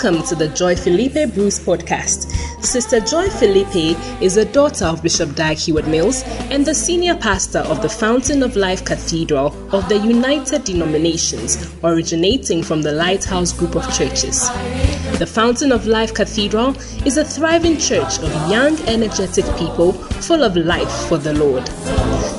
Welcome 0.00 0.22
to 0.28 0.36
the 0.36 0.46
Joy 0.46 0.76
Philippe 0.76 1.26
Bruce 1.34 1.58
podcast. 1.58 2.30
Sister 2.64 3.00
Joy 3.00 3.28
Philippe 3.30 3.96
is 4.24 4.36
a 4.36 4.44
daughter 4.44 4.84
of 4.84 5.02
Bishop 5.02 5.34
Dag 5.34 5.56
Heward 5.56 5.88
Mills 5.88 6.22
and 6.52 6.64
the 6.64 6.72
senior 6.72 7.16
pastor 7.16 7.58
of 7.58 7.82
the 7.82 7.88
Fountain 7.88 8.44
of 8.44 8.54
Life 8.54 8.84
Cathedral 8.84 9.46
of 9.74 9.88
the 9.88 9.98
United 9.98 10.62
Denominations, 10.62 11.74
originating 11.82 12.62
from 12.62 12.82
the 12.82 12.92
Lighthouse 12.92 13.52
Group 13.52 13.74
of 13.74 13.92
Churches. 13.92 14.48
The 15.16 15.26
Fountain 15.26 15.72
of 15.72 15.86
Life 15.86 16.14
Cathedral 16.14 16.76
is 17.04 17.16
a 17.16 17.24
thriving 17.24 17.76
church 17.76 18.18
of 18.18 18.30
young, 18.50 18.78
energetic 18.82 19.44
people 19.56 19.92
full 19.92 20.44
of 20.44 20.54
life 20.56 21.08
for 21.08 21.18
the 21.18 21.32
Lord. 21.32 21.66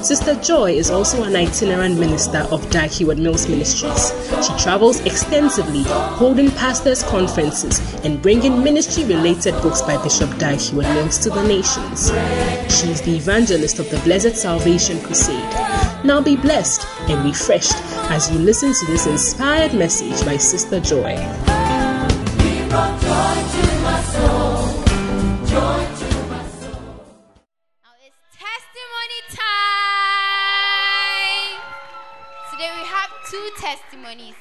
Sister 0.06 0.36
Joy 0.36 0.72
is 0.72 0.90
also 0.90 1.24
an 1.24 1.36
itinerant 1.36 2.00
minister 2.00 2.48
of 2.52 2.70
Dag 2.70 2.90
Heward 2.90 3.18
Mills 3.18 3.50
Ministries. 3.50 4.14
She 4.46 4.64
travels 4.64 5.02
extensively, 5.02 5.84
holding 5.84 6.52
pastors' 6.52 7.04
conferences 7.04 7.80
and 8.06 8.22
bringing 8.22 8.64
ministry 8.64 9.04
related 9.04 9.56
books 9.62 9.82
by 9.82 10.02
Bishop 10.02 10.38
Dag 10.38 10.60
Heward 10.60 10.88
Mills 10.88 11.18
to 11.18 11.30
the 11.30 11.44
nations. 11.44 12.12
She 12.74 12.92
is 12.92 13.02
the 13.02 13.18
evangelist 13.18 13.80
of 13.80 13.90
the 13.90 14.00
Blessed 14.00 14.38
Salvation 14.38 15.02
Crusade. 15.02 15.54
Now 16.06 16.22
be 16.22 16.38
blessed 16.38 16.88
and 17.10 17.26
refreshed 17.26 17.76
as 18.10 18.32
you 18.32 18.40
listen 18.40 18.74
to 18.74 18.86
this 18.86 19.06
inspired 19.06 19.74
message 19.74 20.26
by 20.26 20.38
Sister 20.38 20.80
Joy. 20.80 21.18
Testimonies. 34.10 34.36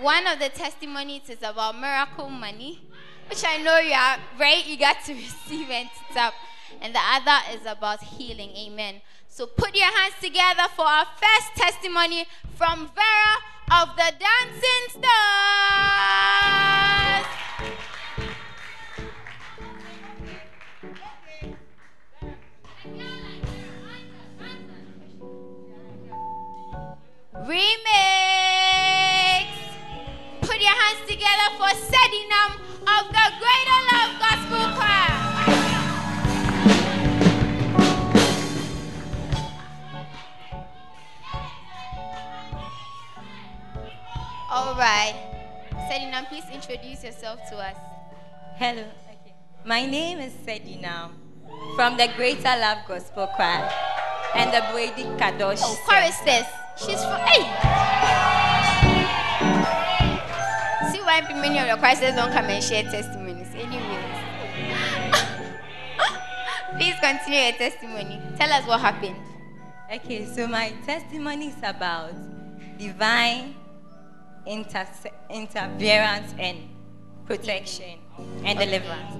One 0.00 0.26
of 0.26 0.38
the 0.38 0.48
testimonies 0.50 1.28
is 1.28 1.38
about 1.38 1.78
miracle 1.80 2.28
money, 2.28 2.80
which 3.28 3.42
I 3.44 3.56
know 3.62 3.78
you 3.78 3.92
are 3.92 4.18
very 4.36 4.62
eager 4.66 4.92
to 5.06 5.14
receive 5.26 5.70
and 5.70 5.88
to 5.88 6.14
tap. 6.14 6.34
And 6.80 6.94
the 6.94 7.00
other 7.00 7.58
is 7.58 7.66
about 7.66 8.02
healing. 8.02 8.50
Amen. 8.50 9.00
So 9.28 9.46
put 9.46 9.74
your 9.74 9.86
hands 9.86 10.14
together 10.20 10.68
for 10.76 10.86
our 10.86 11.06
first 11.16 11.56
testimony 11.56 12.26
from 12.54 12.90
Vera 12.94 13.38
of 13.82 13.96
the 13.96 14.12
Dancing 14.20 14.88
Stars. 14.90 15.08
Remix. 27.48 27.64
Put 30.42 30.60
your 30.60 30.76
hands 30.76 31.00
together 31.08 31.48
for 31.56 31.72
Sedinam 31.80 32.60
of 32.84 33.08
the 33.08 33.26
Greater 33.40 33.80
Love 33.88 34.12
Gospel 34.20 34.68
Choir. 34.76 35.16
All 44.50 44.74
right. 44.76 45.16
Sedinam, 45.88 46.28
please 46.28 46.44
introduce 46.52 47.02
yourself 47.02 47.40
to 47.48 47.56
us. 47.56 47.76
Hello. 48.58 48.82
Okay. 48.82 49.32
My 49.64 49.86
name 49.86 50.18
is 50.18 50.34
Sedina 50.34 51.10
from 51.76 51.96
the 51.96 52.10
Greater 52.14 52.58
Love 52.60 52.84
Gospel 52.86 53.26
Choir 53.28 53.72
and 54.34 54.52
the 54.52 54.60
Brady 54.70 55.04
Kadosh. 55.16 55.62
Oh, 55.64 55.78
choristers. 55.88 56.44
She's 56.78 57.02
from. 57.04 57.18
Hey! 57.26 57.42
See 60.92 61.00
why 61.02 61.20
many 61.34 61.58
of 61.58 61.66
your 61.66 61.76
choristers 61.76 62.14
don't 62.14 62.30
come 62.32 62.44
and 62.46 62.62
share 62.62 62.84
testimonies. 62.84 63.48
Anyways. 63.54 64.14
Please 66.78 66.94
continue 67.00 67.40
your 67.40 67.52
testimony. 67.52 68.22
Tell 68.38 68.52
us 68.52 68.64
what 68.66 68.80
happened. 68.80 69.16
Okay, 69.92 70.24
so 70.26 70.46
my 70.46 70.72
testimony 70.86 71.48
is 71.48 71.56
about 71.64 72.12
divine 72.78 73.56
interse- 74.46 75.10
interference 75.30 76.32
and 76.38 76.58
protection 77.26 77.98
and 78.44 78.56
deliverance. 78.56 79.16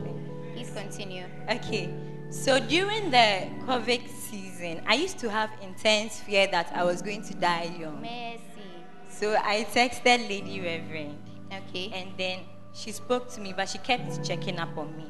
Please 0.55 0.71
continue. 0.71 1.25
Okay, 1.51 1.93
so 2.31 2.61
during 2.61 3.11
the 3.11 3.49
COVID 3.67 4.09
season, 4.09 4.48
I 4.87 4.95
used 4.95 5.19
to 5.21 5.31
have 5.31 5.51
intense 5.63 6.21
fear 6.21 6.47
that 6.49 6.73
I 6.75 6.85
was 6.85 7.03
going 7.03 7.23
to 7.23 7.35
die 7.35 7.77
young. 7.79 8.01
Mercy. 8.01 8.41
So 9.11 9.37
I 9.37 9.67
texted 9.73 10.29
Lady 10.29 10.61
Reverend. 10.61 11.19
Okay. 11.53 11.91
And 11.95 12.11
then 12.19 12.41
she 12.73 12.93
spoke 12.93 13.31
to 13.33 13.41
me, 13.41 13.53
but 13.57 13.69
she 13.69 13.79
kept 13.79 14.25
checking 14.25 14.59
up 14.59 14.77
on 14.77 14.97
me. 14.97 15.07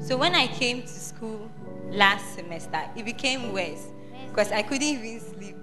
So 0.00 0.16
when 0.16 0.34
I 0.34 0.46
came 0.46 0.82
to 0.82 0.88
school 0.88 1.50
last 1.90 2.34
semester, 2.34 2.82
it 2.96 3.04
became 3.04 3.52
worse 3.52 3.86
because 4.28 4.52
I 4.52 4.62
couldn't 4.62 4.82
even 4.86 5.20
sleep. 5.20 5.56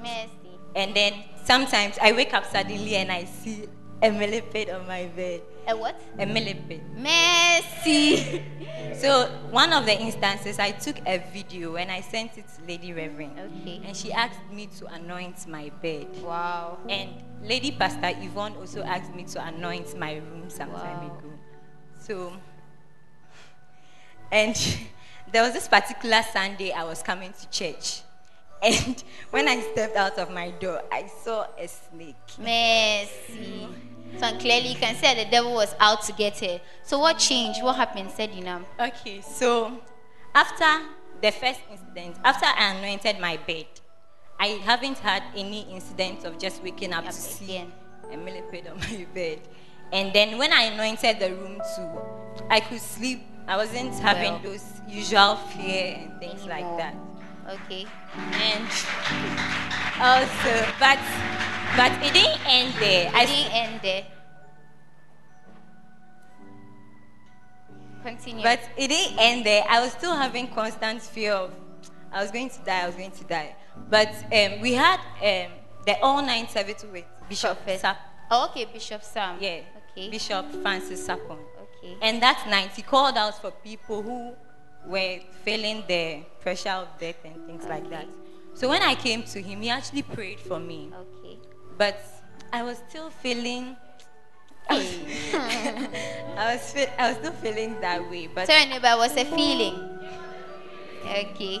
Mercy. 0.00 0.58
And 0.76 0.94
then 0.94 1.14
sometimes 1.44 1.98
I 2.00 2.12
wake 2.12 2.34
up 2.34 2.44
suddenly 2.46 2.96
and 2.96 3.10
I 3.10 3.24
see 3.24 3.68
a 4.04 4.10
millipede 4.12 4.68
on 4.70 4.86
my 4.86 5.06
bed. 5.16 5.40
A 5.66 5.74
what? 5.76 5.98
A 6.18 6.26
millipede. 6.26 6.82
Mercy. 6.96 8.42
So 8.94 9.26
one 9.50 9.72
of 9.72 9.86
the 9.86 9.98
instances, 10.00 10.58
I 10.58 10.70
took 10.70 10.96
a 11.06 11.18
video 11.32 11.76
and 11.76 11.90
I 11.90 12.00
sent 12.00 12.38
it 12.38 12.44
to 12.56 12.64
Lady 12.68 12.92
Reverend. 12.92 13.38
Okay. 13.38 13.80
And 13.84 13.96
she 13.96 14.12
asked 14.12 14.38
me 14.52 14.68
to 14.78 14.86
anoint 14.86 15.46
my 15.48 15.70
bed. 15.82 16.06
Wow. 16.22 16.78
And 16.88 17.10
Lady 17.42 17.72
Pastor 17.72 18.12
Yvonne 18.22 18.54
also 18.56 18.82
asked 18.82 19.12
me 19.14 19.24
to 19.24 19.44
anoint 19.46 19.98
my 19.98 20.14
room 20.14 20.48
some 20.48 20.70
time 20.70 21.08
Wow. 21.08 21.18
ago. 21.18 21.30
So, 21.98 22.32
and 24.30 24.54
there 25.32 25.42
was 25.42 25.52
this 25.54 25.66
particular 25.66 26.22
Sunday 26.32 26.70
I 26.72 26.84
was 26.84 27.02
coming 27.02 27.32
to 27.32 27.50
church. 27.50 28.02
And 28.62 29.02
when 29.30 29.48
I 29.48 29.60
stepped 29.72 29.96
out 29.96 30.18
of 30.18 30.30
my 30.30 30.50
door, 30.52 30.82
I 30.92 31.10
saw 31.22 31.46
a 31.58 31.66
snake. 31.68 32.16
Mercy. 32.38 33.66
Mm. 33.66 33.93
So 34.18 34.30
clearly 34.38 34.68
you 34.68 34.76
can 34.76 34.94
say 34.96 35.24
the 35.24 35.30
devil 35.30 35.54
was 35.54 35.74
out 35.80 36.02
to 36.04 36.12
get 36.12 36.38
her. 36.40 36.60
So 36.82 36.98
what 36.98 37.18
changed? 37.18 37.62
What 37.62 37.76
happened? 37.76 38.10
Sedinam. 38.10 38.64
Okay, 38.80 39.20
so 39.20 39.78
after 40.34 40.86
the 41.20 41.30
first 41.32 41.60
incident, 41.70 42.16
after 42.24 42.46
I 42.46 42.74
anointed 42.76 43.18
my 43.20 43.36
bed, 43.46 43.66
I 44.38 44.48
haven't 44.64 44.98
had 44.98 45.22
any 45.36 45.62
incident 45.70 46.24
of 46.24 46.38
just 46.38 46.62
waking 46.62 46.92
up 46.92 47.04
to 47.06 47.12
see 47.12 47.64
a 48.12 48.16
millipede 48.16 48.66
on 48.68 48.78
my 48.78 49.06
bed. 49.14 49.40
And 49.92 50.12
then 50.12 50.38
when 50.38 50.52
I 50.52 50.62
anointed 50.64 51.20
the 51.20 51.32
room 51.34 51.60
too, 51.76 52.44
I 52.50 52.60
could 52.60 52.80
sleep. 52.80 53.22
I 53.46 53.56
wasn't 53.56 53.94
having 53.98 54.32
Well. 54.32 54.42
those 54.42 54.64
usual 54.88 55.36
fear 55.36 55.96
and 55.98 56.18
things 56.18 56.46
like 56.46 56.64
that. 56.78 56.94
Okay. 57.48 57.86
And 58.32 58.68
also, 60.00 60.52
but 60.80 60.98
but 61.76 61.92
it 62.02 62.12
didn't 62.12 62.40
end 62.46 62.74
there. 62.78 63.08
It 63.08 63.14
I 63.14 63.26
didn't 63.26 63.52
end 63.52 63.80
there. 63.82 64.04
Continue. 68.02 68.42
But 68.42 68.60
it 68.76 68.88
didn't 68.88 69.18
end 69.18 69.46
there. 69.46 69.64
I 69.68 69.80
was 69.80 69.92
still 69.92 70.14
having 70.14 70.48
constant 70.48 71.02
fear 71.02 71.32
of 71.32 71.52
I 72.12 72.22
was 72.22 72.30
going 72.30 72.48
to 72.48 72.58
die, 72.60 72.82
I 72.82 72.86
was 72.86 72.94
going 72.94 73.10
to 73.10 73.24
die. 73.24 73.56
But 73.90 74.14
um, 74.32 74.60
we 74.60 74.74
had 74.74 75.00
um, 75.20 75.52
the 75.84 75.98
all 76.00 76.22
night 76.22 76.50
service 76.50 76.84
with 76.90 77.04
Bishop. 77.28 77.58
Sap. 77.76 77.98
oh, 78.30 78.46
okay, 78.50 78.66
Bishop 78.66 79.02
Sam. 79.02 79.36
Yeah. 79.40 79.60
Okay. 79.90 80.10
Bishop 80.10 80.46
Francis 80.62 81.06
Sapon. 81.06 81.38
Okay. 81.62 81.96
And 82.00 82.22
that 82.22 82.46
night 82.48 82.70
he 82.76 82.82
called 82.82 83.16
out 83.16 83.40
for 83.40 83.50
people 83.50 84.02
who 84.02 84.34
were 84.86 85.20
feeling 85.44 85.82
the 85.88 86.20
pressure 86.40 86.70
of 86.70 86.88
death 86.98 87.16
and 87.24 87.44
things 87.46 87.64
like 87.64 87.88
that. 87.90 88.06
So 88.54 88.68
when 88.68 88.82
I 88.82 88.94
came 88.94 89.22
to 89.24 89.42
him, 89.42 89.60
he 89.60 89.70
actually 89.70 90.02
prayed 90.02 90.40
for 90.40 90.60
me. 90.60 90.90
Okay. 90.94 91.38
But 91.76 92.00
I 92.52 92.62
was 92.62 92.78
still 92.88 93.10
feeling 93.10 93.76
I 94.70 96.54
was 96.54 96.72
feel, 96.72 96.88
I 96.98 97.08
was 97.10 97.18
still 97.18 97.32
feeling 97.32 97.78
that 97.80 98.08
way. 98.08 98.28
But 98.28 98.48
your 98.48 98.66
neighbor 98.66 98.96
was 98.96 99.14
a 99.16 99.24
feeling. 99.24 99.76
Okay. 101.04 101.60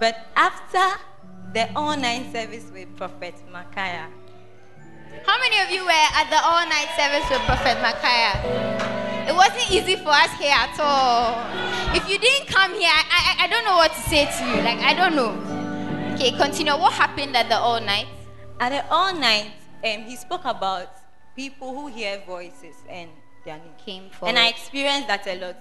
But 0.00 0.26
after 0.34 0.98
the 1.52 1.70
all 1.76 1.96
night 1.96 2.32
service 2.32 2.66
with 2.72 2.88
Prophet 2.96 3.34
Micaiah, 3.52 4.08
How 5.26 5.38
many 5.38 5.60
of 5.60 5.70
you 5.70 5.84
were 5.84 5.90
at 5.90 6.26
the 6.30 6.40
all 6.42 6.66
night 6.66 6.90
service 6.98 7.28
with 7.30 7.42
Prophet 7.46 7.78
Micaiah? 7.82 9.09
It 9.30 9.36
wasn't 9.36 9.70
easy 9.70 9.94
for 9.94 10.10
us 10.10 10.32
here 10.42 10.50
at 10.52 10.74
all. 10.80 11.38
If 11.94 12.10
you 12.10 12.18
didn't 12.18 12.48
come 12.48 12.74
here, 12.74 12.90
I, 12.90 13.38
I, 13.38 13.44
I 13.44 13.46
don't 13.46 13.64
know 13.64 13.76
what 13.76 13.92
to 13.92 14.00
say 14.00 14.26
to 14.26 14.44
you. 14.44 14.56
Like, 14.62 14.78
I 14.78 14.92
don't 14.92 15.14
know. 15.14 15.30
Okay, 16.14 16.32
continue. 16.32 16.72
What 16.72 16.94
happened 16.94 17.36
at 17.36 17.48
the 17.48 17.56
all 17.56 17.80
night? 17.80 18.08
at 18.58 18.70
the 18.70 18.92
all 18.92 19.14
night, 19.14 19.52
um, 19.84 20.02
he 20.02 20.16
spoke 20.16 20.44
about 20.44 20.88
people 21.36 21.72
who 21.72 21.86
hear 21.86 22.20
voices 22.26 22.74
and 22.88 23.08
their 23.44 23.58
name. 23.58 23.72
Came 23.78 24.10
And. 24.26 24.36
I 24.36 24.48
experienced 24.48 25.06
that 25.06 25.24
a 25.28 25.40
lot. 25.40 25.56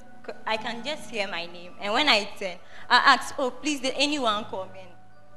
I 0.48 0.57
can 0.57 0.83
just 0.83 1.12
hear 1.12 1.27
my 1.27 1.45
name. 1.45 1.74
And 1.80 1.94
when 1.94 2.10
I 2.10 2.27
turn, 2.39 2.57
I 2.89 2.98
asked, 3.13 3.36
Oh, 3.38 3.51
please, 3.51 3.81
did 3.81 3.94
anyone 3.98 4.45
call 4.45 4.65
me? 4.65 4.81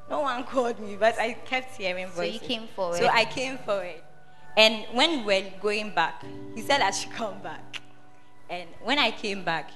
No 0.08 0.20
one 0.20 0.42
called 0.52 0.80
me, 0.80 0.96
but 0.98 1.18
I 1.18 1.34
kept 1.34 1.76
hearing 1.76 2.06
voices. 2.06 2.16
So 2.16 2.24
you 2.24 2.40
came 2.40 2.66
forward. 2.68 2.98
So 2.98 3.08
I 3.08 3.26
came 3.26 3.58
forward. 3.58 4.00
And 4.56 4.86
when 4.92 5.24
we 5.24 5.42
were 5.42 5.50
going 5.60 5.94
back, 5.94 6.24
he 6.54 6.62
said 6.62 6.80
I 6.80 6.92
should 6.92 7.12
come 7.12 7.38
back. 7.42 7.82
And 8.52 8.68
when 8.84 8.98
I 8.98 9.10
came 9.10 9.42
back, 9.44 9.70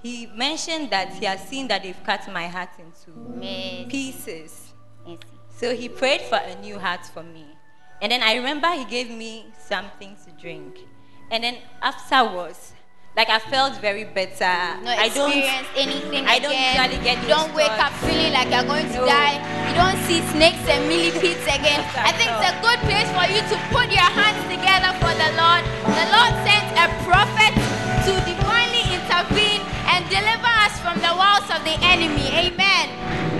he 0.00 0.26
mentioned 0.26 0.90
that 0.90 1.12
he 1.14 1.24
has 1.26 1.40
seen 1.42 1.66
that 1.68 1.82
they've 1.82 2.02
cut 2.04 2.22
my 2.32 2.46
heart 2.46 2.70
into 2.78 3.10
Mercy. 3.18 3.86
pieces. 3.90 4.72
Mercy. 5.04 5.18
So 5.58 5.74
he 5.74 5.88
prayed 5.88 6.22
for 6.22 6.36
a 6.38 6.54
new 6.60 6.78
heart 6.78 7.04
for 7.12 7.24
me. 7.24 7.46
And 8.00 8.12
then 8.12 8.22
I 8.22 8.34
remember 8.36 8.68
he 8.74 8.84
gave 8.84 9.10
me 9.10 9.46
something 9.58 10.16
to 10.24 10.30
drink. 10.40 10.78
And 11.32 11.42
then 11.42 11.56
afterwards, 11.82 12.72
like 13.16 13.28
I 13.28 13.38
felt 13.40 13.74
very 13.80 14.04
better. 14.04 14.54
Not 14.86 14.98
I 14.98 15.08
don't 15.10 15.30
experience 15.34 15.68
anything 15.76 16.22
I 16.26 16.38
don't 16.38 16.50
again. 16.54 16.78
usually 16.78 17.04
get 17.04 17.22
you 17.22 17.28
don't 17.28 17.54
wake 17.54 17.74
up 17.78 17.92
feeling 18.06 18.32
like 18.32 18.50
you're 18.54 18.64
going 18.70 18.86
to 18.86 19.00
No. 19.02 19.06
die. 19.06 19.36
You 19.66 19.74
don't 19.74 19.98
see 20.06 20.22
snakes 20.30 20.62
and 20.70 20.86
millipedes 20.86 21.42
again. 21.58 21.82
I 21.98 22.10
think 22.14 22.30
it's 22.30 22.46
a 22.46 22.54
good 22.62 22.78
place 22.86 23.10
for 23.18 23.26
you 23.34 23.42
to 23.50 23.56
put 23.74 23.90
your 23.90 24.06
hands 24.14 24.40
together 24.46 24.94
for 25.02 25.10
the 25.18 25.30
Lord. 25.34 25.62
The 25.90 26.06
Lord 26.14 26.32
sent 26.46 26.66
a 26.78 26.86
prophet 27.02 27.41
to 28.04 28.12
divinely 28.26 28.82
intervene 28.90 29.62
and 29.86 30.02
deliver 30.10 30.52
us 30.64 30.74
from 30.80 30.98
the 30.98 31.12
walls 31.14 31.46
of 31.50 31.62
the 31.64 31.76
enemy. 31.82 32.26
Amen. 32.34 32.88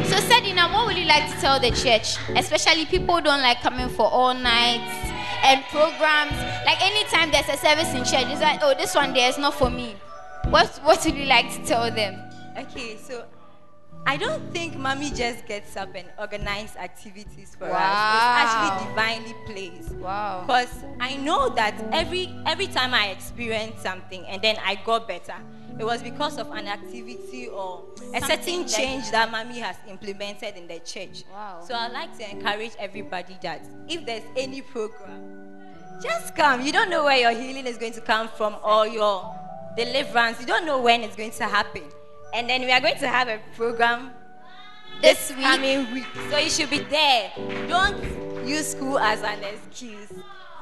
So, 0.07 0.17
Sedina, 0.17 0.73
what 0.73 0.87
would 0.87 0.97
you 0.99 1.07
like 1.07 1.31
to 1.33 1.41
tell 1.41 1.59
the 1.59 1.71
church? 1.71 2.17
Especially 2.37 2.87
people 2.87 3.21
don't 3.21 3.43
like 3.43 3.61
coming 3.61 3.89
for 3.89 4.07
all 4.07 4.35
nights 4.35 5.11
and 5.43 5.65
programs. 5.71 6.37
Like 6.65 6.81
anytime 6.83 7.31
there's 7.31 7.49
a 7.49 7.57
service 7.57 7.93
in 7.95 8.05
church, 8.05 8.31
it's 8.31 8.41
like, 8.41 8.61
oh, 8.63 8.75
this 8.79 8.95
one 8.95 9.13
there 9.13 9.29
is 9.29 9.39
not 9.39 9.55
for 9.55 9.71
me. 9.71 9.97
What 10.49 10.69
What 10.85 11.05
would 11.05 11.15
you 11.15 11.25
like 11.25 11.53
to 11.55 11.65
tell 11.65 11.91
them? 11.91 12.21
Okay, 12.57 12.97
so 12.97 13.25
I 14.05 14.17
don't 14.17 14.53
think 14.53 14.77
mommy 14.77 15.11
just 15.11 15.47
gets 15.47 15.77
up 15.77 15.95
and 15.95 16.07
organizes 16.19 16.77
activities 16.77 17.55
for 17.57 17.69
Wow. 17.69 17.77
us. 17.79 18.15
It's 18.15 18.53
actually 18.53 18.89
divinely 18.89 19.35
placed. 19.47 19.95
Wow. 19.95 20.41
Because 20.43 20.85
I 21.01 21.17
know 21.17 21.49
that 21.51 21.75
every 21.93 22.35
every 22.47 22.67
time 22.67 22.95
I 22.95 23.09
experienced 23.09 23.81
something 23.83 24.27
and 24.27 24.43
then 24.43 24.57
I 24.65 24.75
got 24.85 25.07
better, 25.07 25.37
it 25.79 25.85
was 25.85 26.03
because 26.03 26.37
of 26.39 26.51
an 26.51 26.67
activity 26.67 27.47
or 27.49 27.85
a 28.13 28.21
Something 28.21 28.29
certain 28.29 28.63
that- 28.63 28.71
change 28.71 29.11
that 29.13 29.31
mommy 29.31 29.61
has 29.61 29.77
implemented 29.89 30.57
in 30.57 30.67
the 30.67 30.81
church. 30.81 31.23
Wow. 31.33 31.61
So 31.67 31.75
I'd 31.75 31.93
like 31.93 32.17
to 32.19 32.29
encourage 32.29 32.73
everybody 32.81 33.37
that 33.43 33.61
if 33.89 34.05
there's 34.05 34.25
any 34.37 34.63
program, 34.63 35.39
just 36.03 36.35
come. 36.35 36.61
You 36.61 36.73
don't 36.73 36.91
know 36.91 37.05
where 37.05 37.19
your 37.19 37.31
healing 37.31 37.67
is 37.67 37.79
going 37.79 37.93
to 37.93 38.01
come 38.01 38.29
from 38.29 38.57
or 38.65 38.87
your 38.89 39.33
deliverance. 39.77 40.41
You 40.41 40.47
don't 40.47 40.67
know 40.67 40.81
when 40.81 41.03
it's 41.03 41.15
going 41.17 41.31
to 41.31 41.45
happen. 41.45 41.85
And 42.35 42.49
then 42.49 42.63
we 42.63 42.73
are 42.73 42.81
going 42.81 42.97
to 42.99 43.09
have 43.09 43.29
a 43.29 43.39
program 43.57 44.11
This 45.03 45.29
this 45.29 45.37
week? 45.37 45.47
coming 45.47 45.93
week. 45.93 46.07
So 46.31 46.39
you 46.39 46.49
should 46.51 46.71
be 46.71 46.79
there. 46.81 47.31
Don't 47.69 48.03
use 48.47 48.69
school 48.73 48.99
as 48.99 49.23
an 49.23 49.43
excuse. 49.45 50.13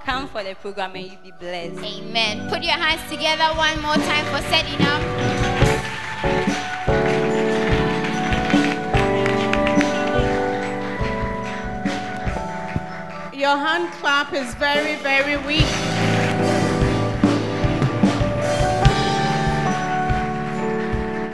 Come 0.05 0.29
for 0.29 0.43
the 0.43 0.55
program 0.55 0.97
and 0.97 1.05
you'll 1.07 1.23
be 1.23 1.33
blessed. 1.39 1.79
Amen. 1.85 2.49
Put 2.49 2.63
your 2.63 2.73
hands 2.73 3.03
together 3.11 3.45
one 3.57 3.81
more 3.83 3.95
time 3.97 4.25
for 4.27 4.43
setting 4.49 4.81
up. 4.87 6.11
Your 13.33 13.57
hand 13.57 13.91
clap 13.95 14.35
is 14.35 14.55
very, 14.57 14.97
very 14.97 15.37
weak. 15.47 15.65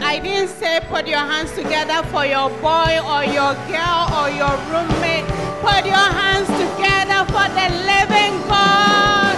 I 0.09 0.21
didn't 0.21 0.51
say 0.51 0.79
put 0.89 1.09
your 1.09 1.19
hands 1.19 1.53
together 1.53 2.01
for 2.11 2.25
your 2.25 2.49
boy 2.61 3.01
or 3.13 3.25
your 3.25 3.55
girl 3.67 4.07
or 4.15 4.31
your 4.31 4.55
roommate. 4.71 5.27
Put 5.61 5.85
your 5.85 5.97
hands 5.97 6.47
together 6.47 7.27
for 7.33 7.47
the 7.59 7.67
living 7.91 8.39
God. 8.47 9.37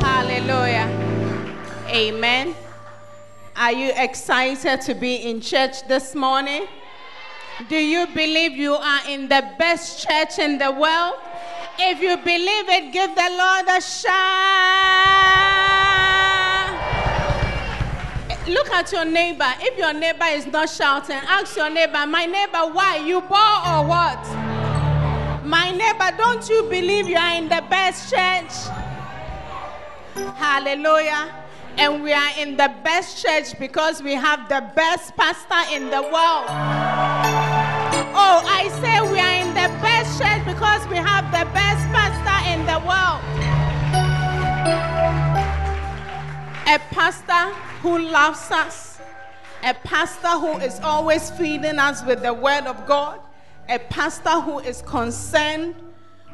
Hallelujah. 0.00 0.88
Amen. 1.88 2.54
Are 3.56 3.72
you 3.72 3.92
excited 3.96 4.80
to 4.82 4.94
be 4.94 5.16
in 5.16 5.40
church 5.40 5.88
this 5.88 6.14
morning? 6.14 6.68
Do 7.68 7.76
you 7.76 8.06
believe 8.08 8.52
you 8.52 8.74
are 8.74 9.00
in 9.08 9.28
the 9.28 9.48
best 9.58 10.04
church 10.04 10.40
in 10.40 10.58
the 10.58 10.72
world? 10.72 11.14
If 11.78 12.00
you 12.00 12.16
believe 12.16 12.68
it, 12.68 12.92
give 12.92 13.14
the 13.14 13.30
Lord 13.30 13.66
a 13.68 13.80
shout. 13.80 14.14
Look 18.48 18.70
at 18.70 18.90
your 18.90 19.04
neighbor. 19.04 19.46
If 19.60 19.78
your 19.78 19.92
neighbor 19.92 20.26
is 20.26 20.46
not 20.46 20.68
shouting, 20.68 21.16
ask 21.16 21.56
your 21.56 21.70
neighbor, 21.70 22.04
My 22.06 22.26
neighbor, 22.26 22.72
why? 22.72 22.96
You 22.96 23.20
bore 23.20 23.38
or 23.38 23.86
what? 23.86 24.18
My 25.44 25.70
neighbor, 25.70 26.16
don't 26.18 26.48
you 26.48 26.64
believe 26.64 27.08
you 27.08 27.16
are 27.16 27.36
in 27.36 27.48
the 27.48 27.62
best 27.70 28.10
church? 28.12 28.52
Hallelujah. 30.36 31.43
And 31.76 32.02
we 32.02 32.12
are 32.12 32.30
in 32.38 32.56
the 32.56 32.72
best 32.84 33.24
church 33.24 33.58
because 33.58 34.02
we 34.02 34.14
have 34.14 34.48
the 34.48 34.70
best 34.76 35.16
pastor 35.16 35.74
in 35.74 35.90
the 35.90 36.02
world. 36.02 36.46
Oh, 38.16 38.42
I 38.46 38.68
say 38.80 39.00
we 39.10 39.18
are 39.18 39.34
in 39.42 39.48
the 39.48 39.68
best 39.82 40.20
church 40.20 40.44
because 40.46 40.86
we 40.88 40.96
have 40.96 41.24
the 41.32 41.44
best 41.52 41.88
pastor 41.90 42.38
in 42.52 42.64
the 42.64 42.78
world. 42.86 43.20
A 46.66 46.78
pastor 46.94 47.52
who 47.82 47.98
loves 47.98 48.50
us, 48.50 49.00
a 49.64 49.74
pastor 49.74 50.28
who 50.28 50.58
is 50.58 50.78
always 50.80 51.30
feeding 51.32 51.78
us 51.78 52.04
with 52.04 52.22
the 52.22 52.32
word 52.32 52.66
of 52.66 52.86
God, 52.86 53.20
a 53.68 53.78
pastor 53.80 54.40
who 54.40 54.60
is 54.60 54.80
concerned 54.82 55.74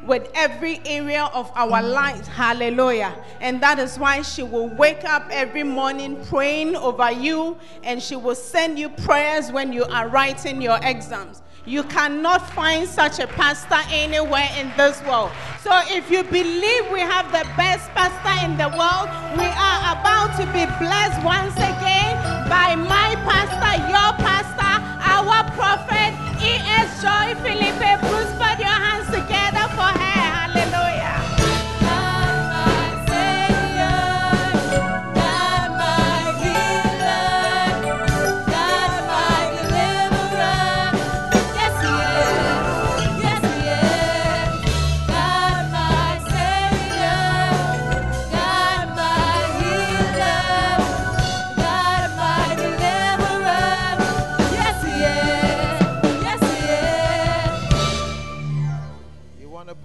with 0.05 0.29
every 0.33 0.81
area 0.85 1.25
of 1.33 1.51
our 1.55 1.81
lives. 1.81 2.27
Hallelujah. 2.27 3.13
And 3.39 3.61
that 3.61 3.79
is 3.79 3.97
why 3.97 4.21
she 4.21 4.43
will 4.43 4.67
wake 4.67 5.03
up 5.03 5.27
every 5.29 5.63
morning 5.63 6.23
praying 6.25 6.75
over 6.75 7.11
you 7.11 7.57
and 7.83 8.01
she 8.01 8.15
will 8.15 8.35
send 8.35 8.79
you 8.79 8.89
prayers 8.89 9.51
when 9.51 9.71
you 9.73 9.83
are 9.85 10.07
writing 10.07 10.61
your 10.61 10.79
exams. 10.81 11.41
You 11.65 11.83
cannot 11.83 12.49
find 12.51 12.87
such 12.87 13.19
a 13.19 13.27
pastor 13.27 13.77
anywhere 13.91 14.49
in 14.57 14.71
this 14.77 14.99
world. 15.03 15.31
So 15.61 15.69
if 15.85 16.09
you 16.09 16.23
believe 16.23 16.91
we 16.91 17.01
have 17.01 17.27
the 17.27 17.47
best 17.55 17.87
pastor 17.91 18.45
in 18.45 18.57
the 18.57 18.69
world, 18.75 19.07
we 19.37 19.45
are 19.45 19.93
about 19.93 20.33
to 20.41 20.45
be 20.47 20.65
blessed 20.81 21.23
once 21.23 21.53
again 21.57 22.17
by 22.49 22.75
my 22.75 23.13
pastor, 23.29 23.77
your 23.85 24.11
pastor, 24.25 24.81
our 25.05 25.43
prophet, 25.51 26.17
E.S. 26.41 26.99
Joy 27.03 27.39
Philippe 27.43 28.09
Bruce. 28.09 28.31
Put 28.41 28.57
your 28.57 28.67
hands 28.67 29.05
together 29.05 29.30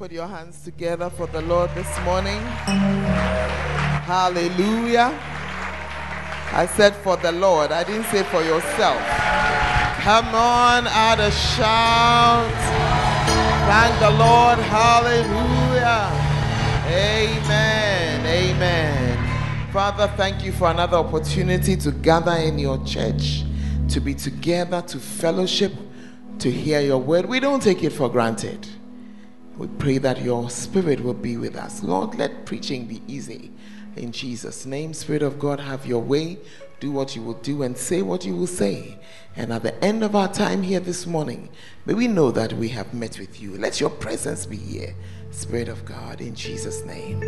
put 0.07 0.15
your 0.15 0.29
hands 0.29 0.63
together 0.63 1.11
for 1.11 1.27
the 1.27 1.43
Lord 1.43 1.69
this 1.75 1.89
morning? 2.05 2.41
Hallelujah. 4.07 5.13
I 6.53 6.69
said 6.77 6.95
for 6.95 7.17
the 7.17 7.33
Lord, 7.33 7.73
I 7.73 7.83
didn't 7.83 8.05
say 8.05 8.23
for 8.23 8.41
yourself. 8.41 9.01
Come 10.03 10.27
on, 10.27 10.87
add 10.87 11.19
a 11.19 11.33
shout. 11.33 12.49
Thank 13.67 13.99
the 13.99 14.11
Lord. 14.11 14.61
Hallelujah. 14.61 16.09
Amen. 16.87 18.27
Amen. 18.27 19.73
Father, 19.73 20.07
thank 20.17 20.45
you 20.45 20.53
for 20.53 20.71
another 20.71 20.99
opportunity 20.99 21.75
to 21.79 21.91
gather 21.91 22.37
in 22.37 22.61
your 22.61 22.79
church, 22.85 23.43
to 23.89 23.99
be 23.99 24.15
together, 24.15 24.83
to 24.83 25.01
fellowship, 25.01 25.73
to 26.39 26.49
hear 26.49 26.81
your 26.81 26.99
word. 26.99 27.27
We 27.27 27.41
don't 27.41 27.61
take 27.61 27.83
it 27.83 27.91
for 27.91 28.09
granted. 28.09 28.69
We 29.59 29.69
pray 29.69 29.99
that 29.99 30.21
your 30.21 30.51
spirit 30.51 31.03
will 31.03 31.15
be 31.15 31.39
with 31.39 31.57
us. 31.57 31.83
Lord, 31.83 32.17
let 32.17 32.45
preaching 32.45 32.87
be 32.87 33.01
easy. 33.09 33.51
In 33.97 34.13
Jesus' 34.13 34.67
name, 34.67 34.93
Spirit 34.93 35.23
of 35.23 35.39
God, 35.39 35.59
have 35.61 35.87
your 35.87 36.03
way. 36.03 36.39
Do 36.79 36.93
what 36.93 37.17
you 37.17 37.23
will 37.23 37.35
do 37.41 37.63
and 37.63 37.77
say 37.77 38.03
what 38.03 38.27
you 38.27 38.37
will 38.37 38.47
say. 38.47 38.99
And 39.35 39.51
at 39.51 39.63
the 39.63 39.83
end 39.83 40.05
of 40.05 40.15
our 40.15 40.31
time 40.31 40.63
here 40.63 40.81
this 40.81 41.07
morning, 41.07 41.49
may 41.87 41.95
we 41.95 42.07
know 42.07 42.31
that 42.33 42.53
we 42.53 42.69
have 42.69 42.93
met 42.93 43.19
with 43.19 43.41
you. 43.41 43.57
Let 43.57 43.81
your 43.81 43.89
presence 43.89 44.45
be 44.45 44.57
here, 44.59 44.95
Spirit 45.31 45.69
of 45.69 45.87
God, 45.87 46.21
in 46.21 46.35
Jesus' 46.35 46.85
name. 46.85 47.23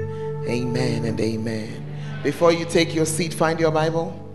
Amen 0.47 1.07
and 1.07 1.19
amen. 1.19 1.87
Before 2.23 2.53
you 2.53 2.67
take 2.67 2.95
your 2.95 3.07
seat, 3.07 3.33
find 3.33 3.59
your 3.59 3.71
Bible. 3.71 4.27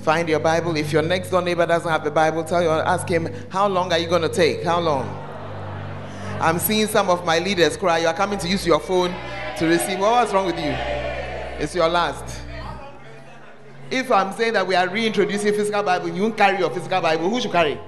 Find 0.00 0.28
your 0.28 0.40
Bible. 0.40 0.76
If 0.76 0.92
your 0.92 1.02
next 1.02 1.30
door 1.30 1.40
neighbor 1.40 1.66
doesn't 1.66 1.90
have 1.90 2.04
a 2.04 2.10
Bible, 2.10 2.42
tell 2.42 2.62
you, 2.62 2.68
ask 2.68 3.08
him, 3.08 3.32
How 3.48 3.68
long 3.68 3.92
are 3.92 3.98
you 3.98 4.08
going 4.08 4.22
to 4.22 4.28
take? 4.28 4.64
How 4.64 4.80
long? 4.80 5.23
I'm 6.44 6.58
seeing 6.58 6.86
some 6.88 7.08
of 7.08 7.24
my 7.24 7.38
leaders 7.38 7.74
cry. 7.74 8.00
You 8.00 8.06
are 8.08 8.12
coming 8.12 8.38
to 8.40 8.46
use 8.46 8.66
your 8.66 8.78
phone 8.78 9.14
to 9.56 9.66
receive. 9.66 9.98
Well, 9.98 10.10
what's 10.12 10.30
wrong 10.30 10.44
with 10.44 10.58
you? 10.58 10.72
It's 11.58 11.74
your 11.74 11.88
last. 11.88 12.42
If 13.90 14.12
I'm 14.12 14.30
saying 14.34 14.52
that 14.52 14.66
we 14.66 14.74
are 14.74 14.86
reintroducing 14.86 15.54
physical 15.54 15.82
Bible, 15.82 16.10
you 16.10 16.20
won't 16.20 16.36
carry 16.36 16.58
your 16.58 16.68
physical 16.68 17.00
Bible. 17.00 17.30
Who 17.30 17.40
should 17.40 17.50
carry? 17.50 17.80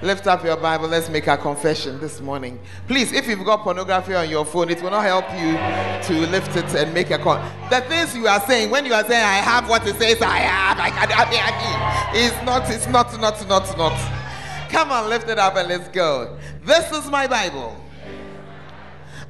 Lift 0.00 0.26
up 0.26 0.44
your 0.44 0.56
Bible. 0.56 0.88
Let's 0.88 1.10
make 1.10 1.26
a 1.26 1.36
confession 1.36 2.00
this 2.00 2.22
morning. 2.22 2.58
Please, 2.88 3.12
if 3.12 3.28
you've 3.28 3.44
got 3.44 3.60
pornography 3.60 4.14
on 4.14 4.30
your 4.30 4.46
phone, 4.46 4.70
it 4.70 4.82
will 4.82 4.90
not 4.90 5.04
help 5.04 5.30
you 5.32 5.58
to 6.08 6.26
lift 6.30 6.56
it 6.56 6.74
and 6.74 6.94
make 6.94 7.10
a 7.10 7.18
call. 7.18 7.36
The 7.68 7.82
things 7.82 8.16
you 8.16 8.28
are 8.28 8.40
saying, 8.40 8.70
when 8.70 8.86
you 8.86 8.94
are 8.94 9.04
saying, 9.04 9.22
"I 9.22 9.42
have 9.42 9.68
what 9.68 9.86
it 9.86 9.96
says 9.96 10.22
I 10.22 10.38
have," 10.38 10.78
I, 10.78 10.88
can, 10.88 11.12
I, 11.12 11.22
I, 11.22 12.12
I, 12.12 12.12
it's 12.14 12.46
not. 12.46 12.70
It's 12.70 12.86
not. 12.86 13.12
Not. 13.20 13.46
Not. 13.46 13.76
Not. 13.76 14.25
Come 14.76 14.92
on, 14.92 15.08
lift 15.08 15.30
it 15.30 15.38
up 15.38 15.56
and 15.56 15.70
let's 15.70 15.88
go. 15.88 16.36
This 16.62 16.92
is 16.92 17.10
my 17.10 17.26
Bible. 17.26 17.74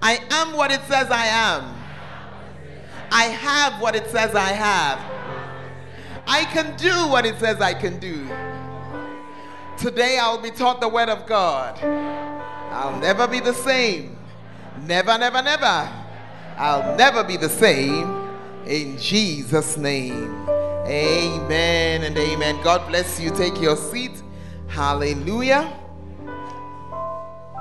I 0.02 0.18
am 0.28 0.56
what 0.56 0.72
it 0.72 0.80
says 0.88 1.08
I 1.08 1.26
am. 1.26 1.72
I 3.12 3.26
have 3.26 3.80
what 3.80 3.94
it 3.94 4.10
says 4.10 4.34
I 4.34 4.48
have. 4.48 4.98
I 6.26 6.46
can 6.46 6.76
do 6.76 6.90
what 7.06 7.24
it 7.24 7.38
says 7.38 7.60
I 7.60 7.74
can 7.74 8.00
do. 8.00 8.28
Today 9.78 10.18
I'll 10.20 10.42
be 10.42 10.50
taught 10.50 10.80
the 10.80 10.88
word 10.88 11.08
of 11.08 11.28
God. 11.28 11.78
I'll 12.72 12.98
never 12.98 13.28
be 13.28 13.38
the 13.38 13.54
same. 13.54 14.18
Never, 14.82 15.16
never, 15.16 15.42
never. 15.42 15.88
I'll 16.56 16.96
never 16.96 17.22
be 17.22 17.36
the 17.36 17.50
same. 17.50 18.32
In 18.66 18.98
Jesus' 18.98 19.76
name. 19.76 20.48
Amen 20.48 22.02
and 22.02 22.18
amen. 22.18 22.60
God 22.64 22.88
bless 22.88 23.20
you. 23.20 23.30
Take 23.30 23.60
your 23.60 23.76
seat. 23.76 24.24
Hallelujah. 24.76 25.72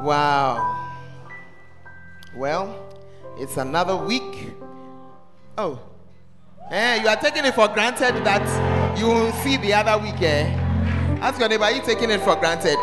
Wow. 0.01 0.91
Well, 2.36 2.93
it's 3.38 3.55
another 3.55 3.95
week. 3.95 4.51
Oh. 5.57 5.79
Eh, 6.69 7.01
you 7.01 7.07
are 7.07 7.15
taking 7.15 7.45
it 7.45 7.55
for 7.55 7.69
granted 7.69 8.15
that 8.25 9.00
you 9.00 9.07
will 9.07 9.31
see 9.31 9.55
the 9.55 9.74
other 9.74 9.98
week, 10.03 10.22
eh? 10.22 10.43
Ask 11.22 11.39
your 11.39 11.48
neighbor, 11.48 11.63
are 11.63 11.72
you 11.72 11.81
taking 11.84 12.10
it 12.10 12.19
for 12.19 12.36
granted? 12.36 12.79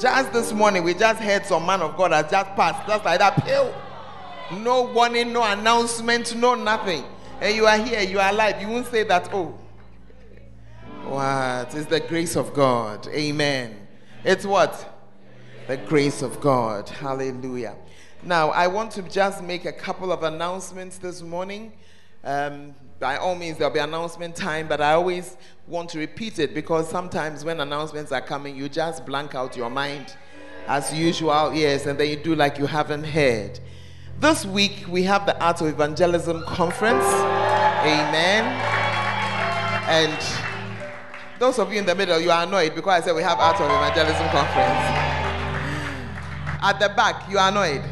Just 0.00 0.32
this 0.32 0.50
morning, 0.54 0.82
we 0.82 0.94
just 0.94 1.20
heard 1.20 1.44
some 1.44 1.66
man 1.66 1.82
of 1.82 1.94
God 1.94 2.12
has 2.12 2.30
just 2.30 2.56
passed, 2.56 2.88
just 2.88 3.04
like 3.04 3.18
that 3.18 3.36
pill. 3.44 3.74
No 4.62 4.84
warning, 4.94 5.30
no 5.30 5.44
announcement, 5.44 6.34
no 6.34 6.54
nothing. 6.54 7.04
And 7.38 7.54
you 7.54 7.66
are 7.66 7.76
here, 7.76 8.00
you 8.00 8.18
are 8.18 8.30
alive. 8.30 8.62
You 8.62 8.68
won't 8.68 8.86
say 8.86 9.02
that, 9.02 9.28
oh. 9.34 9.58
What? 11.08 11.72
It's 11.74 11.86
the 11.86 12.00
grace 12.00 12.34
of 12.36 12.52
God. 12.52 13.06
Amen. 13.08 13.86
It's 14.24 14.44
what? 14.44 14.92
The 15.68 15.76
grace 15.76 16.20
of 16.20 16.40
God. 16.40 16.88
Hallelujah. 16.88 17.76
Now, 18.24 18.50
I 18.50 18.66
want 18.66 18.90
to 18.92 19.02
just 19.02 19.42
make 19.42 19.66
a 19.66 19.72
couple 19.72 20.10
of 20.10 20.24
announcements 20.24 20.98
this 20.98 21.22
morning. 21.22 21.74
Um, 22.24 22.74
by 22.98 23.18
all 23.18 23.36
means, 23.36 23.58
there'll 23.58 23.72
be 23.72 23.78
announcement 23.78 24.34
time, 24.34 24.66
but 24.66 24.80
I 24.80 24.94
always 24.94 25.36
want 25.68 25.90
to 25.90 25.98
repeat 26.00 26.40
it 26.40 26.54
because 26.54 26.90
sometimes 26.90 27.44
when 27.44 27.60
announcements 27.60 28.10
are 28.10 28.20
coming, 28.20 28.56
you 28.56 28.68
just 28.68 29.06
blank 29.06 29.36
out 29.36 29.56
your 29.56 29.70
mind 29.70 30.16
as 30.66 30.92
usual, 30.92 31.54
yes, 31.54 31.86
and 31.86 31.96
then 32.00 32.08
you 32.08 32.16
do 32.16 32.34
like 32.34 32.58
you 32.58 32.66
haven't 32.66 33.04
heard. 33.04 33.60
This 34.18 34.44
week, 34.44 34.86
we 34.88 35.04
have 35.04 35.24
the 35.24 35.40
Art 35.40 35.60
of 35.60 35.68
Evangelism 35.68 36.42
Conference. 36.46 37.04
Amen. 37.84 38.44
And 39.88 40.45
those 41.38 41.58
of 41.58 41.72
you 41.72 41.78
in 41.78 41.86
the 41.86 41.94
middle, 41.94 42.18
you 42.20 42.30
are 42.30 42.44
annoyed 42.44 42.74
because 42.74 43.02
I 43.02 43.04
said 43.06 43.14
we 43.14 43.22
have 43.22 43.38
Art 43.38 43.60
of 43.60 43.70
Evangelism 43.70 44.28
Conference. 44.28 45.16
At 46.62 46.78
the 46.80 46.88
back, 46.88 47.30
you 47.30 47.38
are 47.38 47.50
annoyed. 47.50 47.82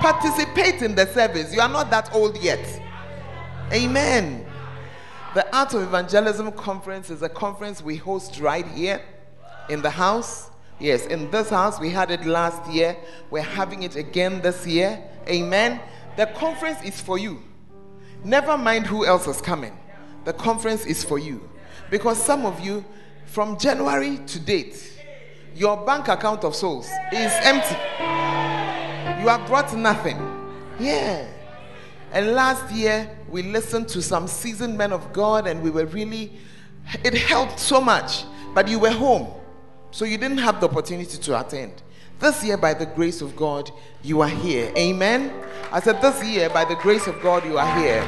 Participate 0.00 0.82
in 0.82 0.94
the 0.94 1.06
service. 1.06 1.54
You 1.54 1.60
are 1.60 1.68
not 1.68 1.90
that 1.90 2.14
old 2.14 2.40
yet. 2.42 2.82
Amen. 3.72 4.46
The 5.34 5.56
Art 5.56 5.74
of 5.74 5.82
Evangelism 5.82 6.52
Conference 6.52 7.10
is 7.10 7.22
a 7.22 7.28
conference 7.28 7.82
we 7.82 7.96
host 7.96 8.40
right 8.40 8.66
here 8.68 9.02
in 9.68 9.82
the 9.82 9.90
house. 9.90 10.50
Yes, 10.78 11.06
in 11.06 11.30
this 11.30 11.48
house. 11.48 11.80
We 11.80 11.90
had 11.90 12.10
it 12.10 12.26
last 12.26 12.70
year. 12.70 12.96
We're 13.30 13.42
having 13.42 13.82
it 13.82 13.96
again 13.96 14.42
this 14.42 14.66
year. 14.66 15.02
Amen. 15.28 15.80
The 16.16 16.26
conference 16.26 16.82
is 16.84 17.00
for 17.00 17.18
you. 17.18 17.42
Never 18.22 18.56
mind 18.56 18.86
who 18.86 19.06
else 19.06 19.26
is 19.26 19.40
coming. 19.40 19.76
The 20.24 20.32
conference 20.32 20.86
is 20.86 21.02
for 21.02 21.18
you. 21.18 21.48
Because 21.90 22.22
some 22.22 22.44
of 22.44 22.60
you, 22.60 22.84
from 23.26 23.58
January 23.58 24.18
to 24.26 24.40
date, 24.40 24.92
your 25.54 25.76
bank 25.84 26.08
account 26.08 26.44
of 26.44 26.54
souls 26.54 26.86
is 27.12 27.32
empty. 27.42 27.76
You 29.20 29.28
have 29.28 29.46
brought 29.46 29.74
nothing. 29.76 30.18
Yeah. 30.78 31.26
And 32.12 32.32
last 32.32 32.70
year, 32.72 33.08
we 33.28 33.42
listened 33.42 33.88
to 33.88 34.02
some 34.02 34.26
seasoned 34.26 34.76
men 34.76 34.92
of 34.92 35.12
God, 35.12 35.46
and 35.46 35.62
we 35.62 35.70
were 35.70 35.86
really, 35.86 36.32
it 37.04 37.14
helped 37.14 37.58
so 37.58 37.80
much. 37.80 38.24
But 38.54 38.68
you 38.68 38.78
were 38.78 38.90
home, 38.90 39.28
so 39.90 40.04
you 40.04 40.18
didn't 40.18 40.38
have 40.38 40.60
the 40.60 40.68
opportunity 40.68 41.18
to 41.18 41.40
attend. 41.40 41.82
This 42.18 42.42
year, 42.42 42.56
by 42.56 42.72
the 42.72 42.86
grace 42.86 43.20
of 43.20 43.36
God, 43.36 43.70
you 44.02 44.22
are 44.22 44.28
here. 44.28 44.72
Amen. 44.76 45.32
I 45.70 45.80
said, 45.80 46.00
This 46.00 46.24
year, 46.24 46.48
by 46.48 46.64
the 46.64 46.76
grace 46.76 47.06
of 47.06 47.20
God, 47.20 47.44
you 47.44 47.58
are 47.58 47.78
here. 47.78 48.02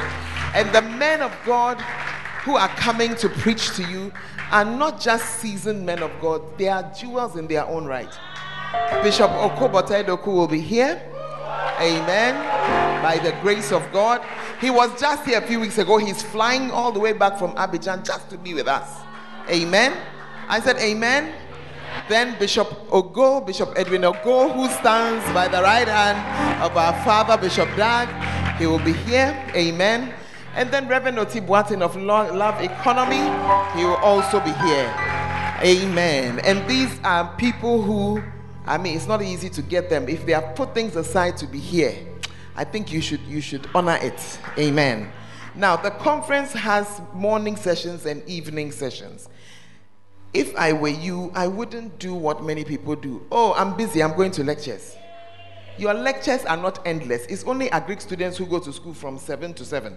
And 0.55 0.75
the 0.75 0.81
men 0.83 1.21
of 1.21 1.37
God 1.45 1.77
who 2.49 2.57
are 2.57 2.69
coming 2.69 3.15
to 3.15 3.29
preach 3.29 3.77
to 3.77 3.83
you 3.91 4.11
are 4.51 4.65
not 4.65 4.99
just 4.99 5.39
seasoned 5.39 5.85
men 5.85 6.03
of 6.03 6.11
God, 6.19 6.41
they 6.57 6.69
are 6.69 6.83
jewels 6.99 7.37
in 7.37 7.47
their 7.47 7.67
own 7.67 7.85
right. 7.85 8.09
Bishop 9.03 9.31
Okobote 9.33 10.25
will 10.25 10.49
be 10.49 10.59
here. 10.59 10.99
Amen. 11.79 12.35
By 13.03 13.19
the 13.19 13.33
grace 13.43 13.71
of 13.71 13.85
God. 13.93 14.25
He 14.63 14.71
was 14.71 14.99
just 14.99 15.27
here 15.27 15.39
a 15.39 15.47
few 15.47 15.61
weeks 15.61 15.77
ago. 15.77 15.99
He's 15.99 16.23
flying 16.23 16.71
all 16.71 16.91
the 16.91 16.99
way 16.99 17.13
back 17.13 17.39
from 17.39 17.53
Abidjan 17.53 18.03
just 18.03 18.31
to 18.31 18.39
be 18.39 18.55
with 18.55 18.67
us. 18.67 18.97
Amen. 19.51 19.93
I 20.49 20.61
said, 20.61 20.79
Amen. 20.79 21.35
Then 22.09 22.39
Bishop 22.39 22.69
Ogo, 22.89 23.47
Bishop 23.47 23.75
Edwin 23.77 24.03
Ogo, 24.03 24.55
who 24.55 24.69
stands 24.81 25.23
by 25.35 25.49
the 25.49 25.63
right 25.63 25.87
hand 25.87 26.63
of 26.63 26.75
our 26.79 26.95
father, 27.05 27.37
Bishop 27.37 27.69
Dag, 27.77 28.09
he 28.57 28.67
will 28.67 28.79
be 28.79 28.95
here. 28.95 29.37
Amen. 29.55 30.15
And 30.59 30.73
then 30.73 30.89
Reverend 30.89 31.21
Oti 31.21 31.41
Boateng 31.41 31.83
of 31.83 31.95
Love 31.95 32.61
Economy, 32.61 33.23
he 33.79 33.85
will 33.85 33.95
also 33.97 34.41
be 34.41 34.51
here. 34.51 34.93
Amen. 35.63 36.41
And 36.41 36.69
these 36.69 36.99
are 37.05 37.33
people 37.37 37.81
who 37.81 38.21
I 38.67 38.77
mean, 38.77 38.97
it's 38.97 39.07
not 39.07 39.23
easy 39.23 39.49
to 39.51 39.63
get 39.63 39.89
them. 39.89 40.09
If 40.11 40.27
they 40.27 40.33
have 40.33 40.55
put 40.55 40.75
things 40.75 40.95
aside 40.95 41.39
to 41.39 41.47
be 41.47 41.59
here, 41.59 41.97
I 42.55 42.65
think 42.65 42.93
you 42.93 43.01
should 43.01 43.21
you 43.21 43.41
should 43.41 43.67
honor 43.75 43.99
it. 44.03 44.41
Amen. 44.59 45.11
Now, 45.55 45.77
the 45.77 45.91
conference 45.91 46.53
has 46.53 47.01
morning 47.15 47.57
sessions 47.57 48.05
and 48.05 48.29
evening 48.29 48.73
sessions. 48.73 49.29
If 50.35 50.55
I 50.57 50.73
were 50.73 50.89
you, 50.89 51.33
I 51.35 51.47
wouldn't 51.47 51.99
do 51.99 52.15
what 52.15 52.45
many 52.45 52.65
people 52.65 52.95
do. 52.95 53.25
Oh, 53.33 53.55
I'm 53.55 53.77
busy, 53.77 54.03
I'm 54.03 54.15
going 54.15 54.33
to 54.33 54.45
lectures. 54.45 54.97
Your 55.79 55.95
lectures 55.95 56.45
are 56.45 56.57
not 56.57 56.87
endless. 56.87 57.25
It's 57.27 57.45
only 57.45 57.71
Greek 57.87 58.01
students 58.01 58.37
who 58.37 58.45
go 58.47 58.59
to 58.59 58.73
school 58.73 58.93
from 58.93 59.17
7 59.17 59.55
to 59.55 59.65
7. 59.65 59.97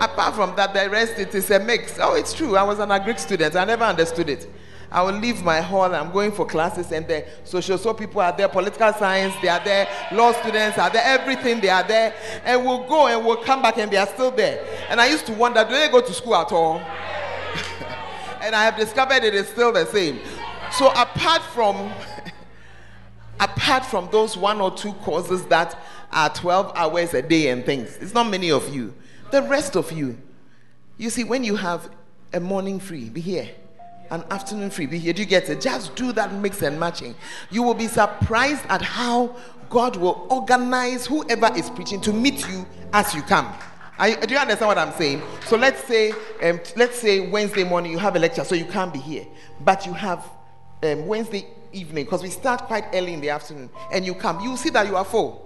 Apart 0.00 0.34
from 0.34 0.54
that, 0.56 0.74
the 0.74 0.90
rest 0.90 1.18
it 1.18 1.34
is 1.34 1.50
a 1.50 1.58
mix. 1.58 1.98
Oh, 2.00 2.14
it's 2.14 2.34
true. 2.34 2.56
I 2.56 2.62
was 2.62 2.78
an 2.78 2.88
Greek 3.04 3.18
student. 3.18 3.56
I 3.56 3.64
never 3.64 3.84
understood 3.84 4.28
it. 4.28 4.48
I 4.90 5.02
will 5.02 5.18
leave 5.18 5.42
my 5.42 5.60
hall. 5.60 5.92
I'm 5.94 6.12
going 6.12 6.32
for 6.32 6.46
classes, 6.46 6.92
and 6.92 7.06
the 7.06 7.24
social 7.44 7.76
so 7.78 7.92
people 7.92 8.20
are 8.20 8.36
there, 8.36 8.48
political 8.48 8.92
science, 8.92 9.34
they 9.42 9.48
are 9.48 9.62
there, 9.64 9.88
law 10.12 10.32
students 10.32 10.78
are 10.78 10.90
there, 10.90 11.02
everything 11.04 11.60
they 11.60 11.68
are 11.68 11.82
there, 11.82 12.14
and 12.44 12.64
we'll 12.64 12.86
go 12.88 13.08
and 13.08 13.24
we'll 13.24 13.42
come 13.42 13.62
back, 13.62 13.78
and 13.78 13.90
they 13.90 13.96
are 13.96 14.06
still 14.06 14.30
there. 14.30 14.64
And 14.88 15.00
I 15.00 15.08
used 15.08 15.26
to 15.26 15.32
wonder, 15.32 15.64
do 15.64 15.70
they 15.70 15.88
go 15.88 16.00
to 16.00 16.12
school 16.12 16.36
at 16.36 16.52
all? 16.52 16.78
and 18.40 18.54
I 18.54 18.64
have 18.64 18.76
discovered 18.76 19.24
it 19.24 19.34
is 19.34 19.48
still 19.48 19.72
the 19.72 19.86
same. 19.86 20.20
So 20.72 20.88
apart 20.90 21.42
from 21.42 21.92
apart 23.40 23.84
from 23.84 24.08
those 24.10 24.36
one 24.36 24.60
or 24.60 24.74
two 24.74 24.92
courses 24.94 25.44
that 25.46 25.78
are 26.12 26.30
12 26.30 26.72
hours 26.74 27.12
a 27.14 27.22
day 27.22 27.48
and 27.48 27.64
things, 27.64 27.96
it's 28.00 28.14
not 28.14 28.30
many 28.30 28.50
of 28.50 28.72
you. 28.74 28.94
The 29.30 29.42
rest 29.42 29.76
of 29.76 29.92
you, 29.92 30.16
you 30.98 31.10
see, 31.10 31.24
when 31.24 31.44
you 31.44 31.56
have 31.56 31.90
a 32.32 32.40
morning 32.40 32.80
free, 32.80 33.08
be 33.08 33.20
here 33.20 33.48
an 34.10 34.24
afternoon 34.30 34.70
free. 34.70 34.86
Be 34.86 34.98
here, 34.98 35.12
do 35.12 35.22
you 35.22 35.28
get 35.28 35.48
it? 35.48 35.60
Just 35.60 35.94
do 35.96 36.12
that 36.12 36.32
mix 36.32 36.62
and 36.62 36.78
matching. 36.78 37.14
You 37.50 37.62
will 37.62 37.74
be 37.74 37.86
surprised 37.86 38.64
at 38.68 38.82
how 38.82 39.36
God 39.68 39.96
will 39.96 40.26
organize 40.30 41.06
whoever 41.06 41.50
is 41.56 41.70
preaching 41.70 42.00
to 42.02 42.12
meet 42.12 42.48
you 42.48 42.66
as 42.92 43.14
you 43.14 43.22
come. 43.22 43.52
I, 43.98 44.14
do 44.14 44.34
you 44.34 44.40
understand 44.40 44.68
what 44.68 44.78
I'm 44.78 44.92
saying? 44.92 45.22
So 45.46 45.56
let's 45.56 45.82
say, 45.84 46.12
um, 46.42 46.60
let's 46.76 46.98
say 46.98 47.28
Wednesday 47.30 47.64
morning 47.64 47.90
you 47.90 47.98
have 47.98 48.14
a 48.14 48.18
lecture, 48.18 48.44
so 48.44 48.54
you 48.54 48.66
can't 48.66 48.92
be 48.92 48.98
here, 48.98 49.26
but 49.60 49.86
you 49.86 49.92
have 49.94 50.24
um, 50.82 51.06
Wednesday 51.06 51.46
evening 51.72 52.04
because 52.04 52.22
we 52.22 52.28
start 52.28 52.62
quite 52.62 52.84
early 52.92 53.14
in 53.14 53.20
the 53.20 53.30
afternoon, 53.30 53.70
and 53.92 54.04
you 54.04 54.14
come. 54.14 54.40
You 54.40 54.56
see 54.56 54.68
that 54.70 54.86
you 54.86 54.96
are 54.96 55.04
full, 55.04 55.45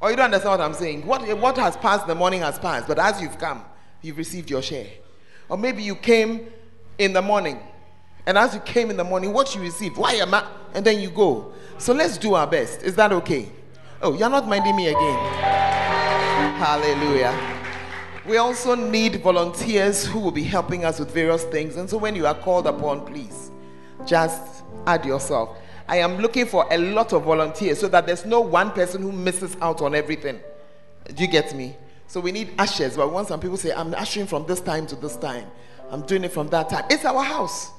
or 0.00 0.10
you 0.10 0.16
don't 0.16 0.26
understand 0.26 0.58
what 0.58 0.60
I'm 0.60 0.74
saying. 0.74 1.06
What 1.06 1.22
what 1.38 1.56
has 1.56 1.76
passed? 1.76 2.06
The 2.06 2.14
morning 2.14 2.40
has 2.40 2.58
passed, 2.58 2.86
but 2.86 2.98
as 2.98 3.20
you've 3.20 3.38
come, 3.38 3.64
you've 4.02 4.18
received 4.18 4.50
your 4.50 4.62
share. 4.62 4.86
Or 5.48 5.56
maybe 5.56 5.82
you 5.82 5.94
came 5.94 6.48
in 6.98 7.12
the 7.12 7.22
morning, 7.22 7.58
and 8.26 8.36
as 8.36 8.54
you 8.54 8.60
came 8.60 8.90
in 8.90 8.96
the 8.96 9.04
morning, 9.04 9.32
what 9.32 9.54
you 9.54 9.60
received, 9.60 9.96
why 9.96 10.12
am 10.14 10.34
I? 10.34 10.46
And 10.74 10.84
then 10.84 11.00
you 11.00 11.10
go. 11.10 11.52
So 11.78 11.92
let's 11.94 12.18
do 12.18 12.34
our 12.34 12.46
best. 12.46 12.82
Is 12.82 12.94
that 12.96 13.12
okay? 13.12 13.48
Oh, 14.02 14.16
you're 14.16 14.28
not 14.28 14.46
minding 14.46 14.76
me 14.76 14.88
again. 14.88 15.18
Hallelujah. 16.58 17.56
We 18.26 18.36
also 18.36 18.74
need 18.74 19.22
volunteers 19.22 20.04
who 20.04 20.18
will 20.18 20.30
be 20.30 20.42
helping 20.42 20.84
us 20.84 20.98
with 20.98 21.10
various 21.12 21.44
things. 21.44 21.76
And 21.76 21.88
so 21.88 21.96
when 21.96 22.14
you 22.14 22.26
are 22.26 22.34
called 22.34 22.66
upon, 22.66 23.06
please 23.06 23.50
just 24.04 24.62
add 24.86 25.06
yourself. 25.06 25.56
I 25.88 25.96
am 25.96 26.18
looking 26.18 26.46
for 26.46 26.66
a 26.70 26.76
lot 26.76 27.12
of 27.12 27.24
volunteers 27.24 27.80
so 27.80 27.88
that 27.88 28.06
there's 28.06 28.26
no 28.26 28.40
one 28.40 28.70
person 28.72 29.02
who 29.02 29.10
misses 29.10 29.56
out 29.60 29.80
on 29.80 29.94
everything. 29.94 30.38
Do 31.14 31.22
you 31.22 31.28
get 31.28 31.56
me? 31.56 31.74
So 32.06 32.20
we 32.20 32.30
need 32.30 32.52
ushers. 32.58 32.96
But 32.96 33.10
once 33.10 33.28
some 33.28 33.40
people 33.40 33.56
say, 33.56 33.72
I'm 33.72 33.94
ushering 33.94 34.26
from 34.26 34.46
this 34.46 34.60
time 34.60 34.86
to 34.88 34.96
this 34.96 35.16
time, 35.16 35.46
I'm 35.90 36.02
doing 36.02 36.24
it 36.24 36.32
from 36.32 36.48
that 36.48 36.68
time. 36.68 36.84
It's 36.90 37.04
our 37.06 37.22
house. 37.22 37.70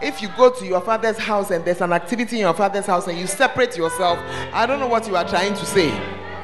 If 0.00 0.22
you 0.22 0.28
go 0.36 0.50
to 0.50 0.64
your 0.64 0.80
father's 0.80 1.18
house 1.18 1.50
and 1.50 1.64
there's 1.64 1.80
an 1.80 1.92
activity 1.92 2.36
in 2.36 2.42
your 2.42 2.54
father's 2.54 2.86
house 2.86 3.08
and 3.08 3.18
you 3.18 3.26
separate 3.26 3.76
yourself, 3.76 4.18
I 4.52 4.64
don't 4.64 4.78
know 4.78 4.86
what 4.86 5.06
you 5.06 5.16
are 5.16 5.28
trying 5.28 5.54
to 5.54 5.66
say. 5.66 5.88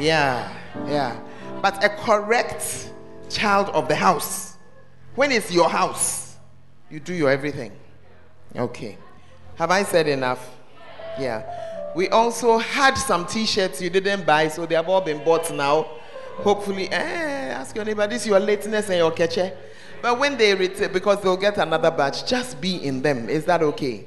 Yeah, 0.01 0.53
yeah. 0.87 1.19
But 1.63 1.83
a 1.83 1.89
correct 1.89 2.93
child 3.31 3.71
of 3.71 3.89
the 3.89 3.95
house, 3.95 4.57
when 5.15 5.31
it's 5.31 5.53
your 5.53 5.71
house, 5.71 6.37
you 6.91 7.01
do 7.01 7.15
your 7.15 7.31
everything. 7.31 7.73
Okay. 8.57 8.99
Have 9.57 9.71
I 9.71 9.85
said 9.85 10.09
enough? 10.09 10.51
Yeah. 11.19 11.43
We 11.95 12.09
also 12.09 12.59
had 12.59 12.97
some 12.97 13.27
t-shirts 13.27 13.81
you 13.81 13.91
didn't 13.91 14.27
buy, 14.27 14.49
so 14.49 14.67
they 14.67 14.75
have 14.75 14.89
all 14.89 15.01
been 15.01 15.23
bought 15.25 15.53
now. 15.55 15.87
Hopefully, 16.39 16.89
eh, 16.91 17.53
ask 17.53 17.77
your 17.77 17.85
neighbor, 17.85 18.07
this 18.07 18.23
is 18.23 18.29
your 18.29 18.41
lateness 18.41 18.89
and 18.89 18.99
your 18.99 19.13
catcher. 19.13 19.53
But 20.03 20.19
when 20.19 20.37
they 20.37 20.55
return, 20.55 20.93
because 20.93 21.23
they'll 21.23 21.37
get 21.37 21.57
another 21.59 21.91
batch, 21.91 22.27
just 22.29 22.61
be 22.61 22.85
in 22.85 23.01
them. 23.01 23.29
Is 23.29 23.45
that 23.45 23.63
okay? 23.63 24.07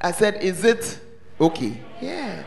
I 0.00 0.12
said, 0.12 0.42
is 0.42 0.64
it 0.64 1.00
okay? 1.40 1.80
Yeah. 2.00 2.44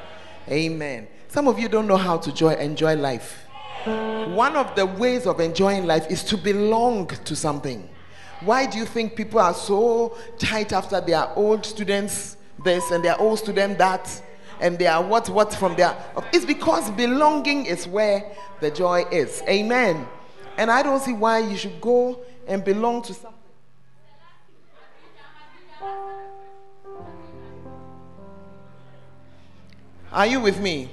Amen. 0.48 1.08
Some 1.28 1.48
of 1.48 1.60
you 1.60 1.68
don't 1.68 1.88
know 1.88 1.98
how 1.98 2.18
to 2.18 2.30
enjoy, 2.30 2.54
enjoy 2.54 2.96
life. 2.96 3.46
One 3.86 4.56
of 4.56 4.76
the 4.76 4.86
ways 4.86 5.26
of 5.26 5.40
enjoying 5.40 5.86
life 5.86 6.06
is 6.10 6.24
to 6.26 6.38
belong 6.38 7.08
to 7.08 7.36
something. 7.36 7.90
Why 8.42 8.66
do 8.66 8.78
you 8.78 8.86
think 8.86 9.16
people 9.16 9.40
are 9.40 9.54
so 9.54 10.18
tight 10.38 10.72
after 10.72 11.02
their 11.02 11.30
old 11.36 11.66
students 11.66 12.38
this 12.64 12.92
and 12.92 13.04
they 13.04 13.10
are 13.10 13.20
old 13.20 13.40
student 13.40 13.78
that? 13.78 14.22
And 14.60 14.78
they 14.78 14.88
are 14.88 15.02
what 15.02 15.30
what 15.30 15.54
from 15.54 15.76
their 15.76 15.96
it's 16.34 16.46
because 16.46 16.92
belonging 16.92 17.66
is 17.66 17.88
where 17.88 18.32
the 18.60 18.70
joy 18.70 19.06
is. 19.12 19.42
Amen. 19.48 20.06
And 20.58 20.70
I 20.70 20.84
don't 20.84 21.00
see 21.00 21.14
why 21.14 21.40
you 21.40 21.56
should 21.56 21.80
go 21.80 22.20
and 22.48 22.64
belong 22.64 23.02
to 23.04 23.14
something. 23.14 23.40
Are 30.12 30.26
you 30.26 30.42
with 30.42 30.60
me? 30.60 30.90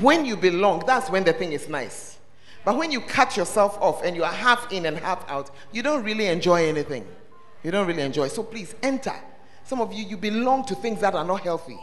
When 0.00 0.24
you 0.24 0.36
belong, 0.36 0.82
that's 0.86 1.10
when 1.10 1.22
the 1.22 1.32
thing 1.32 1.52
is 1.52 1.68
nice. 1.68 2.18
But 2.64 2.76
when 2.76 2.90
you 2.90 3.00
cut 3.00 3.36
yourself 3.36 3.78
off 3.80 4.02
and 4.02 4.16
you 4.16 4.24
are 4.24 4.32
half 4.32 4.72
in 4.72 4.86
and 4.86 4.98
half 4.98 5.28
out, 5.30 5.50
you 5.70 5.82
don't 5.82 6.02
really 6.02 6.26
enjoy 6.26 6.66
anything. 6.66 7.06
You 7.62 7.70
don't 7.70 7.86
really 7.86 8.02
enjoy. 8.02 8.28
So 8.28 8.42
please 8.42 8.74
enter. 8.82 9.14
Some 9.66 9.80
of 9.80 9.92
you, 9.92 10.04
you 10.04 10.16
belong 10.16 10.64
to 10.66 10.74
things 10.76 11.00
that 11.00 11.14
are 11.14 11.24
not 11.24 11.40
healthy. 11.40 11.78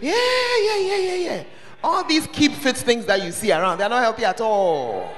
Yeah, 0.00 0.12
yeah, 0.12 0.78
yeah, 0.78 0.96
yeah, 0.96 1.14
yeah. 1.14 1.44
All 1.82 2.02
these 2.04 2.26
keep 2.26 2.52
fit 2.52 2.76
things 2.76 3.06
that 3.06 3.22
you 3.22 3.30
see 3.30 3.52
around, 3.52 3.78
they're 3.78 3.88
not 3.88 4.02
healthy 4.02 4.24
at 4.24 4.40
all. 4.40 5.08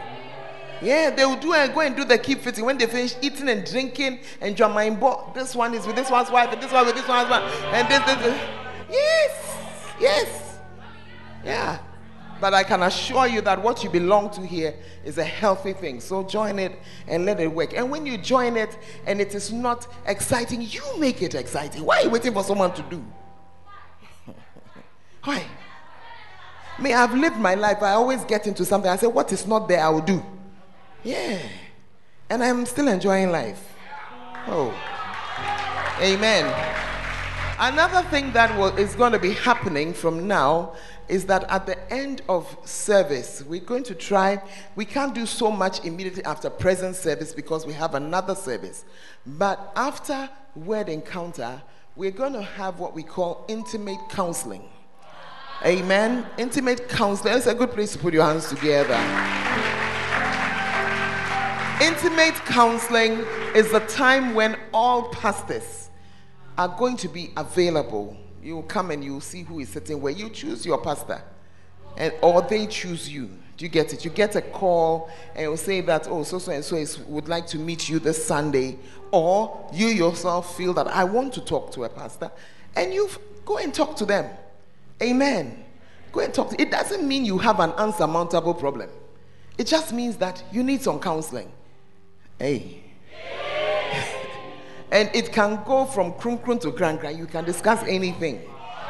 Yeah, 0.83 1.11
they 1.11 1.25
will 1.25 1.37
do 1.37 1.55
and 1.55 1.75
go 1.75 1.81
and 1.81 1.97
do 1.97 2.05
the 2.05 2.19
keep 2.19 2.43
fitting. 2.43 2.65
When 2.65 2.79
they 2.79 2.87
finish 2.87 3.17
eating 3.23 3.49
and 3.49 3.65
drinking 3.65 4.21
and 4.41 4.59
mind, 4.59 5.03
this 5.35 5.57
one 5.57 5.75
is 5.75 5.87
with 5.87 5.97
this 5.97 6.11
one's 6.11 6.31
wife, 6.31 6.53
and 6.53 6.63
this 6.63 6.71
one 6.71 6.87
with 6.87 6.95
this 6.95 7.09
one's 7.09 7.29
wife, 7.29 7.43
and 7.73 7.89
this, 7.89 8.05
this, 8.05 8.17
this. 8.23 8.41
Yes, 8.91 9.57
yes. 10.01 10.59
Yeah. 11.45 11.79
But 12.41 12.55
I 12.55 12.63
can 12.63 12.83
assure 12.83 13.27
you 13.27 13.41
that 13.43 13.61
what 13.63 13.83
you 13.83 13.91
belong 13.91 14.31
to 14.31 14.47
here 14.47 14.75
is 15.05 15.19
a 15.19 15.25
healthy 15.25 15.73
thing. 15.73 16.01
So 16.01 16.23
join 16.23 16.59
it 16.59 16.79
and 17.07 17.25
let 17.25 17.41
it 17.41 17.49
work. 17.49 17.75
And 17.75 17.91
when 17.91 18.07
you 18.07 18.17
join 18.17 18.57
it 18.57 18.79
and 19.07 19.21
it 19.21 19.35
is 19.35 19.53
not 19.53 19.89
exciting, 20.07 20.63
you 20.63 20.83
make 20.99 21.23
it 21.23 21.35
exciting. 21.35 21.85
Why 21.85 21.99
are 21.99 22.03
you 22.05 22.11
waiting 22.11 22.33
for 22.33 22.45
someone 22.45 22.73
to 22.75 22.83
do? 22.83 23.05
Why? 25.25 25.45
Me, 26.79 26.93
I've 26.93 27.15
lived 27.15 27.39
my 27.39 27.55
life. 27.55 27.83
I 27.83 27.93
always 27.93 28.25
get 28.25 28.47
into 28.47 28.65
something. 28.65 28.91
I 28.91 28.97
say, 28.97 29.09
what 29.09 29.33
is 29.33 29.47
not 29.47 29.67
there, 29.67 29.81
I 29.81 29.89
will 29.89 30.01
do. 30.01 30.25
Yeah. 31.03 31.41
And 32.31 32.45
I'm 32.45 32.65
still 32.67 32.87
enjoying 32.87 33.33
life. 33.33 33.75
Oh. 34.47 34.73
Amen. 36.01 36.45
Another 37.59 38.09
thing 38.09 38.33
that 38.33 38.57
will, 38.57 38.77
is 38.77 38.95
going 38.95 39.11
to 39.11 39.19
be 39.19 39.33
happening 39.33 39.93
from 39.93 40.29
now 40.29 40.75
is 41.09 41.25
that 41.27 41.45
at 41.51 41.67
the 41.67 41.93
end 41.93 42.23
of 42.29 42.57
service, 42.65 43.43
we're 43.47 43.61
going 43.61 43.83
to 43.85 43.95
try, 43.95 44.43
we 44.77 44.85
can't 44.85 45.15
do 45.15 45.25
so 45.25 45.51
much 45.51 45.85
immediately 45.85 46.25
after 46.25 46.51
present 46.51 46.97
service 46.97 47.33
because 47.33 47.67
we 47.67 47.73
have 47.73 47.95
another 47.95 48.35
service. 48.35 48.85
But 49.27 49.73
after 49.75 50.29
word 50.55 50.89
encounter, 50.89 51.63
we're 51.97 52.11
going 52.11 52.35
to 52.35 52.43
have 52.43 52.79
what 52.79 52.95
we 52.95 53.03
call 53.03 53.45
intimate 53.49 53.99
counseling. 54.11 54.63
Amen. 55.65 56.27
Intimate 56.37 56.89
counseling. 56.89 57.35
It's 57.35 57.47
a 57.47 57.55
good 57.55 57.73
place 57.73 57.93
to 57.93 57.99
put 57.99 58.15
your 58.15 58.25
hands 58.25 58.49
together. 58.49 58.95
Intimate 61.85 62.35
counseling 62.45 63.25
is 63.55 63.71
the 63.73 63.81
time 63.89 64.35
when 64.35 64.57
all 64.73 65.09
pastors 65.11 65.91
are 66.57 66.69
going 66.69 66.97
to 66.99 67.09
be 67.09 67.31
available 67.37 68.17
you 68.49 68.57
will 68.57 68.63
come 68.63 68.91
and 68.91 69.05
you 69.05 69.13
will 69.13 69.21
see 69.21 69.43
who 69.43 69.61
is 69.61 69.69
sitting 69.69 70.01
where. 70.01 70.13
You 70.13 70.31
choose 70.31 70.65
your 70.65 70.79
pastor, 70.79 71.23
and 71.97 72.13
or 72.23 72.43
they 72.43 72.67
choose 72.67 73.09
you. 73.09 73.31
Do 73.57 73.65
you 73.65 73.69
get 73.69 73.93
it? 73.93 74.05
You 74.05 74.11
get 74.11 74.37
a 74.37 74.41
call 74.41 75.11
and 75.35 75.43
you 75.43 75.51
will 75.51 75.57
say 75.57 75.81
that, 75.83 76.07
oh, 76.09 76.23
so 76.23 76.39
so 76.39 76.53
and 76.53 76.65
so 76.65 76.77
is, 76.77 76.99
would 77.01 77.29
like 77.29 77.47
to 77.49 77.59
meet 77.59 77.89
you 77.89 77.99
this 77.99 78.25
Sunday, 78.25 78.79
or 79.11 79.69
you 79.73 79.89
yourself 79.89 80.57
feel 80.57 80.73
that 80.75 80.87
I 80.87 81.05
want 81.05 81.35
to 81.35 81.41
talk 81.41 81.73
to 81.73 81.85
a 81.85 81.89
pastor, 81.89 82.31
and 82.75 82.95
you 82.95 83.09
go 83.45 83.59
and 83.59 83.75
talk 83.75 83.97
to 83.97 84.07
them. 84.07 84.31
Amen. 85.03 85.65
Go 86.11 86.21
and 86.21 86.33
talk. 86.33 86.51
To, 86.51 86.61
it 86.61 86.71
doesn't 86.71 87.07
mean 87.07 87.25
you 87.25 87.39
have 87.39 87.61
an 87.61 87.73
unsurmountable 87.73 88.55
problem. 88.55 88.89
It 89.59 89.67
just 89.67 89.93
means 89.93 90.17
that 90.17 90.43
you 90.53 90.63
need 90.63 90.83
some 90.83 91.01
counseling. 91.01 91.53
Hey. 92.39 92.88
And 94.91 95.11
it 95.15 95.33
can 95.33 95.63
go 95.65 95.85
from 95.85 96.13
krum 96.15 96.43
krum 96.43 96.61
to 96.61 96.71
gran 96.71 96.97
gran. 96.97 97.19
You 97.19 97.27
can 97.27 97.45
discuss 97.45 97.83
anything. 97.85 98.41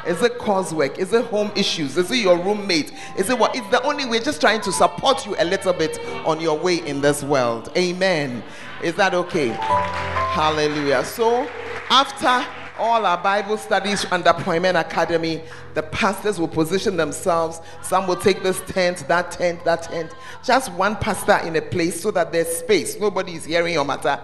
Is 0.07 0.23
it 0.23 0.39
coursework? 0.39 0.99
Is 0.99 1.13
it 1.13 1.25
home 1.27 1.51
issues? 1.57 1.97
Is 1.97 2.11
it 2.11 2.19
your 2.19 2.39
roommate? 2.39 2.93
Is 3.17 3.31
it 3.31 3.39
what? 3.39 3.55
It's 3.57 3.69
the 3.69 3.83
only 3.83 4.07
way, 4.07 4.21
just 4.21 4.41
trying 4.41 4.61
to 4.63 4.73
support 4.73 5.27
you 5.27 5.35
a 5.39 5.45
little 5.45 5.73
bit 5.73 5.99
on 6.25 6.41
your 6.41 6.57
way 6.57 6.77
in 6.87 7.01
this 7.01 7.23
world. 7.23 7.71
Amen. 7.77 8.43
Is 8.83 8.95
that 8.95 9.13
okay? 9.13 9.49
Hallelujah. 9.49 11.05
So, 11.05 11.49
after 11.91 12.47
all 12.79 13.05
our 13.05 13.19
Bible 13.19 13.59
studies 13.59 14.07
under 14.13 14.31
Poimen 14.33 14.81
Academy, 14.81 15.43
the 15.75 15.83
pastors 15.83 16.39
will 16.39 16.49
position 16.49 16.97
themselves. 16.97 17.61
Some 17.83 18.07
will 18.07 18.17
take 18.17 18.43
this 18.45 18.61
tent, 18.69 19.05
that 19.09 19.33
tent, 19.33 19.65
that 19.65 19.83
tent. 19.83 20.13
Just 20.45 20.73
one 20.73 20.95
pastor 20.97 21.39
in 21.45 21.57
a 21.57 21.63
place 21.63 22.01
so 22.01 22.13
that 22.13 22.31
there's 22.31 22.49
space. 22.49 22.99
Nobody 23.01 23.35
is 23.35 23.45
hearing 23.45 23.75
your 23.75 23.85
matter. 23.85 24.21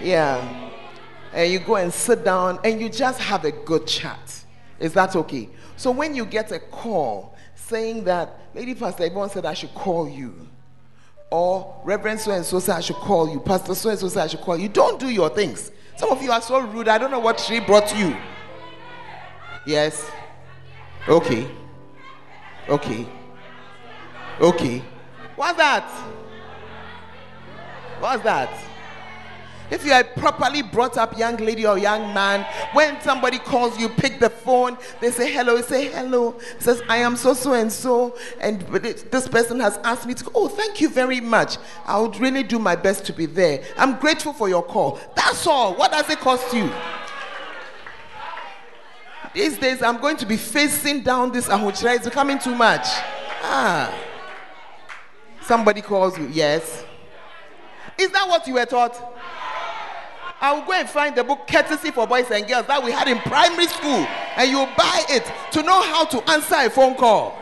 Yeah 0.00 0.73
and 1.34 1.52
you 1.52 1.58
go 1.58 1.76
and 1.76 1.92
sit 1.92 2.24
down 2.24 2.60
and 2.64 2.80
you 2.80 2.88
just 2.88 3.20
have 3.20 3.44
a 3.44 3.50
good 3.50 3.86
chat. 3.86 4.44
Is 4.78 4.92
that 4.94 5.16
okay? 5.16 5.48
So 5.76 5.90
when 5.90 6.14
you 6.14 6.24
get 6.24 6.52
a 6.52 6.60
call 6.60 7.36
saying 7.56 8.04
that 8.04 8.38
Lady 8.54 8.74
Pastor 8.74 9.04
Yvonne 9.04 9.28
said 9.28 9.44
I 9.44 9.54
should 9.54 9.74
call 9.74 10.08
you, 10.08 10.48
or 11.30 11.80
Reverend 11.84 12.20
so 12.20 12.30
and 12.30 12.44
so 12.44 12.60
said 12.60 12.76
I 12.76 12.80
should 12.80 12.96
call 12.96 13.28
you, 13.28 13.40
Pastor 13.40 13.74
so 13.74 13.90
and 13.90 13.98
so 13.98 14.08
said 14.08 14.22
I 14.22 14.26
should 14.28 14.40
call 14.40 14.56
you, 14.56 14.68
don't 14.68 15.00
do 15.00 15.10
your 15.10 15.28
things. 15.28 15.72
Some 15.96 16.10
of 16.10 16.22
you 16.22 16.30
are 16.30 16.40
so 16.40 16.60
rude. 16.60 16.88
I 16.88 16.98
don't 16.98 17.10
know 17.10 17.18
what 17.18 17.40
she 17.40 17.58
brought 17.58 17.96
you. 17.96 18.16
Yes. 19.66 20.08
Okay. 21.08 21.48
Okay. 22.68 23.06
Okay. 24.40 24.82
What's 25.34 25.56
that? 25.56 25.88
What's 27.98 28.22
that? 28.22 28.73
If 29.70 29.84
you 29.84 29.92
are 29.92 30.00
a 30.00 30.04
properly 30.04 30.62
brought 30.62 30.96
up 30.98 31.16
young 31.18 31.36
lady 31.38 31.66
or 31.66 31.78
young 31.78 32.12
man, 32.12 32.46
when 32.74 33.00
somebody 33.00 33.38
calls 33.38 33.78
you, 33.78 33.88
pick 33.88 34.20
the 34.20 34.28
phone, 34.28 34.76
they 35.00 35.10
say 35.10 35.32
hello, 35.32 35.56
you 35.56 35.62
say 35.62 35.88
hello, 35.88 36.38
says, 36.58 36.82
I 36.88 36.98
am 36.98 37.16
so 37.16 37.32
so 37.32 37.54
and 37.54 37.72
so, 37.72 38.16
and 38.40 38.60
this 38.60 39.26
person 39.28 39.60
has 39.60 39.78
asked 39.78 40.06
me 40.06 40.14
to, 40.14 40.24
go, 40.24 40.30
oh, 40.34 40.48
thank 40.48 40.80
you 40.80 40.90
very 40.90 41.20
much. 41.20 41.56
I 41.86 41.98
would 41.98 42.20
really 42.20 42.42
do 42.42 42.58
my 42.58 42.76
best 42.76 43.06
to 43.06 43.12
be 43.12 43.26
there. 43.26 43.64
I'm 43.78 43.98
grateful 43.98 44.34
for 44.34 44.48
your 44.48 44.62
call. 44.62 45.00
That's 45.16 45.46
all. 45.46 45.74
What 45.74 45.92
does 45.92 46.10
it 46.10 46.18
cost 46.20 46.52
you? 46.52 46.70
These 49.32 49.58
days, 49.58 49.82
I'm 49.82 50.00
going 50.00 50.16
to 50.18 50.26
be 50.26 50.36
facing 50.36 51.02
down 51.02 51.32
this 51.32 51.48
ahochira. 51.48 51.96
It's 51.96 52.04
becoming 52.04 52.38
too 52.38 52.54
much. 52.54 52.86
Ah. 53.42 53.92
Somebody 55.42 55.80
calls 55.80 56.16
you. 56.16 56.28
Yes. 56.32 56.84
Is 57.98 58.10
that 58.10 58.28
what 58.28 58.46
you 58.46 58.54
were 58.54 58.64
taught? 58.64 59.13
I 60.44 60.52
will 60.52 60.66
go 60.66 60.72
and 60.74 60.86
find 60.86 61.16
the 61.16 61.24
book 61.24 61.46
Courtesy 61.48 61.90
for 61.90 62.06
Boys 62.06 62.30
and 62.30 62.46
Girls 62.46 62.66
that 62.66 62.84
we 62.84 62.92
had 62.92 63.08
in 63.08 63.16
primary 63.20 63.66
school, 63.66 64.06
and 64.36 64.50
you 64.50 64.66
buy 64.76 65.02
it 65.08 65.24
to 65.52 65.62
know 65.62 65.80
how 65.80 66.04
to 66.04 66.30
answer 66.30 66.56
a 66.56 66.68
phone 66.68 66.94
call. 66.96 67.38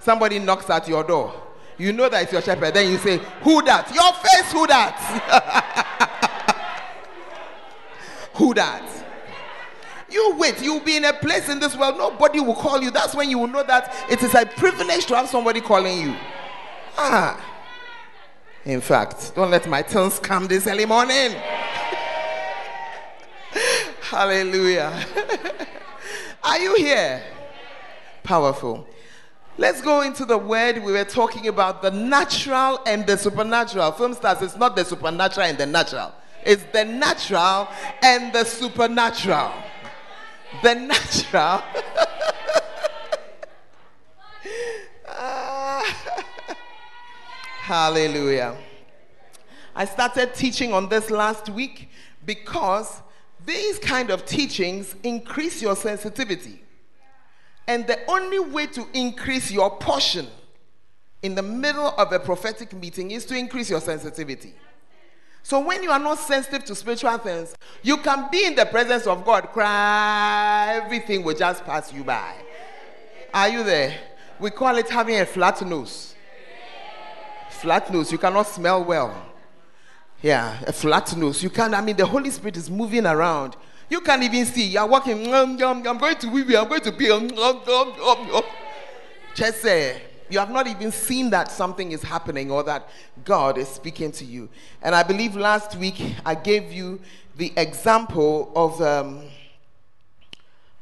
Somebody 0.00 0.40
knocks 0.40 0.68
at 0.68 0.86
your 0.86 1.02
door. 1.04 1.32
You 1.78 1.94
know 1.94 2.06
that 2.10 2.24
it's 2.24 2.32
your 2.32 2.42
shepherd. 2.42 2.74
Then 2.74 2.90
you 2.90 2.98
say, 2.98 3.16
Who 3.44 3.62
that? 3.62 3.90
Your 3.94 4.12
face, 4.12 4.52
who 4.52 4.66
that? 4.66 5.00
who 8.34 8.52
that? 8.52 8.86
You 10.10 10.36
wait, 10.36 10.60
you'll 10.60 10.80
be 10.80 10.98
in 10.98 11.06
a 11.06 11.14
place 11.14 11.48
in 11.48 11.60
this 11.60 11.74
world, 11.74 11.96
nobody 11.96 12.40
will 12.40 12.56
call 12.56 12.82
you. 12.82 12.90
That's 12.90 13.14
when 13.14 13.30
you 13.30 13.38
will 13.38 13.48
know 13.48 13.62
that 13.62 14.04
it 14.10 14.22
is 14.22 14.34
a 14.34 14.44
privilege 14.44 15.06
to 15.06 15.16
have 15.16 15.30
somebody 15.30 15.62
calling 15.62 15.98
you. 15.98 16.14
Ah. 16.98 17.54
In 18.66 18.80
fact, 18.80 19.32
don't 19.36 19.52
let 19.52 19.68
my 19.68 19.80
tongues 19.80 20.18
come 20.18 20.48
this 20.48 20.66
early 20.66 20.86
morning. 20.86 21.30
Hallelujah. 24.02 25.06
Are 26.42 26.58
you 26.58 26.74
here? 26.74 27.22
Powerful. 28.24 28.88
Let's 29.56 29.80
go 29.80 30.00
into 30.00 30.24
the 30.24 30.36
word. 30.36 30.82
We 30.82 30.90
were 30.90 31.04
talking 31.04 31.46
about 31.46 31.80
the 31.80 31.92
natural 31.92 32.80
and 32.86 33.06
the 33.06 33.16
supernatural. 33.16 33.92
Film 33.92 34.14
stars, 34.14 34.42
it's 34.42 34.56
not 34.56 34.74
the 34.74 34.84
supernatural 34.84 35.46
and 35.46 35.56
the 35.56 35.66
natural, 35.66 36.12
it's 36.44 36.64
the 36.72 36.84
natural 36.84 37.68
and 38.02 38.32
the 38.32 38.42
supernatural. 38.42 39.52
The 40.64 40.74
natural. 40.74 41.62
Ah. 45.18 46.25
Hallelujah. 47.66 48.56
I 49.74 49.86
started 49.86 50.36
teaching 50.36 50.72
on 50.72 50.88
this 50.88 51.10
last 51.10 51.48
week 51.48 51.90
because 52.24 53.02
these 53.44 53.80
kind 53.80 54.10
of 54.10 54.24
teachings 54.24 54.94
increase 55.02 55.60
your 55.60 55.74
sensitivity. 55.74 56.62
And 57.66 57.84
the 57.84 57.98
only 58.08 58.38
way 58.38 58.68
to 58.68 58.86
increase 58.94 59.50
your 59.50 59.76
portion 59.78 60.28
in 61.24 61.34
the 61.34 61.42
middle 61.42 61.88
of 61.98 62.12
a 62.12 62.20
prophetic 62.20 62.72
meeting 62.72 63.10
is 63.10 63.24
to 63.24 63.36
increase 63.36 63.68
your 63.68 63.80
sensitivity. 63.80 64.54
So 65.42 65.58
when 65.58 65.82
you 65.82 65.90
are 65.90 65.98
not 65.98 66.20
sensitive 66.20 66.64
to 66.66 66.74
spiritual 66.76 67.18
things, 67.18 67.56
you 67.82 67.96
can 67.96 68.28
be 68.30 68.44
in 68.44 68.54
the 68.54 68.66
presence 68.66 69.08
of 69.08 69.24
God, 69.24 69.48
cry, 69.48 70.80
everything 70.84 71.24
will 71.24 71.34
just 71.34 71.64
pass 71.64 71.92
you 71.92 72.04
by. 72.04 72.32
Are 73.34 73.48
you 73.48 73.64
there? 73.64 73.98
We 74.38 74.50
call 74.50 74.76
it 74.76 74.88
having 74.88 75.18
a 75.18 75.26
flat 75.26 75.66
nose. 75.66 76.12
Flat 77.56 77.92
nose, 77.92 78.12
you 78.12 78.18
cannot 78.18 78.46
smell 78.46 78.84
well. 78.84 79.14
Yeah, 80.22 80.58
a 80.66 80.72
flat 80.72 81.16
nose. 81.16 81.42
You 81.42 81.50
can't, 81.50 81.74
I 81.74 81.80
mean, 81.80 81.96
the 81.96 82.06
Holy 82.06 82.30
Spirit 82.30 82.56
is 82.56 82.70
moving 82.70 83.06
around. 83.06 83.56
You 83.88 84.00
can't 84.00 84.22
even 84.22 84.44
see. 84.46 84.66
You're 84.66 84.86
walking, 84.86 85.32
I'm 85.32 85.56
going 85.56 86.16
to 86.16 86.28
wee 86.28 86.56
I'm 86.56 86.68
going 86.68 86.80
to 86.80 86.92
pee. 86.92 87.08
Just 89.34 89.62
say, 89.62 90.02
you 90.28 90.38
have 90.38 90.50
not 90.50 90.66
even 90.66 90.90
seen 90.90 91.30
that 91.30 91.50
something 91.50 91.92
is 91.92 92.02
happening 92.02 92.50
or 92.50 92.62
that 92.64 92.88
God 93.24 93.58
is 93.58 93.68
speaking 93.68 94.10
to 94.12 94.24
you. 94.24 94.48
And 94.82 94.94
I 94.94 95.02
believe 95.02 95.36
last 95.36 95.76
week 95.76 96.02
I 96.24 96.34
gave 96.34 96.72
you 96.72 97.00
the 97.36 97.52
example 97.56 98.50
of 98.56 98.80
um, 98.80 99.22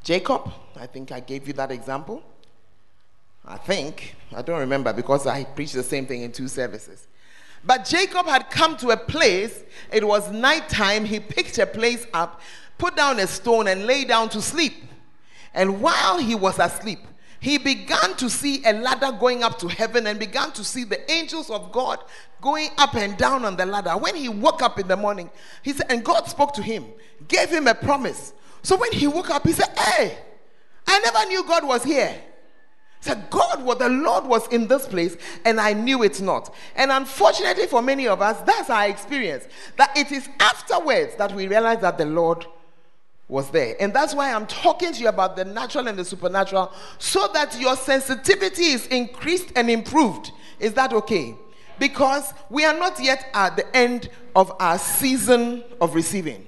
Jacob. 0.03 0.51
I 0.77 0.87
think 0.87 1.13
I 1.13 1.21
gave 1.21 1.47
you 1.47 1.53
that 1.55 1.71
example. 1.71 2.23
I 3.47 3.57
think. 3.57 4.17
I 4.35 4.43
don't 4.43 4.61
remember 4.61 4.93
because 4.93 5.27
I 5.27 5.45
preached 5.45 5.75
the 5.75 5.83
same 5.83 6.07
thing 6.07 6.23
in 6.23 6.33
two 6.33 6.49
services. 6.49 7.07
But 7.65 7.85
Jacob 7.85 8.27
had 8.27 8.51
come 8.51 8.77
to 8.79 8.91
a 8.91 8.97
place, 8.97 9.63
it 9.93 10.07
was 10.07 10.31
nighttime. 10.31 11.05
He 11.05 11.21
picked 11.21 11.59
a 11.59 11.67
place 11.67 12.07
up, 12.13 12.41
put 12.79 12.97
down 12.97 13.21
a 13.21 13.27
stone, 13.27 13.69
and 13.69 13.87
lay 13.87 14.05
down 14.05 14.29
to 14.31 14.43
sleep. 14.43 14.75
And 15.55 15.81
while 15.81 16.19
he 16.19 16.35
was 16.35 16.59
asleep, 16.59 16.99
he 17.41 17.59
began 17.59 18.17
to 18.17 18.29
see 18.29 18.65
a 18.65 18.73
ladder 18.73 19.17
going 19.19 19.43
up 19.43 19.59
to 19.61 19.69
heaven 19.69 20.07
and 20.07 20.19
began 20.19 20.51
to 20.53 20.65
see 20.65 20.85
the 20.85 21.11
angels 21.11 21.51
of 21.51 21.73
God 21.73 22.01
going 22.41 22.69
up 22.77 22.95
and 22.95 23.17
down 23.17 23.45
on 23.45 23.57
the 23.57 23.65
ladder. 23.65 23.97
When 23.97 24.15
he 24.15 24.29
woke 24.29 24.63
up 24.63 24.79
in 24.79 24.89
the 24.89 24.97
morning, 24.97 25.31
he 25.63 25.73
said, 25.73 25.87
and 25.91 26.05
God 26.05 26.27
spoke 26.27 26.55
to 26.55 26.63
him, 26.63 26.87
gave 27.29 27.51
him 27.51 27.67
a 27.67 27.75
promise. 27.75 28.33
So 28.63 28.77
when 28.77 28.93
he 28.93 29.07
woke 29.07 29.31
up, 29.31 29.47
he 29.47 29.53
said, 29.53 29.79
Hey, 29.79 30.19
I 30.87 30.99
never 31.01 31.27
knew 31.29 31.45
God 31.47 31.67
was 31.67 31.85
here 31.85 32.19
said, 33.05 33.29
God, 33.29 33.63
what 33.63 33.79
the 33.79 33.89
Lord 33.89 34.25
was 34.25 34.49
in 34.49 34.67
this 34.67 34.87
place, 34.87 35.17
and 35.45 35.61
I 35.61 35.75
knew 35.75 36.03
it 36.03 36.21
not. 36.23 36.55
And 36.75 36.91
unfortunately 36.91 37.67
for 37.67 37.83
many 37.83 38.09
of 38.09 38.23
us, 38.23 38.41
that's 38.43 38.71
our 38.71 38.89
experience. 38.89 39.47
That 39.77 39.97
it 39.97 40.11
is 40.11 40.29
afterwards 40.41 41.15
that 41.17 41.35
we 41.35 41.47
realize 41.47 41.81
that 41.81 41.99
the 41.99 42.07
Lord 42.07 42.47
was 43.29 43.51
there. 43.51 43.77
And 43.79 43.93
that's 43.93 44.15
why 44.15 44.33
I'm 44.33 44.47
talking 44.47 44.93
to 44.93 45.01
you 45.01 45.09
about 45.09 45.37
the 45.37 45.45
natural 45.45 45.87
and 45.89 45.99
the 45.99 46.05
supernatural, 46.05 46.73
so 46.99 47.29
that 47.35 47.61
your 47.61 47.77
sensitivity 47.77 48.67
is 48.67 48.87
increased 48.87 49.53
and 49.55 49.71
improved. 49.71 50.31
Is 50.59 50.73
that 50.75 50.93
okay? 50.95 51.35
Because 51.79 52.33
we 52.49 52.65
are 52.65 52.79
not 52.79 52.99
yet 53.03 53.27
at 53.35 53.57
the 53.57 53.77
end 53.77 54.09
of 54.35 54.55
our 54.61 54.79
season 54.79 55.63
of 55.81 55.95
receiving. 55.95 56.47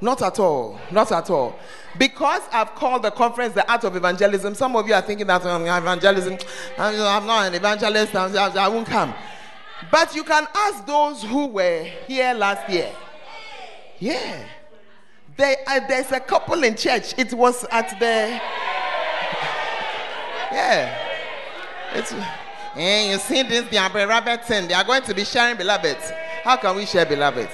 Not 0.00 0.22
at 0.22 0.38
all. 0.38 0.80
Not 0.90 1.12
at 1.12 1.28
all. 1.28 1.58
Because 1.98 2.42
I've 2.52 2.74
called 2.74 3.02
the 3.02 3.10
conference 3.10 3.54
the 3.54 3.70
art 3.70 3.84
of 3.84 3.96
evangelism, 3.96 4.54
some 4.54 4.76
of 4.76 4.86
you 4.86 4.94
are 4.94 5.02
thinking 5.02 5.26
that 5.26 5.44
I'm 5.44 5.62
evangelism. 5.62 6.38
I'm 6.78 7.26
not 7.26 7.48
an 7.48 7.54
evangelist. 7.54 8.14
I 8.14 8.68
won't 8.68 8.86
come. 8.86 9.12
But 9.90 10.14
you 10.14 10.24
can 10.24 10.46
ask 10.54 10.86
those 10.86 11.22
who 11.22 11.46
were 11.46 11.84
here 12.06 12.34
last 12.34 12.68
year. 12.70 12.92
Yeah. 13.98 14.44
There, 15.36 15.56
uh, 15.66 15.80
there's 15.88 16.12
a 16.12 16.20
couple 16.20 16.62
in 16.64 16.76
church. 16.76 17.14
It 17.18 17.32
was 17.32 17.64
at 17.70 17.98
the. 17.98 18.40
Yeah. 20.52 20.98
It's. 21.94 22.12
And 22.12 22.82
eh, 22.82 23.12
you 23.12 23.18
see 23.18 23.42
this, 23.42 23.68
the 23.68 23.78
Amber 23.78 24.06
Robertson, 24.06 24.68
they 24.68 24.74
are 24.74 24.84
going 24.84 25.02
to 25.02 25.14
be 25.14 25.24
sharing 25.24 25.56
beloved. 25.56 25.96
How 26.44 26.56
can 26.56 26.76
we 26.76 26.86
share 26.86 27.04
beloved? 27.04 27.48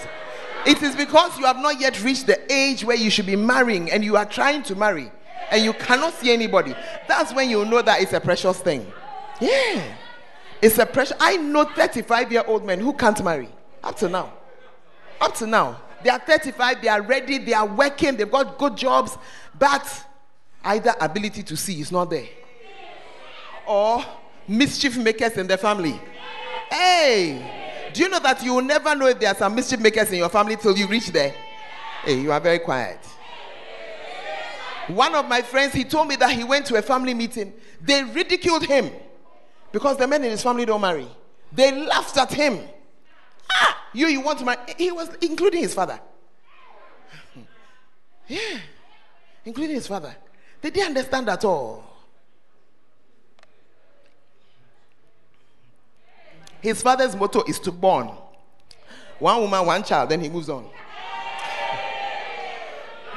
It 0.66 0.83
is 0.83 0.96
because 0.96 1.38
you 1.38 1.44
have 1.44 1.59
not 1.59 1.81
yet 1.81 2.02
reached 2.02 2.26
the 2.26 2.52
age 2.52 2.85
where 2.85 2.96
you 2.96 3.11
should 3.11 3.26
be 3.26 3.37
marrying 3.37 3.90
and 3.90 4.05
you 4.05 4.16
are 4.16 4.26
trying 4.26 4.62
to 4.64 4.74
marry 4.74 5.11
and 5.50 5.62
you 5.62 5.72
cannot 5.72 6.14
see 6.14 6.33
anybody. 6.33 6.74
That's 7.07 7.33
when 7.33 7.48
you 7.48 7.64
know 7.64 7.83
that 7.83 8.02
it's 8.02 8.12
a 8.12 8.20
precious 8.20 8.59
thing. 8.61 8.90
Yeah. 9.40 9.94
It's 10.61 10.79
a 10.79 10.87
precious. 10.87 11.16
I 11.20 11.37
know 11.37 11.64
35 11.64 12.33
year 12.33 12.44
old 12.46 12.64
men 12.64 12.81
who 12.81 12.92
can't 12.92 13.22
marry 13.22 13.48
up 13.83 13.96
to 13.98 14.09
now. 14.09 14.33
Up 15.20 15.35
to 15.37 15.46
now. 15.46 15.81
They 16.02 16.11
are 16.11 16.18
35, 16.18 16.83
they 16.83 16.88
are 16.88 17.02
ready, 17.02 17.38
they 17.38 17.52
are 17.55 17.66
working, 17.66 18.16
they've 18.16 18.31
got 18.31 18.59
good 18.59 18.76
jobs, 18.76 19.16
but 19.59 20.07
either 20.62 20.94
ability 21.00 21.42
to 21.44 21.57
see 21.57 21.81
is 21.81 21.90
not 21.90 22.11
there 22.11 22.26
or 23.66 24.05
mischief 24.46 24.96
makers 24.96 25.37
in 25.37 25.46
the 25.46 25.59
family. 25.59 26.00
Hey, 26.70 27.65
do 27.97 28.03
you 28.03 28.11
know 28.11 28.19
that 28.19 28.43
you 28.43 28.53
will 28.53 28.63
never 28.63 28.95
know 28.95 29.07
if 29.07 29.19
there 29.19 29.31
are 29.31 29.35
some 29.35 29.55
mischief 29.55 29.81
makers 29.81 30.11
in 30.11 30.19
your 30.19 30.29
family 30.29 30.55
till 30.57 30.77
you 30.77 30.87
reach 30.87 31.07
there? 31.09 31.35
Hey, 32.05 32.21
you 32.21 32.31
are 32.31 32.41
very 32.41 32.59
quiet. 32.59 32.99
One 34.89 35.15
of 35.15 35.27
my 35.27 35.41
friends, 35.41 35.73
he 35.73 35.83
told 35.83 36.07
me 36.07 36.17
that 36.17 36.31
he 36.31 36.45
went 36.45 36.67
to 36.67 36.77
a 36.77 36.83
family 36.83 37.15
meeting. 37.15 37.55
They 37.81 38.05
ridiculed 38.05 38.67
him 38.67 38.91
because 39.73 39.97
the 39.97 40.07
men 40.07 40.23
in 40.25 40.31
his 40.31 40.43
family 40.43 40.67
don't 40.67 40.83
marry. 40.83 41.09
They 41.51 41.73
laughed 41.73 42.19
at 42.19 42.31
him. 42.31 42.61
Ah, 43.51 43.83
you, 43.95 44.09
you 44.09 44.21
want 44.21 44.41
to 44.41 44.45
marry? 44.45 44.59
He 44.77 44.93
was 44.93 45.09
including 45.23 45.63
his 45.63 45.73
father. 45.73 45.99
Yeah, 48.29 48.59
including 49.47 49.77
his 49.77 49.87
father. 49.87 50.15
They 50.61 50.69
didn't 50.69 50.89
understand 50.89 51.31
at 51.31 51.47
all. 51.47 51.83
His 56.61 56.83
father's 56.83 57.14
motto 57.14 57.42
is 57.45 57.59
to 57.61 57.73
born. 57.73 58.11
One 59.19 59.40
woman, 59.40 59.66
one 59.66 59.83
child, 59.83 60.11
then 60.11 60.21
he 60.21 60.29
moves 60.29 60.49
on. 60.49 60.69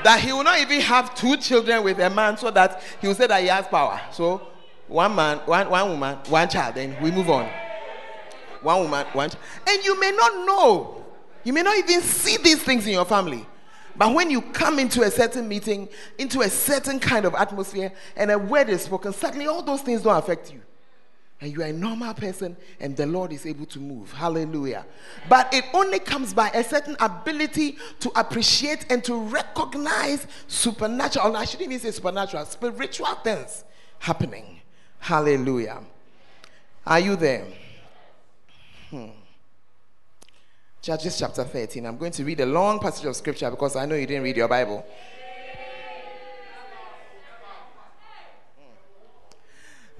That 0.03 0.21
he 0.21 0.31
will 0.31 0.43
not 0.43 0.59
even 0.59 0.79
have 0.81 1.13
two 1.13 1.35
children 1.37 1.83
with 1.83 1.99
a 1.99 2.09
man 2.09 2.37
so 2.37 2.51
that 2.51 2.81
he 3.01 3.07
will 3.07 3.15
say 3.15 3.27
that 3.27 3.41
he 3.41 3.47
has 3.47 3.67
power. 3.67 3.99
So 4.11 4.41
one 4.87 5.13
man, 5.13 5.39
one, 5.39 5.69
one 5.69 5.89
woman, 5.89 6.17
one 6.27 6.47
child, 6.47 6.75
then 6.75 6.95
we 7.01 7.11
move 7.11 7.29
on. 7.29 7.49
One 8.61 8.83
woman, 8.83 9.05
one 9.13 9.29
child. 9.29 9.43
And 9.67 9.83
you 9.83 9.99
may 9.99 10.11
not 10.11 10.45
know. 10.45 11.05
You 11.43 11.53
may 11.53 11.63
not 11.63 11.77
even 11.77 12.01
see 12.01 12.37
these 12.37 12.63
things 12.63 12.85
in 12.87 12.93
your 12.93 13.05
family. 13.05 13.45
But 13.95 14.13
when 14.13 14.29
you 14.29 14.41
come 14.41 14.79
into 14.79 15.01
a 15.01 15.11
certain 15.11 15.47
meeting, 15.47 15.89
into 16.17 16.41
a 16.41 16.49
certain 16.49 16.99
kind 16.99 17.25
of 17.25 17.35
atmosphere, 17.35 17.91
and 18.15 18.31
a 18.31 18.39
word 18.39 18.69
is 18.69 18.83
spoken, 18.83 19.11
suddenly 19.11 19.47
all 19.47 19.61
those 19.61 19.81
things 19.81 20.01
don't 20.01 20.15
affect 20.15 20.53
you 20.53 20.61
and 21.41 21.53
you 21.53 21.61
are 21.61 21.67
a 21.67 21.73
normal 21.73 22.13
person, 22.13 22.57
and 22.79 22.97
the 22.97 23.05
Lord 23.05 23.31
is 23.31 23.45
able 23.45 23.65
to 23.67 23.79
move. 23.79 24.11
Hallelujah. 24.11 24.85
But 25.29 25.53
it 25.53 25.63
only 25.73 25.99
comes 25.99 26.33
by 26.33 26.49
a 26.49 26.63
certain 26.63 26.97
ability 26.99 27.77
to 28.01 28.11
appreciate 28.19 28.85
and 28.91 29.03
to 29.05 29.15
recognize 29.15 30.27
supernatural, 30.47 31.37
I 31.37 31.45
shouldn't 31.45 31.71
even 31.71 31.79
say 31.79 31.91
supernatural, 31.91 32.45
spiritual 32.45 33.15
things 33.15 33.63
happening. 33.99 34.59
Hallelujah. 34.99 35.79
Are 36.85 36.99
you 36.99 37.15
there? 37.15 37.45
Hmm. 38.89 39.07
Judges 40.81 41.17
chapter 41.19 41.43
13. 41.43 41.85
I'm 41.85 41.97
going 41.97 42.11
to 42.13 42.23
read 42.23 42.39
a 42.39 42.45
long 42.45 42.79
passage 42.79 43.05
of 43.05 43.15
scripture 43.15 43.49
because 43.51 43.75
I 43.75 43.85
know 43.85 43.95
you 43.95 44.05
didn't 44.05 44.23
read 44.23 44.37
your 44.37 44.47
Bible. 44.47 44.85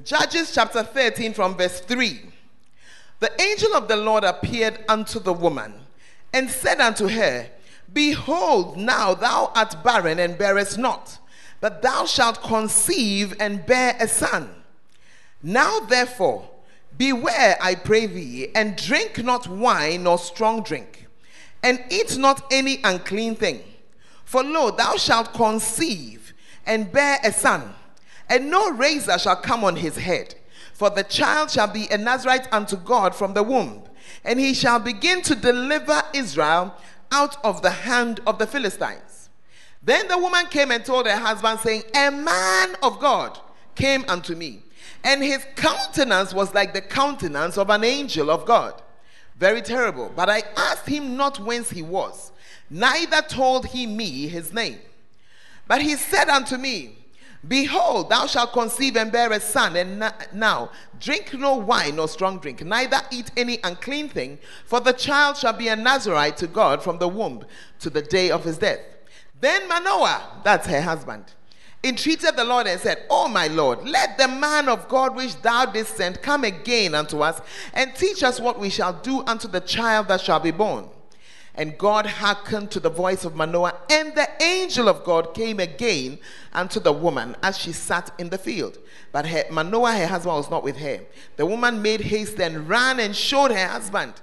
Judges 0.09 0.51
chapter 0.51 0.81
13 0.81 1.35
from 1.35 1.55
verse 1.55 1.81
3. 1.81 2.19
The 3.19 3.31
angel 3.39 3.75
of 3.75 3.87
the 3.87 3.95
Lord 3.95 4.23
appeared 4.23 4.83
unto 4.89 5.19
the 5.19 5.33
woman 5.33 5.71
and 6.33 6.49
said 6.49 6.81
unto 6.81 7.09
her, 7.09 7.47
Behold, 7.93 8.75
now 8.75 9.13
thou 9.13 9.51
art 9.53 9.83
barren 9.83 10.17
and 10.17 10.35
bearest 10.35 10.79
not, 10.79 11.19
but 11.61 11.83
thou 11.83 12.07
shalt 12.07 12.41
conceive 12.41 13.35
and 13.39 13.63
bear 13.67 13.95
a 13.99 14.07
son. 14.07 14.49
Now 15.43 15.81
therefore, 15.81 16.49
beware, 16.97 17.55
I 17.61 17.75
pray 17.75 18.07
thee, 18.07 18.47
and 18.55 18.75
drink 18.75 19.23
not 19.23 19.47
wine 19.47 20.05
nor 20.05 20.17
strong 20.17 20.63
drink, 20.63 21.05
and 21.61 21.83
eat 21.91 22.17
not 22.17 22.51
any 22.51 22.79
unclean 22.83 23.35
thing. 23.35 23.61
For 24.25 24.43
lo, 24.43 24.71
thou 24.71 24.95
shalt 24.97 25.35
conceive 25.35 26.33
and 26.65 26.91
bear 26.91 27.19
a 27.23 27.31
son, 27.31 27.75
and 28.29 28.49
no 28.49 28.71
razor 28.71 29.17
shall 29.17 29.35
come 29.35 29.63
on 29.63 29.75
his 29.75 29.97
head. 29.97 30.35
For 30.73 30.89
the 30.89 31.03
child 31.03 31.51
shall 31.51 31.67
be 31.67 31.87
a 31.89 31.97
Nazarite 31.97 32.47
unto 32.53 32.77
God 32.77 33.13
from 33.13 33.33
the 33.33 33.43
womb, 33.43 33.83
and 34.23 34.39
he 34.39 34.53
shall 34.53 34.79
begin 34.79 35.21
to 35.23 35.35
deliver 35.35 36.01
Israel 36.13 36.73
out 37.11 37.43
of 37.43 37.61
the 37.61 37.71
hand 37.71 38.21
of 38.25 38.39
the 38.39 38.47
Philistines. 38.47 39.29
Then 39.83 40.07
the 40.07 40.17
woman 40.17 40.45
came 40.47 40.71
and 40.71 40.85
told 40.85 41.07
her 41.07 41.17
husband, 41.17 41.59
saying, 41.59 41.83
A 41.95 42.11
man 42.11 42.75
of 42.83 42.99
God 42.99 43.39
came 43.75 44.05
unto 44.07 44.35
me, 44.35 44.61
and 45.03 45.23
his 45.23 45.45
countenance 45.55 46.33
was 46.33 46.53
like 46.53 46.73
the 46.73 46.81
countenance 46.81 47.57
of 47.57 47.69
an 47.69 47.83
angel 47.83 48.29
of 48.29 48.45
God. 48.45 48.81
Very 49.37 49.61
terrible. 49.61 50.11
But 50.15 50.29
I 50.29 50.43
asked 50.55 50.87
him 50.87 51.15
not 51.15 51.39
whence 51.39 51.69
he 51.69 51.81
was, 51.81 52.31
neither 52.69 53.21
told 53.21 53.67
he 53.67 53.87
me 53.87 54.27
his 54.27 54.53
name. 54.53 54.79
But 55.67 55.81
he 55.81 55.95
said 55.95 56.29
unto 56.29 56.57
me, 56.57 56.98
Behold, 57.47 58.09
thou 58.09 58.25
shalt 58.25 58.51
conceive 58.51 58.97
and 58.97 59.11
bear 59.11 59.31
a 59.31 59.39
son, 59.39 59.77
and 59.77 60.11
now 60.33 60.69
drink 60.99 61.33
no 61.33 61.55
wine 61.55 61.95
nor 61.95 62.07
strong 62.07 62.37
drink, 62.37 62.63
neither 62.65 62.99
eat 63.11 63.31
any 63.37 63.59
unclean 63.63 64.09
thing, 64.09 64.39
for 64.65 64.81
the 64.81 64.91
child 64.91 65.37
shall 65.37 65.53
be 65.53 65.69
a 65.69 65.75
Nazarite 65.75 66.35
to 66.37 66.47
God 66.47 66.83
from 66.83 66.97
the 66.99 67.07
womb 67.07 67.45
to 67.79 67.89
the 67.89 68.01
day 68.01 68.29
of 68.29 68.43
his 68.43 68.57
death. 68.57 68.79
Then 69.39 69.69
Manoah, 69.69 70.41
that's 70.43 70.67
her 70.67 70.81
husband, 70.81 71.23
entreated 71.81 72.35
the 72.35 72.43
Lord 72.43 72.67
and 72.67 72.79
said, 72.79 73.05
Oh 73.09 73.29
my 73.29 73.47
Lord, 73.47 73.87
let 73.87 74.17
the 74.17 74.27
man 74.27 74.67
of 74.67 74.89
God 74.89 75.15
which 75.15 75.41
thou 75.41 75.65
didst 75.65 75.95
send 75.95 76.21
come 76.21 76.43
again 76.43 76.93
unto 76.93 77.21
us 77.21 77.39
and 77.73 77.95
teach 77.95 78.21
us 78.21 78.41
what 78.41 78.59
we 78.59 78.69
shall 78.69 78.93
do 78.93 79.23
unto 79.25 79.47
the 79.47 79.61
child 79.61 80.09
that 80.09 80.19
shall 80.19 80.41
be 80.41 80.51
born. 80.51 80.89
And 81.59 81.77
God 81.77 82.05
hearkened 82.05 82.71
to 82.71 82.79
the 82.79 82.89
voice 82.89 83.25
of 83.25 83.35
Manoah, 83.35 83.75
and 83.89 84.15
the 84.15 84.29
angel 84.41 84.87
of 84.87 85.03
God 85.03 85.33
came 85.33 85.59
again 85.59 86.17
unto 86.53 86.79
the 86.79 86.93
woman 86.93 87.35
as 87.43 87.57
she 87.57 87.73
sat 87.73 88.13
in 88.17 88.29
the 88.29 88.37
field. 88.37 88.77
But 89.11 89.25
her, 89.27 89.43
Manoah, 89.51 89.91
her 89.91 90.07
husband, 90.07 90.37
was 90.37 90.49
not 90.49 90.63
with 90.63 90.77
her. 90.77 91.01
The 91.35 91.45
woman 91.45 91.81
made 91.81 91.99
haste 91.99 92.39
and 92.39 92.69
ran 92.69 93.01
and 93.01 93.13
showed 93.13 93.51
her 93.51 93.67
husband 93.67 94.13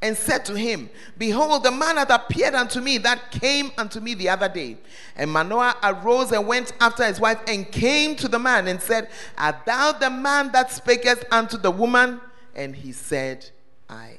and 0.00 0.16
said 0.16 0.44
to 0.44 0.54
him, 0.54 0.88
Behold, 1.18 1.64
the 1.64 1.72
man 1.72 1.96
hath 1.96 2.10
appeared 2.10 2.54
unto 2.54 2.80
me 2.80 2.98
that 2.98 3.32
came 3.32 3.72
unto 3.76 3.98
me 3.98 4.14
the 4.14 4.28
other 4.28 4.48
day. 4.48 4.76
And 5.16 5.28
Manoah 5.28 5.74
arose 5.82 6.30
and 6.30 6.46
went 6.46 6.72
after 6.80 7.04
his 7.04 7.18
wife 7.18 7.40
and 7.48 7.68
came 7.72 8.14
to 8.14 8.28
the 8.28 8.38
man 8.38 8.68
and 8.68 8.80
said, 8.80 9.10
Art 9.36 9.66
thou 9.66 9.90
the 9.90 10.10
man 10.10 10.52
that 10.52 10.68
spakest 10.68 11.24
unto 11.32 11.58
the 11.58 11.72
woman? 11.72 12.20
And 12.54 12.76
he 12.76 12.92
said, 12.92 13.50
I. 13.90 14.15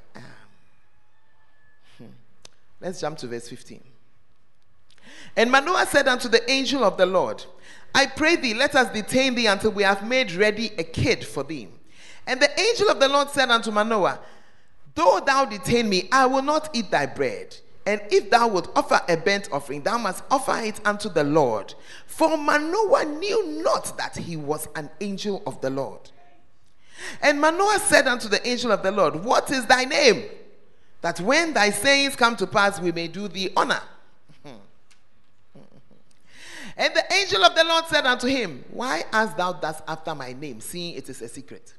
Let's 2.80 3.02
jump 3.02 3.18
to 3.20 3.28
verse 3.28 3.48
15. 3.48 3.84
And 5.36 5.52
Manoah 5.52 5.86
said 5.88 6.08
unto 6.08 6.28
the 6.28 6.50
angel 6.50 6.84
of 6.84 6.98
the 6.98 7.06
Lord, 7.06 7.44
I 7.94 8.06
pray 8.06 8.36
thee, 8.36 8.54
let 8.54 8.76
us 8.76 8.92
detain 8.94 9.36
thee 9.36 9.48
until 9.48 9.72
we 9.72 9.84
have 9.84 10.08
made 10.08 10.32
ready 10.34 10.72
a 10.78 10.84
kid 10.84 11.26
for 11.26 11.44
thee. 11.44 11.68
And 12.26 12.42
the 12.42 12.60
angel 12.60 12.90
of 12.90 13.00
the 13.00 13.08
Lord 13.08 13.30
said 13.30 13.50
unto 13.50 13.72
Manoah, 13.72 14.20
Though 14.94 15.22
thou 15.26 15.46
detain 15.46 15.90
me, 15.90 16.10
I 16.12 16.26
will 16.26 16.42
not 16.42 16.76
eat 16.76 16.92
thy 16.92 17.06
bread. 17.06 17.56
And 17.86 18.02
if 18.12 18.30
thou 18.30 18.50
wilt 18.50 18.70
offer 18.76 19.00
a 19.08 19.16
burnt 19.16 19.48
offering, 19.52 19.82
thou 19.82 19.98
must 19.98 20.24
offer 20.30 20.58
it 20.58 20.86
unto 20.86 21.08
the 21.08 21.24
Lord. 21.24 21.74
For 22.06 22.36
Manoah 22.36 23.06
knew 23.06 23.64
not 23.64 23.98
that 23.98 24.18
he 24.18 24.36
was 24.36 24.68
an 24.76 24.90
angel 25.00 25.42
of 25.48 25.62
the 25.62 25.70
Lord. 25.70 26.12
And 27.22 27.40
Manoah 27.40 27.80
said 27.80 28.08
unto 28.08 28.28
the 28.28 28.46
angel 28.46 28.72
of 28.72 28.84
the 28.84 28.92
Lord, 28.92 29.24
What 29.24 29.52
is 29.52 29.68
thy 29.68 29.86
name? 29.86 30.26
That 31.02 31.20
when 31.20 31.54
thy 31.54 31.70
sayings 31.70 32.16
come 32.16 32.36
to 32.38 32.48
pass, 32.48 32.80
we 32.80 32.92
may 32.92 33.08
do 33.08 33.28
thee 33.28 33.50
honor. 33.56 33.82
and 34.46 34.60
the 36.96 37.04
angel 37.14 37.44
of 37.44 37.56
the 37.56 37.64
Lord 37.64 37.86
said 37.86 38.06
unto 38.06 38.28
him, 38.28 38.64
Why 38.72 39.04
hast 39.12 39.38
thou 39.38 39.54
thus 39.54 39.82
after 39.88 40.16
my 40.16 40.34
name, 40.34 40.60
seeing 40.60 40.96
it 40.96 41.08
is 41.10 41.22
a 41.22 41.28
secret? 41.28 41.74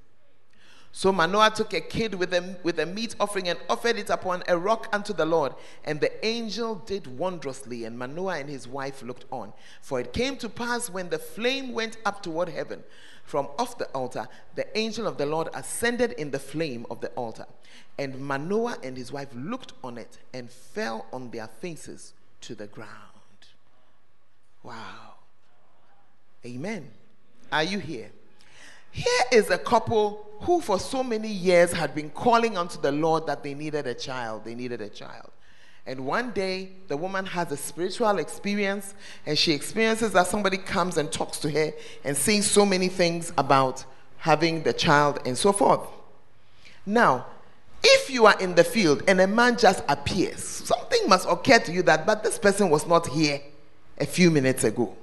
So 0.90 1.12
Manoah 1.12 1.50
took 1.50 1.74
a 1.74 1.81
kid 1.81 2.14
with 2.14 2.33
a, 2.33 2.57
with 2.62 2.81
a 2.81 2.87
meat 2.87 3.14
offering 3.20 3.48
and 3.48 3.59
offered 3.68 3.96
it 3.96 4.11
upon 4.11 4.42
a 4.48 4.57
rock 4.57 4.88
unto 4.92 5.12
the 5.12 5.26
Lord. 5.26 5.54
And 5.85 6.00
the 6.00 6.26
angel 6.26 6.76
did 6.76 7.07
wondrously, 7.18 7.85
and 7.85 7.98
Manoah 7.98 8.38
and 8.38 8.48
his 8.48 8.66
wife 8.66 9.02
looked 9.02 9.26
on. 9.31 9.52
For 9.83 10.00
it 10.00 10.12
came 10.12 10.37
to 10.38 10.48
pass 10.48 10.88
when 10.88 11.11
the 11.11 11.18
flame 11.18 11.72
went 11.72 11.98
up 12.04 12.22
toward 12.22 12.48
heaven 12.48 12.83
from 13.28 13.46
off 13.58 13.76
the 13.76 13.84
altar, 13.88 14.26
the 14.54 14.66
angel 14.76 15.06
of 15.06 15.18
the 15.18 15.26
Lord 15.26 15.48
ascended 15.52 16.12
in 16.12 16.30
the 16.30 16.38
flame 16.38 16.86
of 16.90 17.02
the 17.02 17.08
altar. 17.08 17.44
And 17.98 18.18
Manoah 18.18 18.78
and 18.82 18.96
his 18.96 19.12
wife 19.12 19.28
looked 19.34 19.74
on 19.84 19.98
it 19.98 20.16
and 20.32 20.50
fell 20.50 21.04
on 21.12 21.30
their 21.30 21.46
faces 21.46 22.14
to 22.40 22.54
the 22.54 22.66
ground. 22.66 22.88
Wow. 24.62 25.16
Amen. 26.46 26.88
Are 27.52 27.64
you 27.64 27.80
here? 27.80 28.10
Here 28.92 29.24
is 29.30 29.50
a 29.50 29.58
couple 29.58 30.26
who, 30.40 30.62
for 30.62 30.78
so 30.78 31.02
many 31.02 31.28
years, 31.28 31.70
had 31.70 31.94
been 31.94 32.08
calling 32.08 32.56
unto 32.56 32.80
the 32.80 32.92
Lord 32.92 33.26
that 33.26 33.42
they 33.42 33.52
needed 33.52 33.86
a 33.86 33.94
child. 33.94 34.46
They 34.46 34.54
needed 34.54 34.80
a 34.80 34.88
child. 34.88 35.30
And 35.88 36.05
one 36.05 36.33
day, 36.33 36.68
the 36.88 36.98
woman 36.98 37.24
has 37.24 37.51
a 37.51 37.57
spiritual 37.57 38.18
experience, 38.18 38.92
and 39.24 39.38
she 39.38 39.53
experiences 39.53 40.12
that 40.12 40.27
somebody 40.27 40.59
comes 40.59 40.98
and 40.98 41.11
talks 41.11 41.38
to 41.38 41.51
her 41.51 41.72
and 42.05 42.14
says 42.14 42.48
so 42.48 42.66
many 42.66 42.88
things 42.88 43.33
about 43.38 43.87
having 44.18 44.62
the 44.64 44.74
child 44.74 45.18
and 45.24 45.37
so 45.37 45.51
forth. 45.51 45.81
Now, 46.85 47.24
if 47.83 48.11
you 48.11 48.27
are 48.27 48.38
in 48.38 48.55
the 48.55 48.64
field 48.64 49.03
and 49.09 49.18
a 49.18 49.27
man 49.27 49.57
just 49.57 49.83
appears, 49.88 50.44
something 50.44 51.09
must 51.09 51.27
occur 51.27 51.59
to 51.61 51.72
you 51.72 51.83
that, 51.85 52.05
but 52.05 52.22
this 52.22 52.38
person 52.38 52.68
was 52.68 52.87
not 52.87 53.07
here 53.07 53.40
a 53.96 54.05
few 54.05 54.31
minutes 54.31 54.64
ago. 54.64 54.94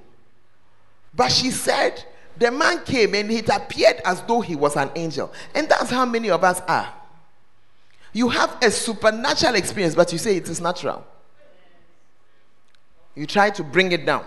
But 1.12 1.32
she 1.32 1.50
said, 1.50 2.04
the 2.36 2.52
man 2.52 2.84
came 2.84 3.12
and 3.16 3.28
it 3.32 3.48
appeared 3.48 4.02
as 4.04 4.22
though 4.22 4.40
he 4.40 4.54
was 4.54 4.76
an 4.76 4.90
angel. 4.94 5.32
And 5.52 5.68
that's 5.68 5.90
how 5.90 6.06
many 6.06 6.30
of 6.30 6.44
us 6.44 6.60
are. 6.68 6.94
You 8.16 8.30
have 8.30 8.56
a 8.62 8.70
supernatural 8.70 9.56
experience, 9.56 9.94
but 9.94 10.10
you 10.10 10.16
say 10.16 10.38
it 10.38 10.48
is 10.48 10.58
natural. 10.58 11.06
You 13.14 13.26
try 13.26 13.50
to 13.50 13.62
bring 13.62 13.92
it 13.92 14.06
down. 14.06 14.24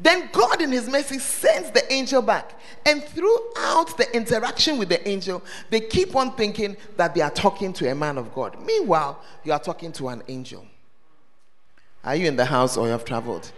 Then 0.00 0.30
God, 0.32 0.62
in 0.62 0.72
His 0.72 0.88
mercy, 0.88 1.18
sends 1.18 1.70
the 1.72 1.92
angel 1.92 2.22
back. 2.22 2.58
And 2.86 3.04
throughout 3.04 3.98
the 3.98 4.06
interaction 4.16 4.78
with 4.78 4.88
the 4.88 5.06
angel, 5.06 5.44
they 5.68 5.80
keep 5.80 6.16
on 6.16 6.36
thinking 6.36 6.74
that 6.96 7.14
they 7.14 7.20
are 7.20 7.30
talking 7.30 7.74
to 7.74 7.90
a 7.90 7.94
man 7.94 8.16
of 8.16 8.32
God. 8.32 8.56
Meanwhile, 8.64 9.20
you 9.44 9.52
are 9.52 9.60
talking 9.60 9.92
to 9.92 10.08
an 10.08 10.22
angel. 10.28 10.64
Are 12.02 12.16
you 12.16 12.26
in 12.26 12.36
the 12.36 12.46
house 12.46 12.78
or 12.78 12.86
you 12.86 12.92
have 12.92 13.04
traveled? 13.04 13.52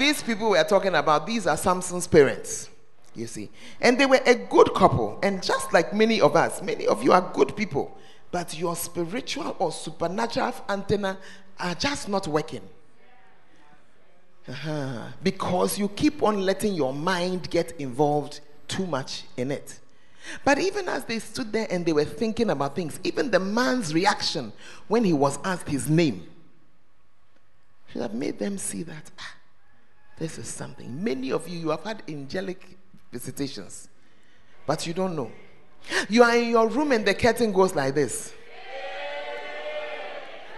These 0.00 0.24
people 0.24 0.50
we 0.50 0.58
are 0.58 0.64
talking 0.64 0.96
about, 0.96 1.28
these 1.28 1.46
are 1.46 1.56
Samson's 1.56 2.08
parents. 2.08 2.68
You 3.14 3.28
see. 3.28 3.50
And 3.80 4.00
they 4.00 4.06
were 4.06 4.20
a 4.26 4.34
good 4.34 4.74
couple. 4.74 5.20
And 5.22 5.40
just 5.44 5.72
like 5.72 5.94
many 5.94 6.20
of 6.20 6.34
us, 6.34 6.60
many 6.60 6.88
of 6.88 7.04
you 7.04 7.12
are 7.12 7.30
good 7.32 7.54
people 7.54 7.96
but 8.30 8.58
your 8.58 8.76
spiritual 8.76 9.56
or 9.58 9.72
supernatural 9.72 10.54
antenna 10.68 11.18
are 11.58 11.74
just 11.74 12.08
not 12.08 12.26
working. 12.28 12.62
Uh-huh. 14.48 15.08
Because 15.22 15.78
you 15.78 15.88
keep 15.88 16.22
on 16.22 16.40
letting 16.40 16.74
your 16.74 16.92
mind 16.92 17.50
get 17.50 17.72
involved 17.78 18.40
too 18.66 18.86
much 18.86 19.24
in 19.36 19.50
it. 19.50 19.78
But 20.44 20.58
even 20.58 20.88
as 20.88 21.04
they 21.04 21.18
stood 21.18 21.52
there 21.52 21.66
and 21.70 21.84
they 21.84 21.92
were 21.92 22.04
thinking 22.04 22.50
about 22.50 22.76
things, 22.76 23.00
even 23.04 23.30
the 23.30 23.40
man's 23.40 23.94
reaction 23.94 24.52
when 24.88 25.04
he 25.04 25.12
was 25.12 25.38
asked 25.44 25.68
his 25.68 25.88
name 25.88 26.26
should 27.88 28.02
have 28.02 28.14
made 28.14 28.38
them 28.38 28.58
see 28.58 28.82
that 28.84 29.10
ah, 29.18 29.34
this 30.18 30.38
is 30.38 30.46
something. 30.46 31.02
Many 31.02 31.32
of 31.32 31.48
you, 31.48 31.58
you 31.58 31.68
have 31.70 31.82
had 31.82 32.02
angelic 32.08 32.76
visitations, 33.10 33.88
but 34.66 34.86
you 34.86 34.94
don't 34.94 35.16
know. 35.16 35.30
You 36.08 36.22
are 36.22 36.36
in 36.36 36.50
your 36.50 36.68
room 36.68 36.92
and 36.92 37.04
the 37.04 37.14
curtain 37.14 37.52
goes 37.52 37.74
like 37.74 37.94
this. 37.94 38.32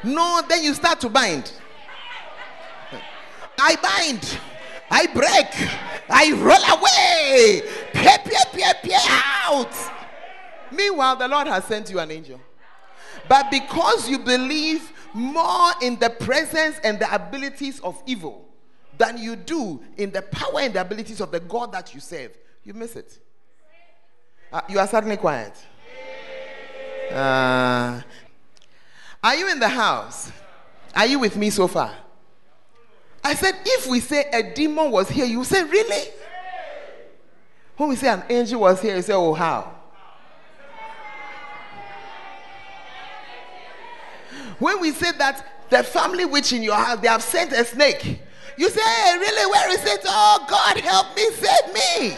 No, 0.04 0.42
then 0.48 0.64
you 0.64 0.74
start 0.74 1.00
to 1.00 1.08
bind. 1.08 1.52
I 3.58 3.76
bind. 3.76 4.38
I 4.90 5.06
break. 5.06 5.70
I 6.10 6.32
roll 6.32 6.78
away. 6.78 7.62
Pia, 7.92 8.18
pia, 8.24 8.40
pia, 8.52 8.74
pia, 8.82 8.98
out. 9.44 9.74
Meanwhile, 10.70 11.16
the 11.16 11.28
Lord 11.28 11.46
has 11.46 11.64
sent 11.64 11.90
you 11.90 11.98
an 11.98 12.10
angel. 12.10 12.40
But 13.28 13.50
because 13.50 14.08
you 14.08 14.18
believe 14.18 14.92
more 15.14 15.70
in 15.80 15.98
the 15.98 16.10
presence 16.10 16.78
and 16.82 16.98
the 16.98 17.14
abilities 17.14 17.80
of 17.80 18.02
evil 18.06 18.48
than 18.98 19.18
you 19.18 19.36
do 19.36 19.80
in 19.96 20.10
the 20.10 20.22
power 20.22 20.60
and 20.60 20.74
the 20.74 20.80
abilities 20.80 21.20
of 21.20 21.30
the 21.30 21.40
God 21.40 21.72
that 21.72 21.94
you 21.94 22.00
serve, 22.00 22.36
you 22.64 22.74
miss 22.74 22.96
it. 22.96 23.18
Uh, 24.52 24.60
you 24.68 24.78
are 24.78 24.86
suddenly 24.86 25.16
quiet. 25.16 25.54
Uh, 27.10 28.00
are 29.22 29.34
you 29.34 29.50
in 29.50 29.58
the 29.58 29.68
house? 29.68 30.30
Are 30.94 31.06
you 31.06 31.18
with 31.18 31.36
me 31.36 31.48
so 31.50 31.66
far? 31.66 31.94
I 33.24 33.34
said, 33.34 33.54
if 33.64 33.86
we 33.86 34.00
say 34.00 34.24
a 34.32 34.42
demon 34.54 34.90
was 34.90 35.08
here, 35.08 35.24
you 35.24 35.42
say, 35.44 35.62
really? 35.62 36.10
When 37.76 37.88
we 37.88 37.96
say 37.96 38.08
an 38.08 38.24
angel 38.28 38.60
was 38.60 38.82
here, 38.82 38.96
you 38.96 39.02
say, 39.02 39.14
oh, 39.14 39.32
how? 39.32 39.74
When 44.58 44.80
we 44.80 44.92
say 44.92 45.12
that 45.18 45.70
the 45.70 45.82
family 45.82 46.24
witch 46.24 46.52
in 46.52 46.62
your 46.62 46.76
house, 46.76 47.00
they 47.00 47.08
have 47.08 47.22
sent 47.22 47.52
a 47.52 47.64
snake, 47.64 48.20
you 48.58 48.68
say, 48.68 48.82
hey, 48.82 49.18
really, 49.18 49.50
where 49.50 49.70
is 49.72 49.84
it? 49.84 50.00
Oh, 50.04 50.44
God, 50.48 50.78
help 50.78 51.16
me, 51.16 51.30
save 51.30 51.74
me. 51.74 52.16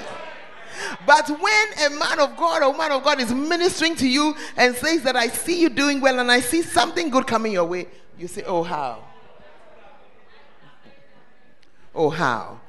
But 1.06 1.28
when 1.28 1.87
a 1.87 1.90
man 1.90 2.20
of 2.20 2.37
God 2.37 2.62
or 2.62 2.72
woman 2.72 2.92
of 2.92 3.04
God 3.04 3.20
is 3.20 3.32
ministering 3.32 3.96
to 3.96 4.08
you 4.08 4.34
and 4.56 4.74
says 4.74 5.02
that 5.02 5.16
I 5.16 5.28
see 5.28 5.60
you 5.60 5.68
doing 5.68 6.00
well 6.00 6.18
and 6.18 6.30
I 6.30 6.40
see 6.40 6.62
something 6.62 7.10
good 7.10 7.26
coming 7.26 7.52
your 7.52 7.64
way, 7.64 7.87
you 8.18 8.28
say, 8.28 8.42
Oh, 8.44 8.62
how? 8.62 9.04
Oh, 11.94 12.10
how? 12.10 12.60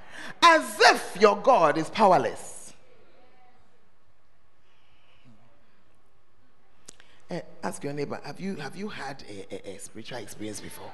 As 0.42 0.80
if 0.80 1.18
your 1.20 1.38
God 1.38 1.78
is 1.78 1.90
powerless. 1.90 2.74
Uh, 7.30 7.40
ask 7.64 7.84
your 7.84 7.94
neighbor, 7.94 8.20
have 8.24 8.40
you, 8.40 8.56
have 8.58 8.76
you 8.76 8.88
had 8.88 9.24
a, 9.28 9.70
a, 9.70 9.76
a 9.76 9.80
spiritual 9.80 10.20
experience 10.20 10.62
before? 10.62 10.92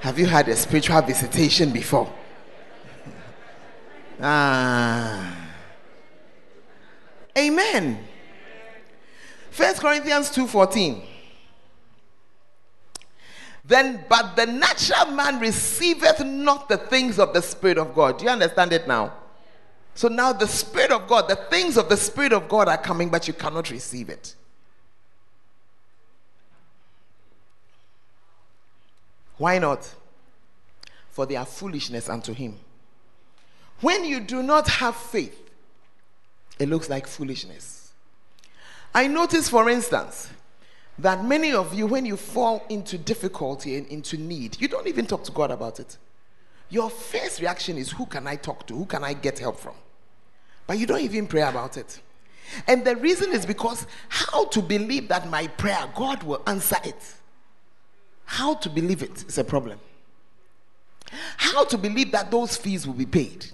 Have 0.00 0.18
you 0.18 0.26
had 0.26 0.46
a 0.48 0.56
spiritual 0.56 1.00
visitation 1.00 1.70
before? 1.72 2.12
ah. 4.20 5.47
Amen. 7.38 8.04
First 9.50 9.80
Corinthians 9.80 10.30
2:14. 10.30 11.02
Then, 13.64 14.04
but 14.08 14.34
the 14.34 14.46
natural 14.46 15.12
man 15.12 15.38
receiveth 15.38 16.24
not 16.24 16.68
the 16.68 16.78
things 16.78 17.18
of 17.18 17.34
the 17.34 17.42
Spirit 17.42 17.76
of 17.76 17.94
God. 17.94 18.18
Do 18.18 18.24
you 18.24 18.30
understand 18.30 18.72
it 18.72 18.88
now? 18.88 19.12
So 19.94 20.08
now 20.08 20.32
the 20.32 20.48
Spirit 20.48 20.90
of 20.90 21.06
God, 21.06 21.28
the 21.28 21.36
things 21.36 21.76
of 21.76 21.88
the 21.88 21.96
Spirit 21.96 22.32
of 22.32 22.48
God 22.48 22.66
are 22.68 22.78
coming, 22.78 23.10
but 23.10 23.28
you 23.28 23.34
cannot 23.34 23.70
receive 23.70 24.08
it. 24.08 24.34
Why 29.36 29.58
not? 29.58 29.94
For 31.10 31.26
they 31.26 31.36
are 31.36 31.44
foolishness 31.44 32.08
unto 32.08 32.32
him. 32.32 32.58
When 33.80 34.04
you 34.04 34.20
do 34.20 34.42
not 34.42 34.66
have 34.68 34.96
faith, 34.96 35.47
it 36.58 36.68
looks 36.68 36.88
like 36.88 37.06
foolishness. 37.06 37.92
I 38.94 39.06
notice, 39.06 39.48
for 39.48 39.68
instance, 39.68 40.30
that 40.98 41.24
many 41.24 41.52
of 41.52 41.74
you, 41.74 41.86
when 41.86 42.04
you 42.04 42.16
fall 42.16 42.64
into 42.68 42.98
difficulty 42.98 43.76
and 43.76 43.86
into 43.86 44.16
need, 44.16 44.60
you 44.60 44.68
don't 44.68 44.86
even 44.86 45.06
talk 45.06 45.24
to 45.24 45.32
God 45.32 45.50
about 45.50 45.78
it. 45.78 45.96
Your 46.70 46.90
first 46.90 47.40
reaction 47.40 47.78
is, 47.78 47.92
Who 47.92 48.06
can 48.06 48.26
I 48.26 48.36
talk 48.36 48.66
to? 48.66 48.74
Who 48.74 48.84
can 48.84 49.04
I 49.04 49.12
get 49.12 49.38
help 49.38 49.58
from? 49.58 49.74
But 50.66 50.78
you 50.78 50.86
don't 50.86 51.00
even 51.00 51.26
pray 51.26 51.42
about 51.42 51.76
it. 51.76 52.00
And 52.66 52.84
the 52.84 52.96
reason 52.96 53.32
is 53.32 53.46
because 53.46 53.86
how 54.08 54.46
to 54.46 54.62
believe 54.62 55.08
that 55.08 55.28
my 55.28 55.46
prayer, 55.46 55.88
God 55.94 56.22
will 56.22 56.42
answer 56.46 56.78
it. 56.84 57.14
How 58.24 58.54
to 58.54 58.68
believe 58.68 59.02
it 59.02 59.24
is 59.24 59.38
a 59.38 59.44
problem. 59.44 59.78
How 61.36 61.64
to 61.64 61.78
believe 61.78 62.12
that 62.12 62.30
those 62.30 62.56
fees 62.56 62.86
will 62.86 62.94
be 62.94 63.06
paid. 63.06 63.46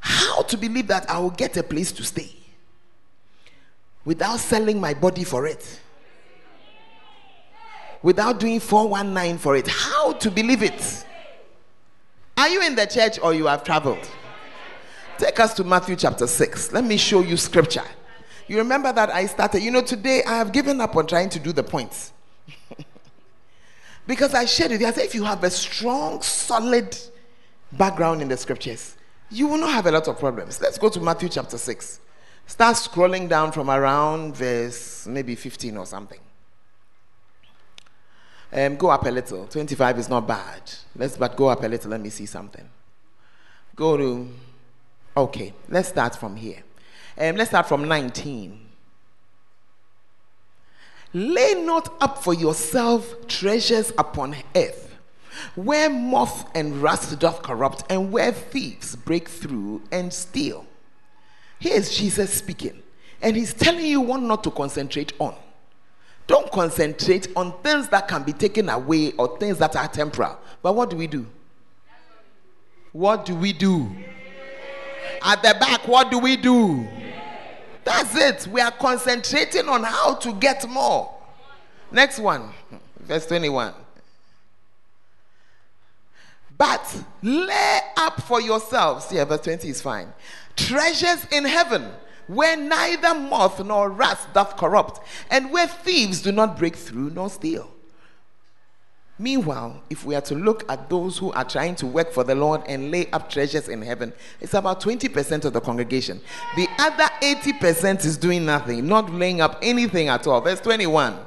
How 0.00 0.42
to 0.42 0.56
believe 0.56 0.86
that 0.88 1.08
I 1.10 1.18
will 1.18 1.30
get 1.30 1.56
a 1.56 1.62
place 1.62 1.92
to 1.92 2.04
stay 2.04 2.30
without 4.04 4.38
selling 4.38 4.80
my 4.80 4.94
body 4.94 5.24
for 5.24 5.46
it? 5.46 5.80
Without 8.02 8.38
doing 8.38 8.60
419 8.60 9.38
for 9.38 9.56
it? 9.56 9.66
How 9.66 10.12
to 10.12 10.30
believe 10.30 10.62
it? 10.62 11.04
Are 12.36 12.48
you 12.48 12.62
in 12.62 12.76
the 12.76 12.86
church 12.86 13.18
or 13.20 13.34
you 13.34 13.46
have 13.46 13.64
traveled? 13.64 14.08
Take 15.18 15.40
us 15.40 15.52
to 15.54 15.64
Matthew 15.64 15.96
chapter 15.96 16.28
6. 16.28 16.72
Let 16.72 16.84
me 16.84 16.96
show 16.96 17.20
you 17.20 17.36
scripture. 17.36 17.82
You 18.46 18.58
remember 18.58 18.92
that 18.92 19.10
I 19.10 19.26
started, 19.26 19.62
you 19.62 19.72
know, 19.72 19.82
today 19.82 20.22
I 20.24 20.38
have 20.38 20.52
given 20.52 20.80
up 20.80 20.94
on 20.96 21.06
trying 21.06 21.28
to 21.30 21.40
do 21.40 21.52
the 21.52 21.64
points. 21.64 22.12
because 24.06 24.32
I 24.32 24.44
shared 24.44 24.70
with 24.70 24.80
you, 24.80 24.86
I 24.86 24.92
said, 24.92 25.04
if 25.04 25.14
you 25.14 25.24
have 25.24 25.42
a 25.42 25.50
strong, 25.50 26.22
solid 26.22 26.96
background 27.72 28.22
in 28.22 28.28
the 28.28 28.36
scriptures, 28.36 28.96
you 29.30 29.46
will 29.46 29.58
not 29.58 29.70
have 29.70 29.86
a 29.86 29.90
lot 29.90 30.08
of 30.08 30.18
problems. 30.18 30.60
Let's 30.60 30.78
go 30.78 30.88
to 30.88 31.00
Matthew 31.00 31.28
chapter 31.28 31.58
6. 31.58 32.00
Start 32.46 32.76
scrolling 32.76 33.28
down 33.28 33.52
from 33.52 33.68
around 33.70 34.34
verse 34.34 35.06
maybe 35.06 35.34
15 35.34 35.76
or 35.76 35.86
something. 35.86 36.20
Um, 38.50 38.76
go 38.76 38.88
up 38.88 39.04
a 39.04 39.10
little. 39.10 39.46
25 39.46 39.98
is 39.98 40.08
not 40.08 40.26
bad. 40.26 40.62
Let's 40.96 41.16
but 41.18 41.36
go 41.36 41.48
up 41.48 41.62
a 41.62 41.66
little. 41.68 41.90
Let 41.90 42.00
me 42.00 42.08
see 42.08 42.24
something. 42.24 42.66
Go 43.76 43.96
to 43.98 44.28
okay. 45.16 45.52
Let's 45.68 45.90
start 45.90 46.16
from 46.16 46.36
here. 46.36 46.62
Um, 47.18 47.36
let's 47.36 47.50
start 47.50 47.68
from 47.68 47.86
19. 47.86 48.66
Lay 51.12 51.54
not 51.54 51.94
up 52.00 52.22
for 52.22 52.32
yourself 52.32 53.26
treasures 53.28 53.92
upon 53.98 54.36
earth 54.54 54.87
where 55.54 55.90
moth 55.90 56.48
and 56.54 56.82
rust 56.82 57.18
doth 57.18 57.42
corrupt, 57.42 57.84
and 57.90 58.12
where 58.12 58.32
thieves 58.32 58.96
break 58.96 59.28
through 59.28 59.82
and 59.90 60.12
steal. 60.12 60.66
Here's 61.58 61.96
Jesus 61.96 62.32
speaking, 62.32 62.82
and 63.20 63.36
he's 63.36 63.52
telling 63.52 63.86
you 63.86 64.00
what 64.00 64.22
not 64.22 64.44
to 64.44 64.50
concentrate 64.50 65.12
on. 65.18 65.34
Don't 66.26 66.52
concentrate 66.52 67.28
on 67.34 67.54
things 67.62 67.88
that 67.88 68.06
can 68.06 68.22
be 68.22 68.32
taken 68.34 68.68
away 68.68 69.12
or 69.12 69.38
things 69.38 69.58
that 69.58 69.74
are 69.74 69.88
temporal. 69.88 70.38
But 70.62 70.74
what 70.74 70.90
do 70.90 70.96
we 70.96 71.06
do? 71.06 71.26
What 72.92 73.24
do 73.24 73.34
we 73.34 73.52
do? 73.52 73.90
At 75.22 75.42
the 75.42 75.56
back, 75.58 75.88
what 75.88 76.10
do 76.10 76.18
we 76.18 76.36
do? 76.36 76.86
That's 77.82 78.14
it. 78.14 78.46
We 78.52 78.60
are 78.60 78.70
concentrating 78.70 79.68
on 79.68 79.82
how 79.82 80.14
to 80.16 80.34
get 80.34 80.68
more. 80.68 81.14
Next 81.90 82.18
one, 82.18 82.50
verse 83.00 83.26
21. 83.26 83.72
But 86.58 87.04
lay 87.22 87.80
up 87.96 88.20
for 88.22 88.40
yourselves, 88.40 89.10
yeah, 89.12 89.24
verse 89.24 89.42
20 89.42 89.68
is 89.68 89.80
fine, 89.80 90.12
treasures 90.56 91.24
in 91.30 91.44
heaven 91.44 91.92
where 92.26 92.56
neither 92.56 93.14
moth 93.14 93.64
nor 93.64 93.90
rust 93.90 94.32
doth 94.34 94.56
corrupt, 94.56 95.00
and 95.30 95.50
where 95.50 95.66
thieves 95.66 96.20
do 96.20 96.30
not 96.30 96.58
break 96.58 96.76
through 96.76 97.10
nor 97.10 97.30
steal. 97.30 97.70
Meanwhile, 99.18 99.82
if 99.90 100.04
we 100.04 100.14
are 100.14 100.20
to 100.22 100.34
look 100.36 100.70
at 100.70 100.88
those 100.88 101.18
who 101.18 101.32
are 101.32 101.44
trying 101.44 101.74
to 101.76 101.86
work 101.86 102.12
for 102.12 102.22
the 102.22 102.36
Lord 102.36 102.62
and 102.68 102.92
lay 102.92 103.10
up 103.10 103.28
treasures 103.28 103.68
in 103.68 103.82
heaven, 103.82 104.12
it's 104.40 104.54
about 104.54 104.80
20% 104.80 105.44
of 105.44 105.52
the 105.52 105.60
congregation. 105.60 106.20
The 106.54 106.68
other 106.78 107.08
80% 107.20 108.04
is 108.04 108.16
doing 108.16 108.46
nothing, 108.46 108.86
not 108.86 109.10
laying 109.10 109.40
up 109.40 109.58
anything 109.60 110.08
at 110.08 110.26
all. 110.28 110.40
Verse 110.40 110.60
21 110.60 111.18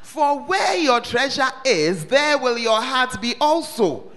For 0.00 0.40
where 0.40 0.78
your 0.78 1.00
treasure 1.00 1.50
is, 1.66 2.06
there 2.06 2.38
will 2.38 2.56
your 2.56 2.80
heart 2.80 3.20
be 3.20 3.34
also. 3.40 4.11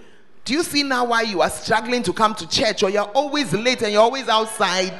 Do 0.46 0.52
you 0.54 0.62
see 0.62 0.84
now 0.84 1.04
why 1.06 1.22
you 1.22 1.42
are 1.42 1.50
struggling 1.50 2.04
to 2.04 2.12
come 2.12 2.32
to 2.36 2.48
church 2.48 2.84
or 2.84 2.88
you're 2.88 3.02
always 3.02 3.52
late 3.52 3.82
and 3.82 3.92
you're 3.92 4.00
always 4.00 4.28
outside? 4.28 4.94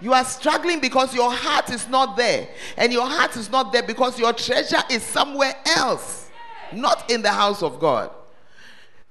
You 0.00 0.12
are 0.12 0.24
struggling 0.24 0.80
because 0.80 1.14
your 1.14 1.32
heart 1.32 1.70
is 1.70 1.88
not 1.88 2.16
there. 2.16 2.48
And 2.76 2.92
your 2.92 3.06
heart 3.06 3.36
is 3.36 3.48
not 3.52 3.72
there 3.72 3.84
because 3.84 4.18
your 4.18 4.32
treasure 4.32 4.82
is 4.90 5.04
somewhere 5.04 5.54
else, 5.76 6.28
not 6.72 7.08
in 7.08 7.22
the 7.22 7.30
house 7.30 7.62
of 7.62 7.78
God. 7.78 8.10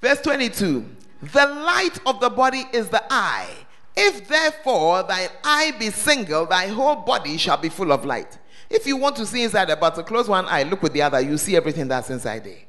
Verse 0.01 0.19
22 0.19 0.85
The 1.21 1.45
light 1.45 1.97
of 2.05 2.19
the 2.19 2.29
body 2.29 2.65
is 2.73 2.89
the 2.89 3.01
eye. 3.09 3.47
If 3.95 4.27
therefore 4.27 5.03
thine 5.03 5.29
eye 5.45 5.71
be 5.79 5.91
single, 5.91 6.45
thy 6.45 6.67
whole 6.67 6.97
body 6.97 7.37
shall 7.37 7.57
be 7.57 7.69
full 7.69 7.93
of 7.93 8.03
light. 8.03 8.37
If 8.69 8.85
you 8.85 8.97
want 8.97 9.15
to 9.15 9.25
see 9.25 9.43
inside 9.43 9.69
the 9.69 9.77
bottle, 9.77 10.03
close 10.03 10.27
one 10.27 10.45
eye, 10.47 10.63
look 10.63 10.83
with 10.83 10.91
the 10.91 11.03
other, 11.03 11.21
you 11.21 11.37
see 11.37 11.55
everything 11.55 11.87
that's 11.87 12.09
inside 12.09 12.43
there 12.43 12.68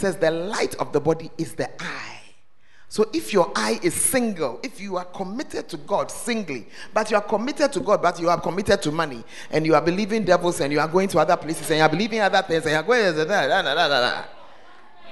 says 0.00 0.16
the 0.16 0.30
light 0.30 0.74
of 0.76 0.92
the 0.92 1.00
body 1.00 1.30
is 1.38 1.54
the 1.54 1.70
eye. 1.80 2.16
So 2.88 3.08
if 3.12 3.32
your 3.32 3.52
eye 3.54 3.78
is 3.84 3.94
single, 3.94 4.58
if 4.64 4.80
you 4.80 4.96
are 4.96 5.04
committed 5.04 5.68
to 5.68 5.76
God 5.76 6.10
singly, 6.10 6.66
but 6.92 7.08
you 7.08 7.16
are 7.16 7.22
committed 7.22 7.72
to 7.74 7.80
God, 7.80 8.02
but 8.02 8.18
you 8.18 8.28
are 8.28 8.40
committed 8.40 8.82
to 8.82 8.90
money, 8.90 9.22
and 9.52 9.64
you 9.64 9.76
are 9.76 9.80
believing 9.80 10.24
devils, 10.24 10.60
and 10.60 10.72
you 10.72 10.80
are 10.80 10.88
going 10.88 11.06
to 11.08 11.20
other 11.20 11.36
places, 11.36 11.70
and 11.70 11.78
you 11.78 11.84
are 11.84 11.88
believing 11.88 12.18
other 12.20 12.42
things, 12.42 12.64
and 12.64 12.72
you 12.72 12.78
are 12.78 12.82
going. 12.82 13.14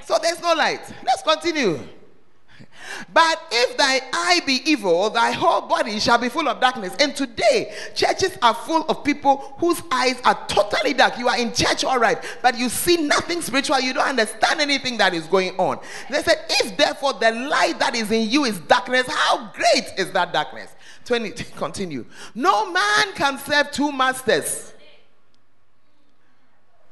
So 0.05 0.18
there's 0.20 0.41
no 0.43 0.55
light. 0.55 0.93
Let's 1.05 1.22
continue. 1.22 1.78
But 3.13 3.43
if 3.51 3.77
thy 3.77 4.01
eye 4.13 4.41
be 4.47 4.61
evil, 4.65 5.11
thy 5.11 5.33
whole 5.33 5.63
body 5.63 5.99
shall 6.01 6.19
be 6.19 6.29
full 6.29 6.49
of 6.49 6.61
darkness. 6.61 6.95
And 7.01 7.15
today, 7.15 7.73
churches 7.95 8.37
are 8.43 8.55
full 8.55 8.83
of 8.89 9.05
people 9.05 9.55
whose 9.59 9.83
eyes 9.91 10.21
are 10.25 10.47
totally 10.49 10.95
dark. 10.95 11.19
You 11.19 11.29
are 11.29 11.39
in 11.39 11.53
church, 11.53 11.85
all 11.85 11.99
right, 11.99 12.19
but 12.43 12.59
you 12.59 12.69
see 12.69 12.97
nothing 12.97 13.43
spiritual. 13.43 13.81
You 13.81 13.95
don't 13.95 14.09
understand 14.09 14.61
anything 14.61 14.99
that 14.99 15.15
is 15.15 15.27
going 15.27 15.57
on. 15.59 15.79
They 16.11 16.23
said, 16.23 16.45
If 16.49 16.77
therefore 16.77 17.15
the 17.15 17.31
light 17.31 17.79
that 17.79 17.95
is 17.95 18.11
in 18.11 18.29
you 18.29 18.45
is 18.45 18.59
darkness, 18.61 19.07
how 19.09 19.53
great 19.53 19.91
is 19.97 20.13
that 20.13 20.33
darkness? 20.33 20.71
20, 21.05 21.31
continue. 21.57 22.05
No 22.35 22.71
man 22.73 23.13
can 23.15 23.39
serve 23.39 23.71
two 23.71 23.93
masters. 23.93 24.75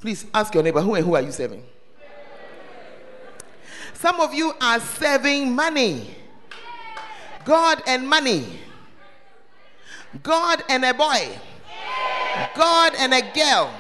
Please 0.01 0.27
ask 0.33 0.55
your 0.55 0.62
neighbor, 0.62 0.81
who 0.81 0.95
and 0.95 1.05
who 1.05 1.14
are 1.14 1.23
you 1.23 1.33
serving? 1.33 1.62
Some 3.99 4.20
of 4.20 4.34
you 4.34 4.53
are 4.61 4.78
serving 4.78 5.55
money. 5.55 6.14
God 7.44 7.82
and 7.86 8.07
money. 8.07 8.61
God 10.22 10.62
and 10.68 10.84
a 10.84 10.92
boy. 10.92 11.38
God 12.55 12.92
and 12.99 13.14
a 13.14 13.22
girl. 13.32 13.72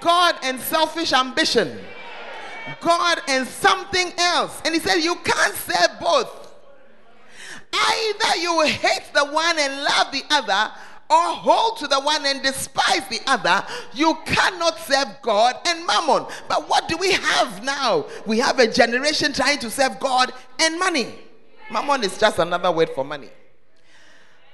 God 0.00 0.36
and 0.42 0.60
selfish 0.60 1.12
ambition. 1.12 1.78
God 2.80 3.20
and 3.28 3.46
something 3.46 4.12
else. 4.18 4.62
And 4.64 4.72
he 4.74 4.80
said, 4.80 4.98
You 4.98 5.16
can't 5.16 5.54
serve 5.54 5.98
both. 6.00 6.54
Either 7.72 8.36
you 8.38 8.60
hate 8.62 9.10
the 9.14 9.24
one 9.24 9.58
and 9.58 9.82
love 9.82 10.12
the 10.12 10.22
other, 10.30 10.72
or 11.12 11.34
hold 11.34 11.76
to 11.78 11.86
the 11.86 12.00
one 12.00 12.24
and 12.24 12.42
despise 12.42 13.06
the 13.08 13.20
other, 13.26 13.64
you 13.92 14.16
cannot 14.24 14.78
serve 14.78 15.08
God 15.20 15.56
and 15.66 15.86
mammon. 15.86 16.26
But 16.48 16.68
what 16.68 16.88
do 16.88 16.96
we 16.96 17.12
have 17.12 17.62
now? 17.62 18.06
We 18.24 18.38
have 18.38 18.58
a 18.58 18.66
generation 18.66 19.34
trying 19.34 19.58
to 19.58 19.70
serve 19.70 20.00
God 20.00 20.32
and 20.58 20.78
money. 20.78 21.14
Mammon 21.70 22.02
is 22.04 22.16
just 22.16 22.38
another 22.38 22.72
word 22.72 22.90
for 22.90 23.04
money. 23.04 23.28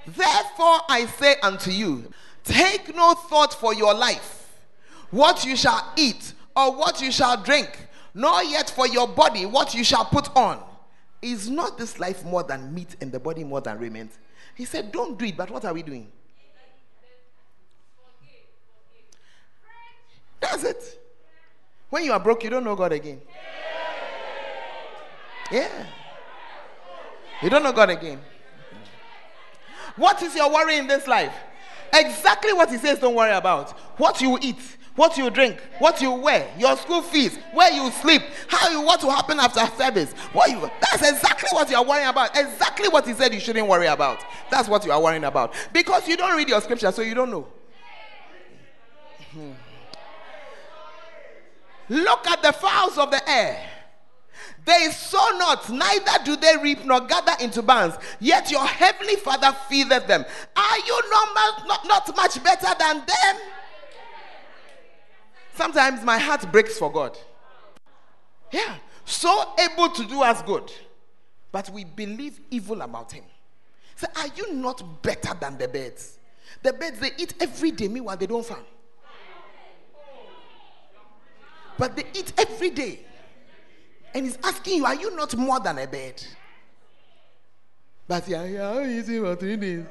Therefore, 0.06 0.80
I 0.88 1.06
say 1.18 1.36
unto 1.42 1.70
you, 1.70 2.10
take 2.42 2.94
no 2.94 3.14
thought 3.14 3.54
for 3.54 3.72
your 3.72 3.94
life, 3.94 4.58
what 5.10 5.44
you 5.44 5.54
shall 5.54 5.92
eat 5.96 6.32
or 6.56 6.74
what 6.74 7.00
you 7.00 7.12
shall 7.12 7.40
drink, 7.40 7.86
nor 8.14 8.42
yet 8.42 8.68
for 8.68 8.88
your 8.88 9.06
body 9.06 9.46
what 9.46 9.74
you 9.74 9.84
shall 9.84 10.04
put 10.04 10.34
on. 10.36 10.60
Is 11.22 11.48
not 11.48 11.78
this 11.78 11.98
life 12.00 12.24
more 12.24 12.42
than 12.42 12.74
meat 12.74 12.96
and 13.00 13.12
the 13.12 13.20
body 13.20 13.44
more 13.44 13.60
than 13.60 13.78
raiment? 13.78 14.12
He 14.54 14.64
said, 14.64 14.90
Don't 14.92 15.18
do 15.18 15.24
it, 15.24 15.36
but 15.36 15.50
what 15.50 15.64
are 15.64 15.72
we 15.74 15.82
doing? 15.82 16.10
That's 20.40 20.64
it. 20.64 21.00
When 21.90 22.04
you 22.04 22.12
are 22.12 22.20
broke, 22.20 22.44
you 22.44 22.50
don't 22.50 22.64
know 22.64 22.76
God 22.76 22.92
again. 22.92 23.20
Yeah. 25.50 25.86
You 27.42 27.50
don't 27.50 27.62
know 27.62 27.72
God 27.72 27.90
again. 27.90 28.20
What 29.96 30.22
is 30.22 30.34
your 30.34 30.52
worry 30.52 30.76
in 30.76 30.86
this 30.86 31.06
life? 31.06 31.32
Exactly 31.92 32.52
what 32.52 32.70
he 32.70 32.76
says, 32.76 32.98
don't 32.98 33.14
worry 33.14 33.32
about. 33.32 33.70
What 33.98 34.20
you 34.20 34.38
eat, 34.42 34.60
what 34.94 35.16
you 35.16 35.30
drink, 35.30 35.58
what 35.78 36.02
you 36.02 36.12
wear, 36.12 36.52
your 36.58 36.76
school 36.76 37.02
fees, 37.02 37.38
where 37.52 37.72
you 37.72 37.90
sleep, 37.90 38.22
how 38.48 38.68
you 38.68 38.82
what 38.82 39.02
will 39.02 39.10
happen 39.10 39.40
after 39.40 39.64
service. 39.76 40.12
What 40.32 40.50
you 40.50 40.60
that's 40.80 41.08
exactly 41.08 41.48
what 41.52 41.70
you 41.70 41.76
are 41.76 41.84
worrying 41.84 42.08
about. 42.08 42.36
Exactly 42.36 42.88
what 42.88 43.06
he 43.06 43.14
said 43.14 43.32
you 43.32 43.40
shouldn't 43.40 43.66
worry 43.66 43.86
about. 43.86 44.22
That's 44.50 44.68
what 44.68 44.84
you 44.84 44.92
are 44.92 45.00
worrying 45.00 45.24
about. 45.24 45.54
Because 45.72 46.06
you 46.06 46.16
don't 46.16 46.36
read 46.36 46.48
your 46.48 46.60
scripture, 46.60 46.92
so 46.92 47.02
you 47.02 47.14
don't 47.14 47.30
know. 47.30 47.48
Look 51.88 52.26
at 52.26 52.42
the 52.42 52.52
fowls 52.52 52.98
of 52.98 53.10
the 53.10 53.28
air. 53.28 53.64
They 54.64 54.90
sow 54.90 55.36
not, 55.38 55.70
neither 55.70 56.24
do 56.24 56.36
they 56.36 56.56
reap 56.62 56.84
nor 56.84 57.00
gather 57.00 57.32
into 57.40 57.62
barns, 57.62 57.94
yet 58.20 58.50
your 58.50 58.66
heavenly 58.66 59.16
Father 59.16 59.56
feedeth 59.68 60.06
them. 60.06 60.24
Are 60.54 60.78
you 60.78 61.00
not, 61.10 61.66
not, 61.66 61.86
not 61.86 62.16
much 62.16 62.42
better 62.44 62.68
than 62.78 62.98
them? 62.98 63.36
Sometimes 65.54 66.04
my 66.04 66.18
heart 66.18 66.52
breaks 66.52 66.78
for 66.78 66.92
God. 66.92 67.16
Yeah, 68.52 68.76
so 69.06 69.54
able 69.58 69.88
to 69.88 70.04
do 70.04 70.22
us 70.22 70.42
good, 70.42 70.70
but 71.50 71.70
we 71.70 71.84
believe 71.84 72.38
evil 72.50 72.82
about 72.82 73.12
Him. 73.12 73.24
So, 73.96 74.06
are 74.16 74.28
you 74.36 74.52
not 74.52 75.02
better 75.02 75.34
than 75.40 75.58
the 75.58 75.66
birds? 75.66 76.18
The 76.62 76.72
birds 76.74 77.00
they 77.00 77.10
eat 77.18 77.34
every 77.40 77.70
day, 77.70 77.88
meanwhile 77.88 78.16
they 78.16 78.26
don't 78.26 78.44
farm 78.44 78.64
but 81.78 81.96
they 81.96 82.04
eat 82.14 82.32
every 82.36 82.70
day. 82.70 83.00
And 84.14 84.26
he's 84.26 84.38
asking 84.42 84.78
you, 84.78 84.86
Are 84.86 84.94
you 84.94 85.14
not 85.14 85.36
more 85.36 85.60
than 85.60 85.78
a 85.78 85.86
bird? 85.86 86.22
But 88.06 88.26
yeah, 88.26 88.44
yeah, 88.44 88.68
oh, 88.70 88.74
how 88.74 88.80
easy 88.80 89.20
what 89.20 89.42
it 89.42 89.62
is. 89.62 89.86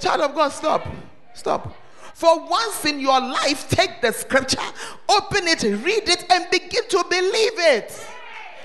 Child 0.00 0.20
of 0.22 0.34
God, 0.34 0.48
stop. 0.48 0.86
Stop. 1.34 1.76
For 2.14 2.48
once 2.48 2.84
in 2.86 2.98
your 2.98 3.20
life, 3.20 3.68
take 3.68 4.00
the 4.00 4.12
scripture, 4.12 4.62
open 5.08 5.46
it, 5.46 5.62
read 5.62 6.08
it, 6.08 6.24
and 6.30 6.46
begin 6.50 6.88
to 6.88 7.04
believe 7.10 7.58
it. 7.58 7.90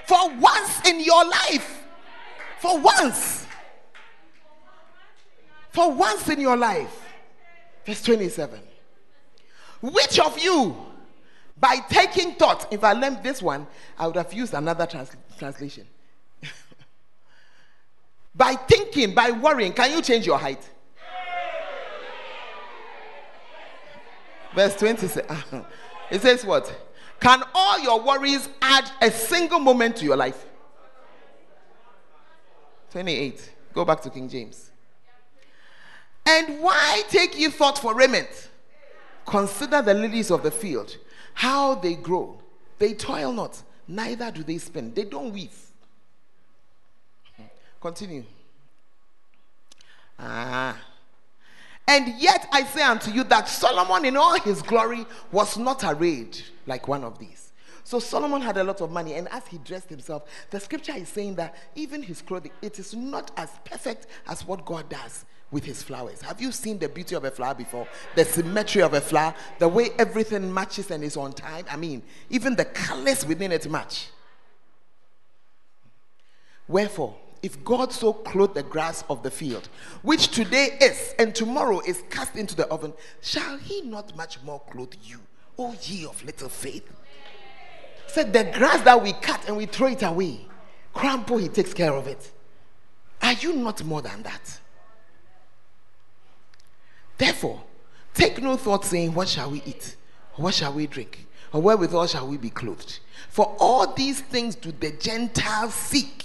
For 0.08 0.30
once 0.36 0.88
in 0.88 1.02
your 1.02 1.26
life. 1.26 1.84
For 2.60 2.80
once 2.80 3.46
for 5.70 5.92
once 5.92 6.28
in 6.30 6.40
your 6.40 6.58
life. 6.58 7.06
Verse 7.86 8.02
27. 8.02 8.60
Which 9.82 10.20
of 10.20 10.38
you, 10.40 10.76
by 11.58 11.78
taking 11.90 12.34
thought, 12.34 12.72
if 12.72 12.84
I 12.84 12.94
learned 12.94 13.24
this 13.24 13.42
one, 13.42 13.66
I 13.98 14.08
would 14.08 14.16
have 14.16 14.34
used 14.34 14.54
another 14.54 14.86
trans- 14.86 15.16
translation. 15.38 15.88
by 18.36 18.56
thinking, 18.56 19.14
by 19.14 19.32
worrying, 19.32 19.74
can 19.74 19.92
you 19.92 20.02
change 20.02 20.26
your 20.26 20.38
height? 20.38 20.70
Verse 24.54 24.76
27. 24.76 25.66
It 26.12 26.24
says 26.24 26.44
what? 26.44 26.74
Can 27.20 27.44
all 27.54 27.80
your 27.80 28.02
worries 28.02 28.50
add 28.62 28.90
a 29.00 29.12
single 29.12 29.60
moment 29.60 29.98
to 29.98 30.06
your 30.06 30.18
life? 30.18 30.46
28. 32.92 33.54
Go 33.74 33.86
back 33.86 34.02
to 34.02 34.10
King 34.10 34.28
James. 34.28 34.72
And 36.32 36.60
why 36.60 37.02
take 37.10 37.40
ye 37.40 37.48
thought 37.48 37.80
for 37.80 37.96
raiment? 37.96 38.50
Consider 39.26 39.82
the 39.82 39.96
lilies 39.96 40.30
of 40.30 40.44
the 40.44 40.52
field, 40.52 40.96
how 41.34 41.74
they 41.74 41.96
grow. 41.96 42.40
They 42.78 42.94
toil 42.94 43.34
not, 43.34 43.60
neither 43.88 44.30
do 44.30 44.44
they 44.44 44.60
spin. 44.60 44.94
They 44.94 45.06
don't 45.06 45.34
weave. 45.34 45.58
Continue. 47.82 48.26
Ah. 50.20 50.78
And 51.88 52.14
yet 52.20 52.48
I 52.52 52.64
say 52.64 52.84
unto 52.84 53.10
you 53.10 53.24
that 53.24 53.48
Solomon 53.48 54.06
in 54.06 54.16
all 54.16 54.40
his 54.40 54.62
glory 54.62 55.08
was 55.32 55.58
not 55.58 55.84
arrayed 55.84 56.40
like 56.68 56.88
one 56.88 57.04
of 57.04 57.18
these. 57.18 57.54
So 57.84 57.98
Solomon 57.98 58.42
had 58.42 58.58
a 58.58 58.64
lot 58.64 58.82
of 58.82 58.92
money, 58.92 59.14
and 59.16 59.28
as 59.30 59.48
he 59.48 59.58
dressed 59.58 59.90
himself, 59.90 60.30
the 60.52 60.60
scripture 60.60 60.94
is 60.96 61.10
saying 61.10 61.36
that 61.36 61.56
even 61.74 62.04
his 62.04 62.22
clothing, 62.22 62.52
it 62.62 62.78
is 62.78 62.94
not 62.94 63.32
as 63.36 63.50
perfect 63.66 64.06
as 64.28 64.46
what 64.46 64.64
God 64.64 64.88
does 64.90 65.26
with 65.52 65.66
his 65.66 65.82
flowers. 65.82 66.22
Have 66.22 66.42
you 66.42 66.52
seen 66.52 66.78
the 66.78 66.88
beauty 66.90 67.16
of 67.16 67.24
a 67.26 67.32
flower 67.32 67.56
before? 67.56 67.88
The 68.16 68.26
symmetry 68.26 68.82
of 68.82 68.94
a 68.94 69.02
flower, 69.02 69.34
the 69.58 69.68
way 69.68 69.90
everything 69.98 70.54
matches 70.54 70.92
and 70.92 71.04
is 71.04 71.18
on 71.18 71.34
time. 71.34 71.66
I 71.70 71.76
mean, 71.76 72.04
even 72.30 72.56
the 72.56 72.66
colors 72.66 73.26
within 73.26 73.52
it 73.52 73.70
match. 73.70 74.10
Wherefore, 76.68 77.16
if 77.42 77.64
God 77.64 77.92
so 77.92 78.14
clothed 78.14 78.54
the 78.54 78.64
grass 78.64 79.04
of 79.10 79.24
the 79.24 79.32
field, 79.32 79.70
which 80.02 80.28
today 80.28 80.78
is 80.82 81.16
and 81.18 81.34
tomorrow 81.34 81.80
is 81.80 82.04
cast 82.10 82.36
into 82.36 82.56
the 82.56 82.68
oven, 82.68 82.94
shall 83.22 83.58
he 83.58 83.82
not 83.82 84.16
much 84.16 84.42
more 84.44 84.62
clothe 84.70 84.94
you, 85.04 85.20
O 85.58 85.76
ye 85.84 86.06
of 86.06 86.24
little 86.24 86.50
faith? 86.50 86.88
Said 88.08 88.34
the 88.34 88.44
grass 88.44 88.82
that 88.84 89.02
we 89.02 89.14
cut 89.14 89.48
and 89.48 89.56
we 89.56 89.66
throw 89.66 89.88
it 89.88 90.04
away, 90.04 90.42
crumple, 90.94 91.38
he 91.38 91.48
takes 91.48 91.74
care 91.74 91.94
of 91.94 92.08
it. 92.08 92.32
Are 93.22 93.34
you 93.34 93.54
not 93.54 93.84
more 93.84 94.02
than 94.02 94.24
that? 94.24 94.60
Therefore, 97.20 97.62
take 98.14 98.42
no 98.42 98.56
thought 98.56 98.86
saying, 98.86 99.14
What 99.14 99.28
shall 99.28 99.52
we 99.52 99.62
eat? 99.66 99.98
Or 100.38 100.46
what 100.46 100.56
shall 100.56 100.74
we 100.74 100.88
drink? 100.88 101.28
Or 101.52 101.62
wherewithal 101.62 102.08
shall 102.08 102.28
we 102.28 102.38
be 102.38 102.50
clothed? 102.50 103.00
For 103.28 103.56
all 103.60 103.94
these 103.94 104.22
things 104.22 104.56
do 104.56 104.72
the 104.72 104.92
Gentiles 104.92 105.74
seek. 105.74 106.24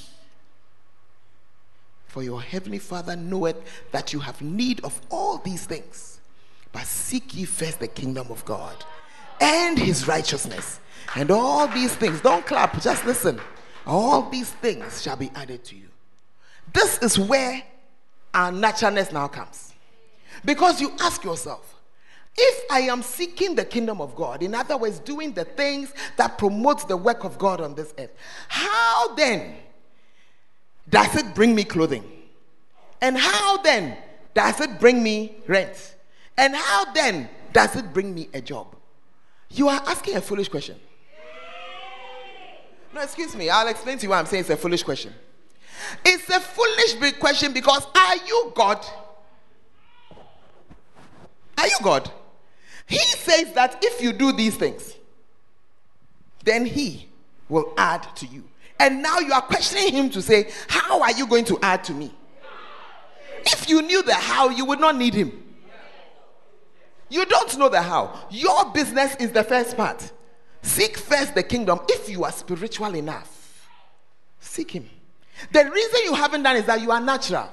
For 2.06 2.22
your 2.22 2.40
heavenly 2.40 2.78
Father 2.78 3.16
knoweth 3.16 3.56
that 3.90 4.12
you 4.12 4.20
have 4.20 4.40
need 4.40 4.84
of 4.84 4.98
all 5.10 5.38
these 5.38 5.66
things. 5.66 6.20
But 6.72 6.86
seek 6.86 7.36
ye 7.36 7.44
first 7.44 7.80
the 7.80 7.88
kingdom 7.88 8.28
of 8.30 8.44
God 8.44 8.84
and 9.40 9.76
his 9.76 10.06
righteousness. 10.06 10.78
And 11.16 11.30
all 11.30 11.66
these 11.66 11.94
things, 11.94 12.20
don't 12.20 12.46
clap, 12.46 12.80
just 12.80 13.04
listen. 13.04 13.40
All 13.84 14.30
these 14.30 14.50
things 14.50 15.02
shall 15.02 15.16
be 15.16 15.30
added 15.34 15.64
to 15.64 15.76
you. 15.76 15.88
This 16.72 16.98
is 16.98 17.18
where 17.18 17.62
our 18.32 18.52
naturalness 18.52 19.10
now 19.10 19.26
comes. 19.26 19.73
Because 20.44 20.80
you 20.80 20.92
ask 21.00 21.24
yourself, 21.24 21.74
If 22.36 22.64
I 22.70 22.80
am 22.80 23.02
seeking 23.02 23.54
the 23.54 23.64
kingdom 23.64 24.00
of 24.00 24.16
God, 24.16 24.42
in 24.42 24.54
other 24.54 24.76
words, 24.76 24.98
doing 24.98 25.32
the 25.32 25.44
things 25.44 25.92
that 26.16 26.36
promotes 26.36 26.84
the 26.84 26.96
work 26.96 27.24
of 27.24 27.38
God 27.38 27.60
on 27.60 27.74
this 27.74 27.94
earth, 27.98 28.12
how 28.48 29.14
then 29.14 29.54
does 30.88 31.14
it 31.14 31.34
bring 31.34 31.54
me 31.54 31.64
clothing? 31.64 32.04
And 33.00 33.16
how 33.16 33.58
then 33.58 33.96
does 34.34 34.60
it 34.60 34.80
bring 34.80 35.02
me 35.02 35.36
rent? 35.46 35.94
And 36.36 36.56
how 36.56 36.92
then 36.92 37.28
does 37.52 37.76
it 37.76 37.92
bring 37.92 38.12
me 38.12 38.28
a 38.34 38.40
job? 38.40 38.74
You 39.50 39.68
are 39.68 39.80
asking 39.86 40.16
a 40.16 40.20
foolish 40.20 40.48
question. 40.48 40.76
No, 42.92 43.00
excuse 43.00 43.34
me. 43.36 43.48
I'll 43.48 43.68
explain 43.68 43.98
to 43.98 44.02
you 44.02 44.10
why 44.10 44.18
I'm 44.18 44.26
saying 44.26 44.40
it's 44.40 44.50
a 44.50 44.56
foolish 44.56 44.82
question. 44.82 45.12
It's 46.04 46.28
a 46.30 46.40
foolish 46.40 46.94
big 46.94 47.20
question 47.20 47.52
because 47.52 47.86
are 47.94 48.16
you 48.26 48.52
God? 48.54 48.84
Are 51.58 51.66
you 51.66 51.76
God? 51.82 52.10
He 52.86 52.98
says 52.98 53.52
that 53.52 53.78
if 53.82 54.02
you 54.02 54.12
do 54.12 54.32
these 54.32 54.56
things, 54.56 54.94
then 56.44 56.66
He 56.66 57.08
will 57.48 57.72
add 57.76 58.02
to 58.16 58.26
you. 58.26 58.44
And 58.78 59.02
now 59.02 59.18
you 59.20 59.32
are 59.32 59.42
questioning 59.42 59.92
Him 59.92 60.10
to 60.10 60.22
say, 60.22 60.50
How 60.68 61.02
are 61.02 61.12
you 61.12 61.26
going 61.26 61.44
to 61.46 61.58
add 61.62 61.84
to 61.84 61.94
me? 61.94 62.12
If 63.46 63.68
you 63.68 63.82
knew 63.82 64.02
the 64.02 64.14
how, 64.14 64.48
you 64.48 64.64
would 64.64 64.80
not 64.80 64.96
need 64.96 65.14
Him. 65.14 65.42
You 67.08 67.24
don't 67.26 67.56
know 67.58 67.68
the 67.68 67.82
how. 67.82 68.26
Your 68.30 68.72
business 68.72 69.14
is 69.16 69.30
the 69.30 69.44
first 69.44 69.76
part. 69.76 70.12
Seek 70.62 70.96
first 70.96 71.34
the 71.34 71.42
kingdom 71.42 71.80
if 71.88 72.08
you 72.08 72.24
are 72.24 72.32
spiritual 72.32 72.94
enough. 72.94 73.68
Seek 74.40 74.72
Him. 74.72 74.88
The 75.52 75.70
reason 75.70 76.00
you 76.04 76.14
haven't 76.14 76.42
done 76.42 76.56
is 76.56 76.64
that 76.64 76.80
you 76.80 76.90
are 76.90 77.00
natural. 77.00 77.48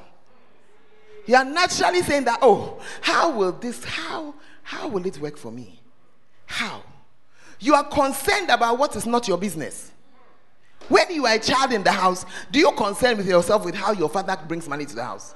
You 1.26 1.36
are 1.36 1.45
naturally 1.45 2.01
saying 2.01 2.26
that, 2.26 2.39
oh, 2.41 2.80
how 3.01 3.32
will 3.32 3.51
this, 3.51 3.84
how, 3.84 4.34
how 4.63 4.88
will 4.88 5.05
it 5.05 5.19
work 5.19 5.38
for 5.38 5.51
me? 5.51 5.80
How? 6.45 6.84
You 7.59 7.76
are 7.76 7.84
concerned 7.84 8.49
about 8.49 8.78
what 8.78 8.95
is 8.95 9.05
not 9.05 9.28
your 9.28 9.38
business. 9.38 9.91
When 10.89 11.11
you 11.11 11.26
are 11.26 11.36
a 11.36 11.39
child 11.39 11.72
in 11.72 11.84
the 11.84 11.91
house, 11.91 12.26
do 12.51 12.59
you 12.59 12.72
concern 12.72 13.17
with 13.17 13.28
yourself 13.28 13.63
with 13.63 13.76
how 13.76 13.93
your 13.93 14.09
father 14.09 14.38
brings 14.47 14.67
money 14.67 14.86
to 14.86 14.95
the 14.95 15.03
house? 15.03 15.36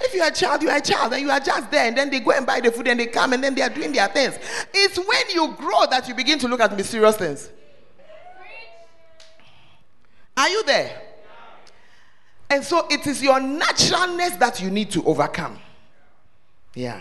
If 0.00 0.14
you 0.14 0.22
are 0.22 0.28
a 0.28 0.32
child, 0.32 0.62
you 0.62 0.68
are 0.68 0.76
a 0.76 0.80
child, 0.80 1.12
and 1.12 1.22
you 1.22 1.30
are 1.30 1.40
just 1.40 1.70
there, 1.70 1.86
and 1.86 1.96
then 1.96 2.10
they 2.10 2.20
go 2.20 2.32
and 2.32 2.46
buy 2.46 2.60
the 2.60 2.70
food, 2.70 2.88
and 2.88 2.98
they 2.98 3.06
come, 3.06 3.32
and 3.32 3.42
then 3.42 3.54
they 3.54 3.62
are 3.62 3.68
doing 3.68 3.92
their 3.92 4.08
things. 4.08 4.38
It's 4.74 4.98
when 4.98 5.30
you 5.32 5.54
grow 5.54 5.86
that 5.90 6.08
you 6.08 6.14
begin 6.14 6.38
to 6.40 6.48
look 6.48 6.60
at 6.60 6.76
mysterious 6.76 7.16
things. 7.16 7.50
Are 10.36 10.48
you 10.48 10.64
there? 10.64 11.02
And 12.52 12.62
so 12.62 12.86
it 12.90 13.06
is 13.06 13.22
your 13.22 13.40
naturalness 13.40 14.36
that 14.36 14.60
you 14.60 14.70
need 14.70 14.90
to 14.90 15.02
overcome. 15.04 15.58
Yeah. 16.74 17.00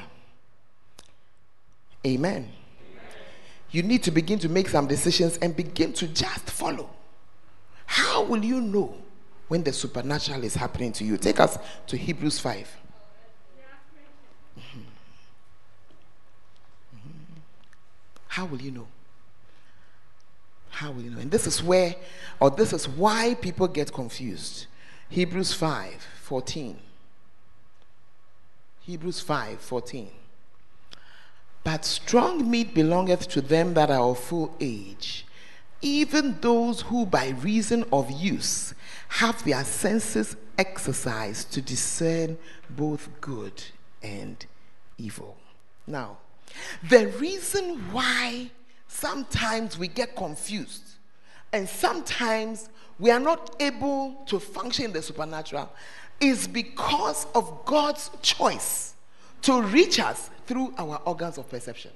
Amen. 2.07 2.49
You 3.69 3.83
need 3.83 4.01
to 4.03 4.11
begin 4.11 4.39
to 4.39 4.47
make 4.49 4.69
some 4.69 4.87
decisions 4.87 5.37
and 5.39 5.53
begin 5.53 5.91
to 5.91 6.07
just 6.07 6.49
follow. 6.49 6.89
How 7.85 8.23
will 8.23 8.45
you 8.45 8.61
know 8.61 8.95
when 9.49 9.61
the 9.61 9.73
supernatural 9.73 10.41
is 10.45 10.55
happening 10.55 10.93
to 10.93 11.03
you? 11.03 11.17
Take 11.17 11.41
us 11.41 11.57
to 11.87 11.97
Hebrews 11.97 12.39
5. 12.39 12.69
Mm-hmm. 14.57 14.79
Mm-hmm. 16.95 17.39
How 18.29 18.45
will 18.45 18.61
you 18.61 18.71
know? 18.71 18.87
How 20.69 20.91
will 20.91 21.01
you 21.01 21.09
know? 21.09 21.19
And 21.19 21.29
this 21.29 21.45
is 21.45 21.61
where, 21.61 21.93
or 22.39 22.49
this 22.51 22.71
is 22.71 22.87
why 22.87 23.33
people 23.33 23.67
get 23.67 23.91
confused. 23.91 24.67
Hebrews 25.11 25.51
5 25.51 26.07
14. 26.21 26.79
Hebrews 28.79 29.19
5 29.19 29.59
14. 29.59 30.09
But 31.65 31.83
strong 31.83 32.49
meat 32.49 32.73
belongeth 32.73 33.27
to 33.31 33.41
them 33.41 33.73
that 33.73 33.91
are 33.91 34.11
of 34.11 34.19
full 34.19 34.55
age, 34.61 35.25
even 35.81 36.37
those 36.39 36.83
who 36.83 37.05
by 37.05 37.31
reason 37.41 37.83
of 37.91 38.09
use 38.09 38.73
have 39.09 39.43
their 39.43 39.65
senses 39.65 40.37
exercised 40.57 41.51
to 41.51 41.61
discern 41.61 42.37
both 42.69 43.09
good 43.19 43.61
and 44.01 44.45
evil. 44.97 45.35
Now, 45.85 46.19
the 46.89 47.07
reason 47.07 47.79
why 47.91 48.51
sometimes 48.87 49.77
we 49.77 49.89
get 49.89 50.15
confused 50.15 50.91
and 51.51 51.67
sometimes 51.67 52.69
we 53.01 53.09
are 53.09 53.19
not 53.19 53.55
able 53.59 54.23
to 54.27 54.39
function 54.39 54.85
in 54.85 54.93
the 54.93 55.01
supernatural 55.01 55.67
is 56.19 56.47
because 56.47 57.25
of 57.33 57.65
God's 57.65 58.11
choice 58.21 58.93
to 59.41 59.59
reach 59.63 59.99
us 59.99 60.29
through 60.45 60.75
our 60.77 61.01
organs 61.03 61.39
of 61.39 61.49
perception. 61.49 61.89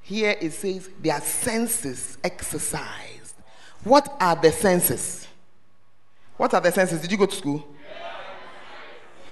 Here 0.00 0.34
it 0.40 0.54
says 0.54 0.88
their 1.02 1.20
senses 1.20 2.16
exercised. 2.24 3.34
What 3.84 4.16
are 4.18 4.34
the 4.34 4.50
senses? 4.50 5.28
What 6.38 6.54
are 6.54 6.60
the 6.62 6.72
senses? 6.72 7.02
Did 7.02 7.12
you 7.12 7.18
go 7.18 7.26
to 7.26 7.36
school? 7.36 7.68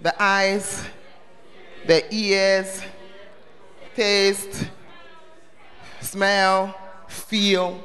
The 0.03 0.23
eyes, 0.23 0.85
the 1.87 2.05
ears, 2.15 2.83
taste, 3.95 4.69
smell, 6.03 6.79
feel. 7.09 7.81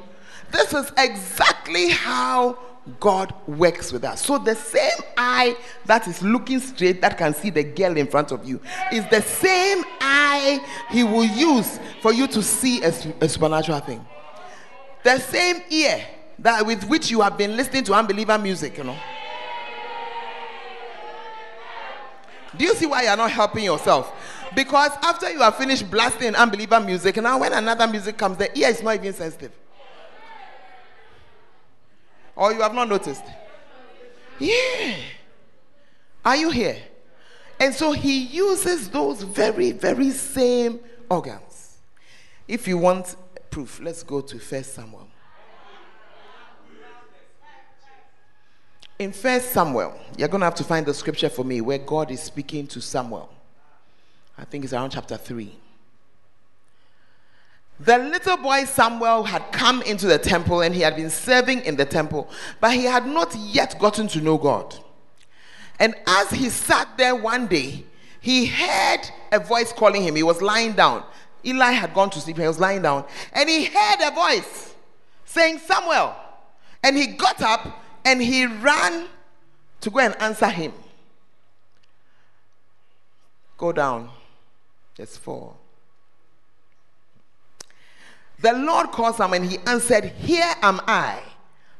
This 0.52 0.74
is 0.74 0.92
exactly 0.98 1.88
how 1.88 2.58
God 3.00 3.32
works 3.46 3.92
with 3.92 4.04
us. 4.04 4.24
So 4.24 4.38
the 4.38 4.54
same 4.54 4.98
eye 5.16 5.56
that 5.86 6.06
is 6.08 6.22
looking 6.22 6.58
straight, 6.60 7.00
that 7.00 7.16
can 7.16 7.32
see 7.32 7.50
the 7.50 7.62
girl 7.62 7.96
in 7.96 8.06
front 8.06 8.32
of 8.32 8.44
you, 8.46 8.60
is 8.92 9.08
the 9.08 9.22
same 9.22 9.84
eye 10.00 10.60
He 10.90 11.04
will 11.04 11.24
use 11.24 11.78
for 12.00 12.12
you 12.12 12.26
to 12.28 12.42
see 12.42 12.82
a, 12.82 12.92
a 13.20 13.28
supernatural 13.28 13.80
thing. 13.80 14.04
The 15.04 15.18
same 15.18 15.62
ear 15.70 16.04
that 16.40 16.66
with 16.66 16.84
which 16.84 17.10
you 17.10 17.20
have 17.20 17.38
been 17.38 17.56
listening 17.56 17.84
to 17.84 17.94
unbeliever 17.94 18.38
music, 18.38 18.78
you 18.78 18.84
know. 18.84 18.96
Do 22.56 22.64
you 22.64 22.74
see 22.74 22.86
why 22.86 23.02
you 23.02 23.08
are 23.08 23.16
not 23.16 23.30
helping 23.30 23.64
yourself? 23.64 24.12
Because 24.54 24.90
after 25.02 25.30
you 25.30 25.38
have 25.38 25.56
finished 25.56 25.90
blasting 25.90 26.34
unbeliever 26.34 26.80
music, 26.80 27.16
now 27.16 27.38
when 27.38 27.52
another 27.52 27.86
music 27.86 28.18
comes, 28.18 28.36
the 28.36 28.56
ear 28.58 28.68
is 28.68 28.82
not 28.82 28.96
even 28.96 29.14
sensitive. 29.14 29.52
Or 32.34 32.52
you 32.52 32.62
have 32.62 32.74
not 32.74 32.88
noticed? 32.88 33.24
Yeah. 34.38 34.96
Are 36.24 36.36
you 36.36 36.50
here? 36.50 36.78
And 37.60 37.74
so 37.74 37.92
he 37.92 38.22
uses 38.22 38.88
those 38.88 39.22
very, 39.22 39.72
very 39.72 40.10
same 40.10 40.80
organs. 41.08 41.78
If 42.48 42.66
you 42.66 42.78
want 42.78 43.14
proof, 43.50 43.80
let's 43.80 44.02
go 44.02 44.20
to 44.20 44.38
First 44.38 44.74
Samuel. 44.74 45.08
In 48.98 49.12
First 49.12 49.52
Samuel, 49.52 49.98
you're 50.16 50.28
going 50.28 50.40
to 50.40 50.46
have 50.46 50.54
to 50.56 50.64
find 50.64 50.86
the 50.86 50.94
scripture 50.94 51.28
for 51.28 51.44
me 51.44 51.60
where 51.60 51.78
God 51.78 52.10
is 52.10 52.22
speaking 52.22 52.66
to 52.68 52.80
Samuel. 52.80 53.32
I 54.38 54.44
think 54.44 54.64
it's 54.64 54.72
around 54.72 54.90
chapter 54.90 55.16
3. 55.16 55.52
The 57.80 57.98
little 57.98 58.36
boy 58.36 58.64
Samuel 58.64 59.24
had 59.24 59.50
come 59.50 59.82
into 59.82 60.06
the 60.06 60.18
temple 60.18 60.60
and 60.60 60.74
he 60.74 60.82
had 60.82 60.94
been 60.94 61.10
serving 61.10 61.64
in 61.64 61.76
the 61.76 61.84
temple, 61.84 62.28
but 62.60 62.72
he 62.74 62.84
had 62.84 63.06
not 63.06 63.34
yet 63.34 63.78
gotten 63.78 64.06
to 64.08 64.20
know 64.20 64.38
God. 64.38 64.76
And 65.78 65.94
as 66.06 66.30
he 66.30 66.48
sat 66.48 66.96
there 66.96 67.16
one 67.16 67.48
day, 67.48 67.84
he 68.20 68.46
heard 68.46 69.00
a 69.32 69.40
voice 69.40 69.72
calling 69.72 70.02
him. 70.02 70.14
He 70.14 70.22
was 70.22 70.40
lying 70.40 70.74
down. 70.74 71.02
Eli 71.44 71.72
had 71.72 71.92
gone 71.92 72.08
to 72.10 72.20
sleep, 72.20 72.38
he 72.38 72.46
was 72.46 72.60
lying 72.60 72.82
down, 72.82 73.04
and 73.32 73.48
he 73.48 73.64
heard 73.64 73.96
a 74.00 74.12
voice 74.12 74.74
saying, 75.24 75.58
Samuel. 75.58 76.14
And 76.84 76.96
he 76.96 77.08
got 77.08 77.40
up 77.42 77.82
and 78.04 78.22
he 78.22 78.46
ran 78.46 79.08
to 79.80 79.90
go 79.90 80.00
and 80.00 80.20
answer 80.20 80.46
him. 80.48 80.72
Go 83.56 83.72
down. 83.72 84.10
Verse 84.96 85.16
4. 85.16 85.54
The 88.42 88.52
Lord 88.52 88.90
called 88.90 89.18
him 89.18 89.32
and 89.32 89.44
he 89.44 89.58
answered, 89.66 90.04
Here 90.04 90.52
am 90.60 90.80
I. 90.86 91.20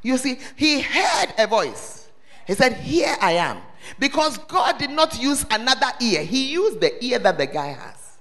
You 0.01 0.17
see, 0.17 0.39
he 0.55 0.81
heard 0.81 1.33
a 1.37 1.45
voice. 1.47 2.09
He 2.47 2.53
said, 2.53 2.73
Here 2.73 3.15
I 3.21 3.33
am. 3.33 3.57
Because 3.99 4.37
God 4.37 4.77
did 4.77 4.89
not 4.89 5.21
use 5.21 5.45
another 5.51 5.87
ear, 6.01 6.23
He 6.23 6.51
used 6.51 6.79
the 6.79 7.03
ear 7.03 7.19
that 7.19 7.37
the 7.37 7.45
guy 7.45 7.67
has. 7.67 8.17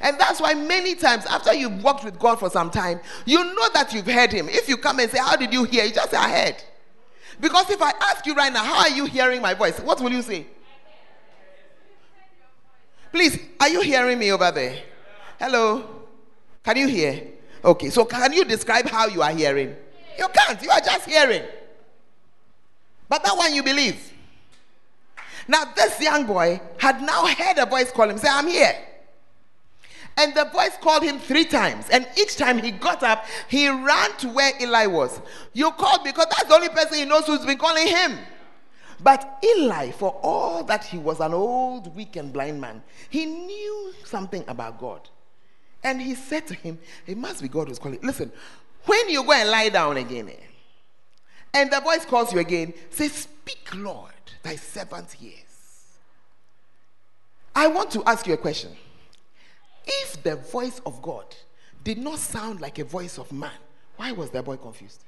And 0.00 0.18
that's 0.18 0.40
why 0.40 0.54
many 0.54 0.94
times 0.94 1.26
after 1.26 1.52
you've 1.52 1.82
walked 1.84 2.04
with 2.04 2.18
God 2.18 2.38
for 2.38 2.48
some 2.48 2.70
time, 2.70 3.00
you 3.26 3.44
know 3.44 3.68
that 3.74 3.92
you've 3.92 4.06
heard 4.06 4.32
Him. 4.32 4.48
If 4.48 4.68
you 4.68 4.76
come 4.76 4.98
and 5.00 5.10
say, 5.10 5.18
How 5.18 5.36
did 5.36 5.52
you 5.52 5.64
hear? 5.64 5.84
You 5.84 5.92
just 5.92 6.10
say, 6.10 6.16
I 6.16 6.44
heard. 6.44 6.56
Because 7.40 7.68
if 7.70 7.82
I 7.82 7.92
ask 8.00 8.24
you 8.26 8.34
right 8.34 8.52
now, 8.52 8.64
How 8.64 8.80
are 8.80 8.90
you 8.90 9.04
hearing 9.06 9.42
my 9.42 9.54
voice? 9.54 9.78
What 9.80 10.00
will 10.00 10.12
you 10.12 10.22
say? 10.22 10.46
Please, 13.12 13.38
are 13.60 13.68
you 13.68 13.80
hearing 13.82 14.18
me 14.18 14.32
over 14.32 14.50
there? 14.50 14.82
Hello? 15.38 15.84
Can 16.64 16.76
you 16.78 16.88
hear? 16.88 17.33
Okay, 17.64 17.88
so 17.90 18.04
can 18.04 18.32
you 18.32 18.44
describe 18.44 18.86
how 18.86 19.06
you 19.06 19.22
are 19.22 19.32
hearing? 19.32 19.74
You 20.18 20.28
can't, 20.28 20.62
you 20.62 20.70
are 20.70 20.80
just 20.80 21.08
hearing. 21.08 21.42
But 23.08 23.24
that 23.24 23.36
one 23.36 23.54
you 23.54 23.62
believe. 23.62 24.12
Now, 25.48 25.64
this 25.74 26.00
young 26.00 26.26
boy 26.26 26.60
had 26.78 27.00
now 27.02 27.26
heard 27.26 27.58
a 27.58 27.66
voice 27.66 27.90
call 27.90 28.08
him, 28.10 28.18
say, 28.18 28.28
I'm 28.30 28.46
here. 28.46 28.74
And 30.16 30.34
the 30.34 30.44
voice 30.44 30.76
called 30.80 31.02
him 31.02 31.18
three 31.18 31.44
times. 31.44 31.88
And 31.90 32.06
each 32.18 32.36
time 32.36 32.58
he 32.58 32.70
got 32.70 33.02
up, 33.02 33.24
he 33.48 33.68
ran 33.68 34.16
to 34.18 34.28
where 34.28 34.52
Eli 34.60 34.86
was. 34.86 35.20
You 35.52 35.70
called 35.72 36.04
because 36.04 36.26
that's 36.30 36.44
the 36.44 36.54
only 36.54 36.68
person 36.68 36.98
he 36.98 37.04
knows 37.04 37.26
who's 37.26 37.44
been 37.44 37.58
calling 37.58 37.88
him. 37.88 38.18
But 39.02 39.38
Eli, 39.44 39.90
for 39.90 40.10
all 40.22 40.62
that 40.64 40.84
he 40.84 40.98
was 40.98 41.20
an 41.20 41.34
old, 41.34 41.94
weak, 41.96 42.16
and 42.16 42.32
blind 42.32 42.60
man, 42.60 42.82
he 43.10 43.26
knew 43.26 43.92
something 44.04 44.44
about 44.46 44.78
God. 44.78 45.08
And 45.84 46.00
he 46.00 46.14
said 46.14 46.46
to 46.46 46.54
him, 46.54 46.78
It 47.06 47.18
must 47.18 47.42
be 47.42 47.48
God 47.48 47.68
who's 47.68 47.78
calling. 47.78 48.00
Listen, 48.02 48.32
when 48.86 49.08
you 49.10 49.22
go 49.22 49.32
and 49.32 49.50
lie 49.50 49.68
down 49.68 49.98
again, 49.98 50.30
eh, 50.30 50.42
and 51.52 51.70
the 51.70 51.80
voice 51.80 52.06
calls 52.06 52.32
you 52.32 52.40
again, 52.40 52.72
say, 52.90 53.08
Speak, 53.08 53.68
Lord, 53.74 54.12
thy 54.42 54.56
servant 54.56 55.12
hears. 55.12 55.42
I 57.54 57.66
want 57.68 57.90
to 57.92 58.02
ask 58.04 58.26
you 58.26 58.34
a 58.34 58.38
question. 58.38 58.72
If 59.86 60.22
the 60.22 60.36
voice 60.36 60.80
of 60.86 61.00
God 61.02 61.26
did 61.84 61.98
not 61.98 62.18
sound 62.18 62.60
like 62.60 62.78
a 62.78 62.84
voice 62.84 63.18
of 63.18 63.30
man, 63.30 63.52
why 63.96 64.12
was 64.12 64.30
the 64.30 64.42
boy 64.42 64.56
confused? 64.56 65.04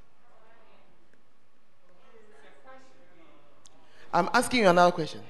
I'm 4.12 4.28
asking 4.32 4.60
you 4.60 4.68
another 4.68 4.92
question. 4.92 5.20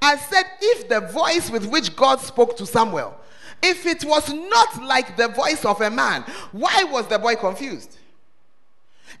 I 0.00 0.16
said, 0.16 0.44
if 0.60 0.88
the 0.88 1.00
voice 1.00 1.50
with 1.50 1.66
which 1.66 1.96
God 1.96 2.20
spoke 2.20 2.56
to 2.58 2.66
Samuel, 2.66 3.18
if 3.62 3.86
it 3.86 4.04
was 4.04 4.32
not 4.32 4.82
like 4.82 5.16
the 5.16 5.28
voice 5.28 5.64
of 5.64 5.80
a 5.80 5.90
man, 5.90 6.22
why 6.52 6.84
was 6.84 7.06
the 7.08 7.18
boy 7.18 7.36
confused? 7.36 7.96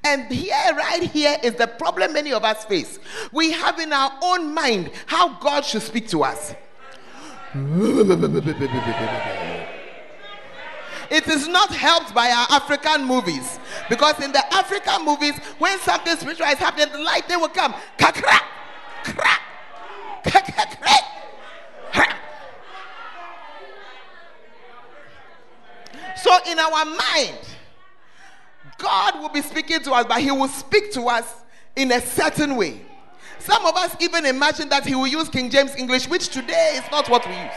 And 0.02 0.30
here, 0.32 0.74
right 0.74 1.02
here, 1.02 1.36
is 1.42 1.54
the 1.54 1.66
problem 1.66 2.14
many 2.14 2.32
of 2.32 2.42
us 2.42 2.64
face. 2.64 2.98
We 3.32 3.52
have 3.52 3.78
in 3.78 3.92
our 3.92 4.10
own 4.22 4.54
mind 4.54 4.90
how 5.06 5.38
God 5.40 5.64
should 5.64 5.82
speak 5.82 6.08
to 6.08 6.24
us. 6.24 6.54
It 11.10 11.26
is 11.26 11.48
not 11.48 11.70
helped 11.74 12.14
by 12.14 12.30
our 12.30 12.46
African 12.50 13.04
movies. 13.04 13.58
Because 13.90 14.22
in 14.24 14.32
the 14.32 14.54
African 14.54 15.04
movies, 15.04 15.36
when 15.58 15.78
something 15.80 16.16
spiritual 16.16 16.46
is 16.46 16.58
happening, 16.58 16.90
the 16.92 17.00
light 17.02 17.28
they 17.28 17.36
will 17.36 17.48
come. 17.48 17.74
Kakra, 17.98 18.38
kra, 19.02 19.36
So 26.22 26.36
in 26.46 26.58
our 26.58 26.84
mind, 26.84 27.38
God 28.78 29.20
will 29.20 29.28
be 29.28 29.42
speaking 29.42 29.80
to 29.82 29.92
us, 29.92 30.06
but 30.06 30.20
He 30.20 30.30
will 30.30 30.48
speak 30.48 30.92
to 30.92 31.02
us 31.02 31.26
in 31.76 31.92
a 31.92 32.00
certain 32.00 32.56
way. 32.56 32.82
Some 33.38 33.64
of 33.64 33.74
us 33.76 33.96
even 34.00 34.26
imagine 34.26 34.68
that 34.68 34.84
He 34.86 34.94
will 34.94 35.06
use 35.06 35.28
King 35.28 35.50
James 35.50 35.74
English, 35.76 36.08
which 36.08 36.28
today 36.28 36.72
is 36.74 36.90
not 36.90 37.08
what 37.08 37.26
we 37.26 37.34
use. 37.34 37.52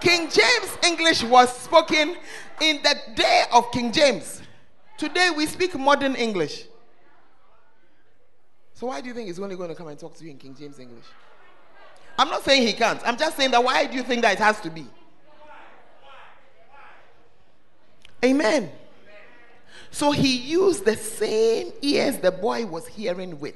King 0.00 0.30
James 0.30 0.78
English 0.84 1.24
was 1.24 1.56
spoken 1.56 2.16
in 2.60 2.80
the 2.82 2.96
day 3.14 3.44
of 3.52 3.70
King 3.72 3.92
James. 3.92 4.42
Today 4.98 5.30
we 5.36 5.46
speak 5.46 5.76
modern 5.76 6.14
English. 6.14 6.66
So 8.74 8.86
why 8.86 9.00
do 9.00 9.08
you 9.08 9.14
think 9.14 9.26
he's 9.26 9.40
only 9.40 9.56
going 9.56 9.70
to 9.70 9.74
come 9.74 9.88
and 9.88 9.98
talk 9.98 10.16
to 10.16 10.24
you 10.24 10.30
in 10.30 10.38
King 10.38 10.54
James 10.54 10.78
English? 10.78 11.06
I'm 12.18 12.28
not 12.28 12.44
saying 12.44 12.66
he 12.66 12.72
can't. 12.72 13.00
I'm 13.06 13.16
just 13.16 13.36
saying 13.36 13.50
that 13.50 13.62
why 13.62 13.86
do 13.86 13.96
you 13.96 14.02
think 14.02 14.22
that 14.22 14.32
it 14.34 14.38
has 14.38 14.60
to 14.62 14.70
be? 14.70 14.86
Amen. 18.24 18.70
So 19.90 20.10
he 20.10 20.36
used 20.36 20.84
the 20.84 20.96
same 20.96 21.72
ears 21.82 22.18
the 22.18 22.32
boy 22.32 22.66
was 22.66 22.86
hearing 22.86 23.38
with. 23.38 23.54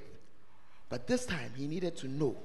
But 0.88 1.06
this 1.06 1.26
time 1.26 1.52
he 1.56 1.66
needed 1.66 1.96
to 1.98 2.08
know 2.08 2.36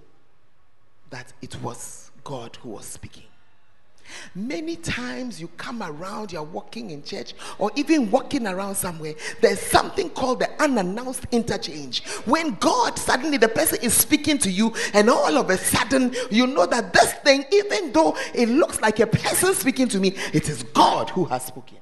that 1.09 1.31
it 1.41 1.61
was 1.61 2.11
God 2.23 2.55
who 2.57 2.69
was 2.69 2.85
speaking. 2.85 3.23
Many 4.33 4.75
times 4.75 5.39
you 5.39 5.47
come 5.57 5.81
around, 5.81 6.31
you're 6.31 6.43
walking 6.43 6.89
in 6.91 7.03
church 7.03 7.33
or 7.57 7.71
even 7.75 8.11
walking 8.11 8.47
around 8.47 8.75
somewhere, 8.75 9.15
there's 9.41 9.59
something 9.59 10.09
called 10.09 10.39
the 10.39 10.61
unannounced 10.61 11.25
interchange. 11.31 12.03
When 12.25 12.55
God 12.55 12.97
suddenly 12.97 13.37
the 13.37 13.47
person 13.47 13.79
is 13.81 13.93
speaking 13.93 14.37
to 14.39 14.51
you, 14.51 14.73
and 14.93 15.09
all 15.09 15.37
of 15.37 15.49
a 15.49 15.57
sudden 15.57 16.13
you 16.31 16.47
know 16.47 16.65
that 16.65 16.93
this 16.93 17.13
thing, 17.13 17.45
even 17.51 17.91
though 17.91 18.15
it 18.33 18.49
looks 18.49 18.81
like 18.81 18.99
a 18.99 19.07
person 19.07 19.53
speaking 19.53 19.87
to 19.89 19.99
me, 19.99 20.15
it 20.33 20.49
is 20.49 20.63
God 20.63 21.09
who 21.09 21.25
has 21.25 21.45
spoken. 21.45 21.77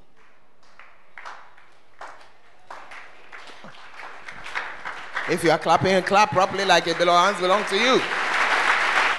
If 5.30 5.42
you 5.44 5.52
are 5.52 5.58
clapping, 5.58 6.04
clap 6.04 6.32
properly 6.32 6.66
like 6.66 6.86
it 6.86 6.98
belongs 6.98 7.40
belong 7.40 7.64
to 7.66 7.76
you. 7.76 8.02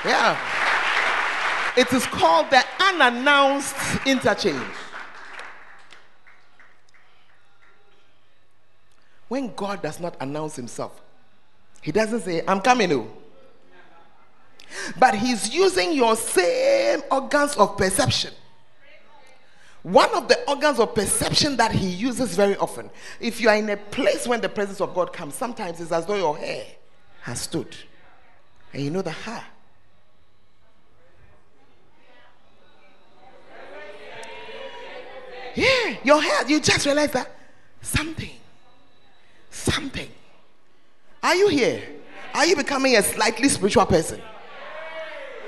Yeah. 0.04 0.53
It 1.76 1.92
is 1.92 2.06
called 2.06 2.50
the 2.50 2.62
unannounced 2.80 3.74
interchange. 4.06 4.62
When 9.28 9.54
God 9.54 9.82
does 9.82 9.98
not 9.98 10.16
announce 10.20 10.54
himself, 10.54 11.00
he 11.80 11.90
doesn't 11.90 12.20
say, 12.20 12.42
I'm 12.46 12.60
coming. 12.60 12.92
Oh. 12.92 13.08
But 14.98 15.14
he's 15.14 15.52
using 15.52 15.92
your 15.92 16.14
same 16.14 17.02
organs 17.10 17.56
of 17.56 17.76
perception. 17.76 18.32
One 19.82 20.14
of 20.14 20.28
the 20.28 20.48
organs 20.48 20.78
of 20.78 20.94
perception 20.94 21.56
that 21.56 21.72
he 21.72 21.88
uses 21.88 22.36
very 22.36 22.56
often, 22.56 22.88
if 23.20 23.40
you 23.40 23.48
are 23.48 23.56
in 23.56 23.68
a 23.68 23.76
place 23.76 24.26
when 24.26 24.40
the 24.40 24.48
presence 24.48 24.80
of 24.80 24.94
God 24.94 25.12
comes, 25.12 25.34
sometimes 25.34 25.80
it's 25.80 25.92
as 25.92 26.06
though 26.06 26.16
your 26.16 26.38
hair 26.38 26.64
has 27.22 27.40
stood. 27.40 27.74
And 28.72 28.82
you 28.82 28.90
know 28.90 29.02
the 29.02 29.10
hair 29.10 29.44
Yeah, 35.54 35.96
your 36.04 36.20
hair, 36.20 36.48
you 36.48 36.60
just 36.60 36.86
realize 36.86 37.12
that 37.12 37.30
something, 37.80 38.30
something. 39.50 40.08
Are 41.22 41.34
you 41.34 41.48
here? 41.48 41.82
Are 42.34 42.44
you 42.44 42.56
becoming 42.56 42.96
a 42.96 43.02
slightly 43.02 43.48
spiritual 43.48 43.86
person? 43.86 44.20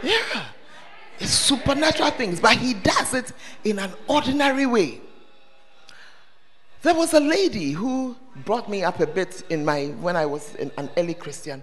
Yeah. 0.02 0.44
It's 1.18 1.30
supernatural 1.30 2.10
things, 2.10 2.40
but 2.40 2.56
he 2.56 2.74
does 2.74 3.14
it 3.14 3.32
in 3.64 3.78
an 3.78 3.92
ordinary 4.06 4.66
way. 4.66 5.00
There 6.82 6.94
was 6.94 7.14
a 7.14 7.20
lady 7.20 7.72
who 7.72 8.16
brought 8.44 8.68
me 8.68 8.84
up 8.84 9.00
a 9.00 9.06
bit 9.06 9.42
in 9.50 9.64
my 9.64 9.86
when 10.00 10.14
I 10.14 10.26
was 10.26 10.54
an 10.56 10.90
early 10.96 11.14
Christian. 11.14 11.62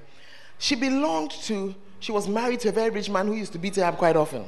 She 0.57 0.75
belonged 0.75 1.31
to, 1.43 1.73
she 1.99 2.11
was 2.11 2.27
married 2.27 2.59
to 2.61 2.69
a 2.69 2.71
very 2.71 2.89
rich 2.89 3.09
man 3.09 3.27
who 3.27 3.33
used 3.33 3.53
to 3.53 3.59
beat 3.59 3.75
her 3.77 3.83
up 3.83 3.97
quite 3.97 4.15
often. 4.15 4.45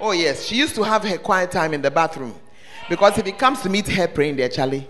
Oh, 0.00 0.12
yes. 0.12 0.44
She 0.46 0.56
used 0.56 0.74
to 0.76 0.82
have 0.82 1.04
her 1.04 1.18
quiet 1.18 1.50
time 1.50 1.74
in 1.74 1.82
the 1.82 1.90
bathroom. 1.90 2.34
Because 2.88 3.18
if 3.18 3.26
he 3.26 3.32
comes 3.32 3.60
to 3.62 3.68
meet 3.68 3.86
her 3.88 4.08
praying 4.08 4.36
there, 4.36 4.48
Charlie, 4.48 4.88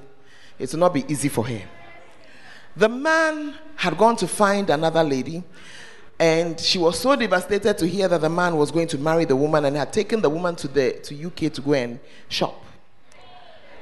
it 0.59 0.71
will 0.73 0.79
not 0.79 0.95
be 0.95 1.05
easy 1.09 1.29
for 1.29 1.47
her. 1.47 1.63
The 2.77 2.89
man 2.89 3.55
had 3.77 3.99
gone 3.99 4.17
to 4.17 4.29
find 4.29 4.71
another 4.71 5.03
lady, 5.03 5.43
and 6.19 6.59
she 6.61 6.79
was 6.79 6.99
so 6.99 7.17
devastated 7.17 7.77
to 7.79 7.87
hear 7.87 8.07
that 8.09 8.21
the 8.21 8.29
man 8.29 8.57
was 8.57 8.71
going 8.71 8.87
to 8.89 8.99
marry 8.99 9.25
the 9.25 9.35
woman 9.35 9.65
and 9.65 9.77
had 9.77 9.93
taken 9.93 10.21
the 10.21 10.31
woman 10.31 10.55
to 10.57 10.69
the 10.69 10.93
to 11.03 11.27
UK 11.27 11.53
to 11.53 11.61
go 11.61 11.73
and 11.73 11.99
shop. 12.29 12.65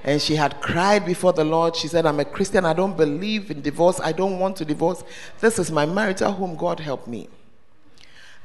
And 0.04 0.22
she 0.22 0.36
had 0.36 0.60
cried 0.60 1.04
before 1.04 1.32
the 1.32 1.44
Lord. 1.44 1.76
She 1.76 1.88
said, 1.88 2.06
I'm 2.06 2.20
a 2.20 2.24
Christian. 2.24 2.64
I 2.64 2.72
don't 2.72 2.96
believe 2.96 3.50
in 3.50 3.60
divorce. 3.60 4.00
I 4.00 4.12
don't 4.12 4.38
want 4.38 4.56
to 4.56 4.64
divorce. 4.64 5.02
This 5.40 5.58
is 5.58 5.70
my 5.70 5.84
marital 5.84 6.32
home. 6.32 6.56
God 6.56 6.80
help 6.80 7.06
me. 7.06 7.28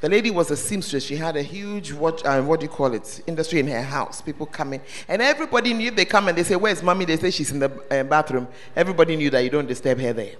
The 0.03 0.09
lady 0.09 0.31
was 0.31 0.51
a 0.51 0.57
seamstress. 0.57 1.05
She 1.05 1.15
had 1.15 1.37
a 1.37 1.41
huge 1.41 1.93
what 1.93 2.25
uh, 2.25 2.41
what 2.41 2.59
do 2.59 2.65
you 2.65 2.69
call 2.69 2.93
it 2.93 3.21
industry 3.25 3.61
in 3.61 3.67
her 3.67 3.81
house. 3.81 4.19
People 4.19 4.45
coming, 4.45 4.81
and 5.07 5.21
everybody 5.21 5.73
knew 5.73 5.91
they 5.91 6.03
come 6.03 6.27
and 6.27 6.37
they 6.37 6.43
say, 6.43 6.57
"Where's 6.57 6.83
mommy?" 6.83 7.05
They 7.05 7.15
say 7.15 7.31
she's 7.31 7.53
in 7.53 7.59
the 7.59 7.71
uh, 7.89 8.03
bathroom. 8.03 8.49
Everybody 8.75 9.15
knew 9.15 9.29
that 9.29 9.39
you 9.39 9.49
don't 9.49 9.65
disturb 9.65 10.01
her 10.01 10.11
there. 10.11 10.35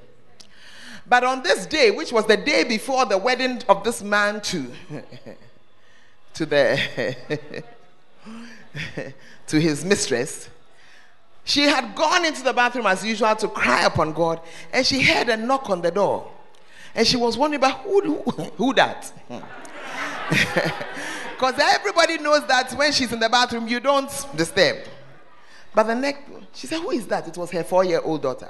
But 1.07 1.23
on 1.23 1.43
this 1.43 1.65
day, 1.65 1.91
which 1.91 2.11
was 2.11 2.25
the 2.27 2.35
day 2.35 2.65
before 2.65 3.05
the 3.05 3.17
wedding 3.17 3.61
of 3.69 3.85
this 3.85 4.03
man 4.03 4.41
to 4.41 4.69
to 6.33 6.45
the 6.45 7.15
to 9.47 9.61
his 9.61 9.85
mistress, 9.85 10.49
she 11.45 11.61
had 11.61 11.95
gone 11.95 12.25
into 12.25 12.43
the 12.43 12.51
bathroom 12.51 12.87
as 12.87 13.05
usual 13.05 13.33
to 13.37 13.47
cry 13.47 13.85
upon 13.85 14.11
God, 14.11 14.41
and 14.73 14.85
she 14.85 15.01
heard 15.01 15.29
a 15.29 15.37
knock 15.37 15.69
on 15.69 15.81
the 15.81 15.91
door. 15.91 16.29
And 16.95 17.07
she 17.07 17.17
was 17.17 17.37
wondering 17.37 17.59
about 17.59 17.81
who, 17.81 18.21
who, 18.21 18.31
who 18.31 18.73
that? 18.73 19.11
Because 21.43 21.59
everybody 21.59 22.19
knows 22.19 22.47
that 22.47 22.71
when 22.71 22.93
she's 22.93 23.11
in 23.11 23.19
the 23.19 23.27
bathroom, 23.27 23.67
you 23.67 23.81
don't 23.81 24.09
disturb. 24.33 24.77
But 25.75 25.83
the 25.83 25.95
next, 25.95 26.21
she 26.53 26.67
said, 26.67 26.79
Who 26.79 26.91
is 26.91 27.05
that? 27.07 27.27
It 27.27 27.35
was 27.35 27.51
her 27.51 27.65
four 27.65 27.83
year 27.83 27.99
old 28.01 28.21
daughter. 28.21 28.49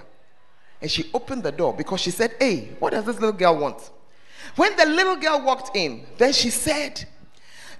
And 0.79 0.91
she 0.91 1.09
opened 1.11 1.41
the 1.41 1.51
door 1.51 1.73
because 1.73 2.01
she 2.01 2.11
said, 2.11 2.35
Hey, 2.39 2.75
what 2.77 2.91
does 2.91 3.05
this 3.05 3.15
little 3.15 3.31
girl 3.31 3.57
want? 3.57 3.89
When 4.57 4.75
the 4.75 4.85
little 4.85 5.15
girl 5.15 5.41
walked 5.41 5.75
in, 5.75 6.05
then 6.19 6.33
she 6.33 6.51
said, 6.51 7.03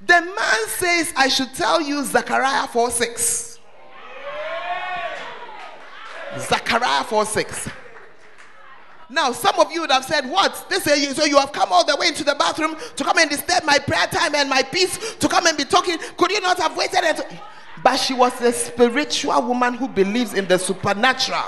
The 0.02 0.20
man 0.20 0.68
says 0.68 1.14
I 1.16 1.28
should 1.28 1.54
tell 1.54 1.80
you 1.80 2.04
Zechariah 2.04 2.68
4 2.68 2.90
6. 2.90 3.60
Zechariah 6.40 7.04
4 7.04 7.26
6. 7.26 7.70
Now, 9.14 9.32
some 9.32 9.60
of 9.60 9.72
you 9.72 9.82
would 9.82 9.92
have 9.92 10.04
said, 10.04 10.28
What? 10.28 10.66
This 10.70 10.88
is 10.88 11.16
so 11.16 11.26
you 11.26 11.38
have 11.38 11.52
come 11.52 11.72
all 11.72 11.86
the 11.86 11.96
way 11.96 12.08
into 12.08 12.24
the 12.24 12.34
bathroom 12.34 12.76
to 12.96 13.04
come 13.04 13.20
and 13.20 13.30
disturb 13.30 13.64
my 13.64 13.78
prayer 13.78 14.08
time 14.08 14.34
and 14.34 14.50
my 14.50 14.64
peace, 14.64 15.16
to 15.16 15.28
come 15.28 15.46
and 15.46 15.56
be 15.56 15.66
talking. 15.66 16.00
Could 16.18 16.32
you 16.32 16.42
not 16.42 16.58
have 16.58 16.76
waited? 16.76 17.24
But 17.84 17.98
she 17.98 18.16
was 18.16 18.42
a 18.42 18.52
spiritual 18.52 19.40
woman 19.44 19.76
who 19.76 19.88
believes 19.88 20.34
in 20.34 20.48
the 20.48 20.58
supernatural. 20.58 21.44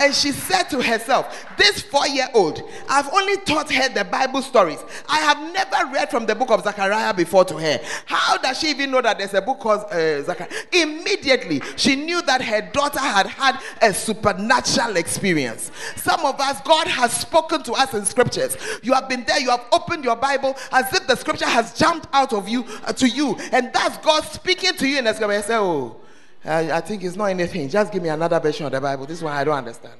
And 0.00 0.12
she 0.12 0.32
said 0.32 0.64
to 0.64 0.82
herself, 0.82 1.46
This 1.56 1.80
four 1.80 2.06
year 2.08 2.26
old, 2.34 2.60
I've 2.88 3.08
only 3.12 3.36
taught 3.38 3.70
her 3.72 3.88
the 3.88 4.04
Bible 4.04 4.42
stories. 4.42 4.82
I 5.08 5.18
have 5.20 5.52
never 5.52 5.92
read 5.92 6.10
from 6.10 6.26
the 6.26 6.34
book 6.34 6.50
of 6.50 6.64
Zechariah 6.64 7.14
before 7.14 7.44
to 7.44 7.56
her. 7.56 7.80
How 8.04 8.36
does 8.38 8.58
she 8.58 8.70
even 8.70 8.90
know 8.90 9.00
that 9.00 9.18
there's 9.18 9.34
a 9.34 9.40
book 9.40 9.60
called 9.60 9.84
uh, 9.92 10.22
Zechariah? 10.22 10.50
Immediately, 10.72 11.62
she 11.76 11.94
knew 11.94 12.20
that 12.22 12.42
her 12.42 12.60
daughter 12.72 12.98
had 12.98 13.28
had 13.28 13.60
a 13.80 13.94
supernatural 13.94 14.96
experience. 14.96 15.70
Some 15.94 16.24
of 16.24 16.40
us, 16.40 16.60
God 16.62 16.88
has 16.88 17.12
spoken 17.12 17.62
to 17.62 17.72
us 17.74 17.94
in 17.94 18.04
scriptures. 18.04 18.56
You 18.82 18.94
have 18.94 19.08
been 19.08 19.22
there, 19.24 19.38
you 19.38 19.50
have 19.50 19.64
opened 19.72 20.04
your 20.04 20.16
Bible 20.16 20.56
as 20.72 20.92
if 20.92 21.06
the 21.06 21.14
scripture 21.14 21.46
has 21.46 21.72
jumped 21.72 22.08
out 22.12 22.32
of 22.32 22.48
you 22.48 22.64
uh, 22.84 22.92
to 22.94 23.08
you. 23.08 23.36
And 23.52 23.72
that's 23.72 23.98
God 23.98 24.24
speaking 24.24 24.74
to 24.74 24.88
you 24.88 24.98
in 24.98 25.04
the 25.04 25.14
scripture. 25.14 25.38
I 25.38 25.40
say, 25.40 25.56
Oh, 25.56 25.96
I, 26.44 26.72
I 26.72 26.80
think 26.80 27.02
it's 27.02 27.16
not 27.16 27.26
anything. 27.26 27.68
Just 27.68 27.92
give 27.92 28.02
me 28.02 28.08
another 28.08 28.38
version 28.38 28.66
of 28.66 28.72
the 28.72 28.80
Bible. 28.80 29.06
This 29.06 29.22
one 29.22 29.32
I 29.32 29.44
don't 29.44 29.56
understand. 29.56 29.94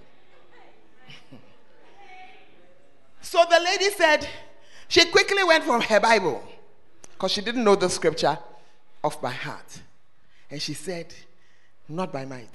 so 3.20 3.44
the 3.50 3.60
lady 3.60 3.90
said 3.90 4.28
she 4.88 5.06
quickly 5.06 5.42
went 5.44 5.64
from 5.64 5.80
her 5.80 6.00
Bible 6.00 6.42
because 7.12 7.32
she 7.32 7.40
didn't 7.40 7.64
know 7.64 7.74
the 7.76 7.88
scripture 7.88 8.38
off 9.02 9.20
by 9.20 9.30
heart. 9.30 9.80
And 10.50 10.60
she 10.60 10.74
said, 10.74 11.14
Not 11.88 12.12
by 12.12 12.24
might, 12.24 12.50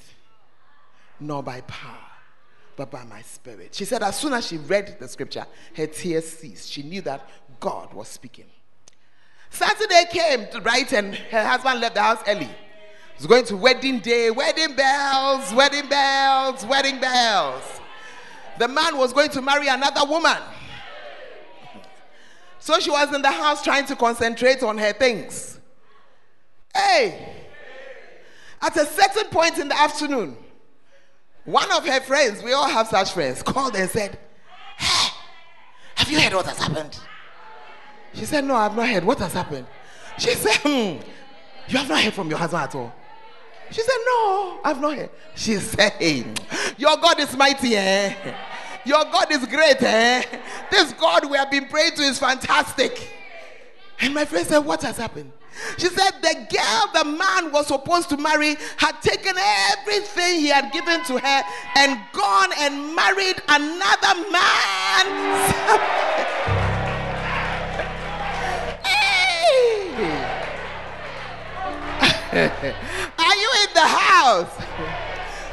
nor 1.20 1.44
by 1.44 1.62
power, 1.62 1.98
but 2.76 2.92
by 2.92 3.04
my 3.04 3.22
spirit. 3.22 3.76
She 3.76 3.86
said, 3.86 4.04
as 4.04 4.18
soon 4.18 4.34
as 4.34 4.48
she 4.48 4.58
read 4.58 4.98
the 5.00 5.08
scripture, 5.08 5.46
her 5.76 5.88
tears 5.88 6.30
ceased. 6.30 6.72
She 6.72 6.84
knew 6.84 7.02
that 7.02 7.28
God 7.60 7.94
was 7.94 8.08
speaking. 8.08 8.46
Saturday 9.50 10.06
came 10.12 10.48
right, 10.64 10.92
and 10.94 11.16
her 11.16 11.44
husband 11.44 11.82
left 11.82 11.96
the 11.96 12.02
house 12.02 12.24
early. 12.28 12.50
It's 13.20 13.28
going 13.28 13.44
to 13.48 13.58
wedding 13.58 14.00
day, 14.00 14.32
wedding 14.32 14.78
bells, 14.78 15.54
wedding 15.54 15.90
bells, 15.90 16.66
wedding 16.66 17.02
bells. 17.02 17.62
The 18.58 18.66
man 18.70 18.96
was 18.96 19.12
going 19.12 19.30
to 19.32 19.42
marry 19.42 19.68
another 19.68 20.10
woman. 20.10 20.38
So 22.60 22.80
she 22.80 22.90
was 22.90 23.14
in 23.14 23.22
the 23.22 23.30
house 23.30 23.62
trying 23.62 23.86
to 23.88 23.98
concentrate 23.98 24.64
on 24.64 24.78
her 24.78 24.94
things. 24.94 25.60
Hey, 26.74 27.36
at 28.62 28.78
a 28.78 28.86
certain 28.86 29.26
point 29.26 29.58
in 29.58 29.68
the 29.68 29.78
afternoon, 29.78 30.38
one 31.44 31.70
of 31.74 31.86
her 31.86 32.00
friends, 32.00 32.42
we 32.42 32.54
all 32.54 32.70
have 32.70 32.88
such 32.88 33.12
friends, 33.12 33.44
called 33.44 33.76
and 33.76 33.90
said, 33.90 34.18
Hey, 34.78 35.10
have 35.96 36.10
you 36.10 36.22
heard 36.22 36.34
what 36.36 36.46
has 36.46 36.58
happened? 36.58 36.98
She 38.14 38.24
said, 38.24 38.46
No, 38.46 38.56
I've 38.56 38.78
not 38.78 38.88
heard. 38.88 39.04
What 39.04 39.20
has 39.20 39.34
happened? 39.34 39.68
She 40.18 40.36
said, 40.36 40.56
hmm, 40.64 41.02
You 41.68 41.80
have 41.80 41.90
not 41.90 42.02
heard 42.02 42.14
from 42.14 42.30
your 42.30 42.40
husband 42.40 42.64
at 42.64 42.76
all. 42.76 42.94
She 43.72 43.82
said, 43.82 43.98
No, 44.06 44.60
I've 44.64 44.82
not 44.82 44.96
heard. 44.96 45.10
She 45.36 45.56
said, 45.56 45.94
Your 46.78 46.98
God 46.98 47.20
is 47.20 47.36
mighty, 47.38 47.76
eh? 47.76 48.36
Your 48.86 49.04
God 49.06 49.32
is 49.32 49.46
great, 49.46 49.82
eh? 49.82 50.24
This 50.72 50.94
God 50.94 51.30
we 51.30 51.38
have 51.38 51.52
been 51.52 51.68
praying 51.68 51.94
to 51.96 52.02
is 52.02 52.18
fantastic. 52.18 53.14
And 54.00 54.14
my 54.14 54.26
friend 54.26 54.48
said, 54.48 54.60
What 54.60 54.82
has 54.84 54.98
happened? 54.98 55.32
She 55.78 55.88
said, 55.88 56.12
The 56.22 56.48
girl 56.50 56.90
the 56.94 57.10
man 57.10 57.52
was 57.52 57.68
supposed 57.68 58.10
to 58.10 58.18
marry 58.18 58.56
had 58.78 59.02
taken 59.02 59.36
everything 59.38 60.40
he 60.40 60.48
had 60.48 60.72
given 60.72 61.04
to 61.06 61.20
her 61.20 61.44
and 61.76 62.00
gone 62.14 62.50
and 62.58 62.96
married 62.96 63.42
another 63.48 64.16
man. 64.32 65.06
hey! 72.32 72.76
Are 73.30 73.36
you 73.36 73.52
in 73.68 73.74
the 73.76 73.88
house? 73.88 74.52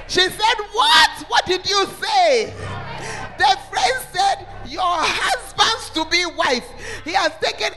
She 0.08 0.20
said, 0.20 0.56
What? 0.72 1.10
What 1.28 1.44
did 1.44 1.68
you 1.68 1.84
say? 2.00 2.54
The 3.36 3.58
friend 3.68 3.96
said, 4.10 4.46
Your 4.66 4.80
husband's 4.82 5.90
to 5.90 6.06
be 6.06 6.24
wife. 6.24 6.64
He 7.04 7.12
has 7.12 7.32
taken 7.38 7.76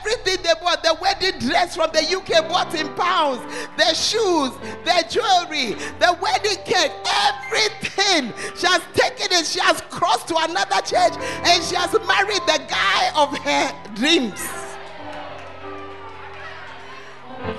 everything 0.00 0.42
they 0.42 0.54
bought 0.62 0.82
the 0.82 0.96
wedding 0.98 1.38
dress 1.40 1.76
from 1.76 1.90
the 1.92 2.00
UK, 2.00 2.48
bought 2.48 2.74
in 2.74 2.88
pounds, 2.94 3.42
the 3.76 3.92
shoes, 3.92 4.56
the 4.88 5.04
jewelry, 5.10 5.74
the 6.00 6.16
wedding 6.22 6.64
cake, 6.64 6.92
everything. 7.04 8.32
She 8.56 8.66
has 8.66 8.80
taken 8.94 9.30
it. 9.30 9.44
She 9.44 9.60
has 9.60 9.82
crossed 9.90 10.26
to 10.28 10.36
another 10.38 10.80
church 10.80 11.20
and 11.44 11.62
she 11.62 11.74
has 11.74 11.92
married 12.08 12.40
the 12.48 12.64
guy 12.66 13.12
of 13.14 13.36
her 13.36 13.94
dreams. 13.94 14.40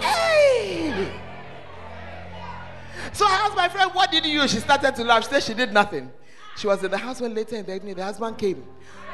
Hey! 0.01 0.74
My 3.65 3.69
friend, 3.69 3.89
What 3.95 4.11
did 4.11 4.23
you 4.27 4.41
do? 4.41 4.47
She 4.47 4.59
started 4.59 4.93
to 4.93 5.03
laugh. 5.03 5.23
She 5.23 5.29
said 5.31 5.41
she 5.41 5.55
did 5.55 5.73
nothing. 5.73 6.11
She 6.55 6.67
was 6.67 6.83
in 6.83 6.91
the 6.91 6.99
house 6.99 7.19
when 7.19 7.33
later 7.33 7.55
in 7.55 7.65
the 7.65 7.73
evening 7.73 7.95
the 7.95 8.03
husband 8.03 8.37
came, 8.37 8.63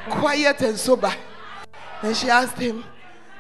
quiet 0.10 0.60
and 0.60 0.78
sober. 0.78 1.14
And 2.02 2.18
she 2.18 2.30
asked 2.30 2.58
him, 2.58 2.84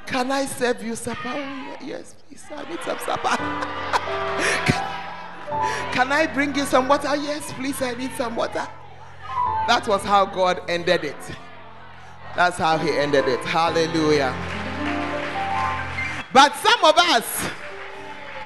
Can 0.05 0.31
I 0.31 0.45
serve 0.45 0.81
you 0.81 0.95
supper? 0.95 1.19
Oh, 1.25 1.77
yes, 1.83 2.15
please. 2.29 2.45
I 2.49 2.69
need 2.69 2.79
some 2.85 2.97
supper. 2.99 3.27
can 5.93 6.13
I 6.13 6.27
bring 6.33 6.55
you 6.55 6.63
some 6.63 6.87
water? 6.87 7.13
Yes, 7.17 7.51
please. 7.51 7.81
I 7.81 7.93
need 7.93 8.11
some 8.15 8.37
water. 8.37 8.65
That 9.67 9.85
was 9.89 10.03
how 10.03 10.25
God 10.25 10.61
ended 10.69 11.03
it. 11.03 11.17
That's 12.37 12.57
how 12.57 12.77
He 12.77 12.89
ended 12.89 13.27
it. 13.27 13.41
Hallelujah. 13.41 14.33
But 16.31 16.55
some 16.55 16.85
of 16.85 16.97
us, 16.97 17.49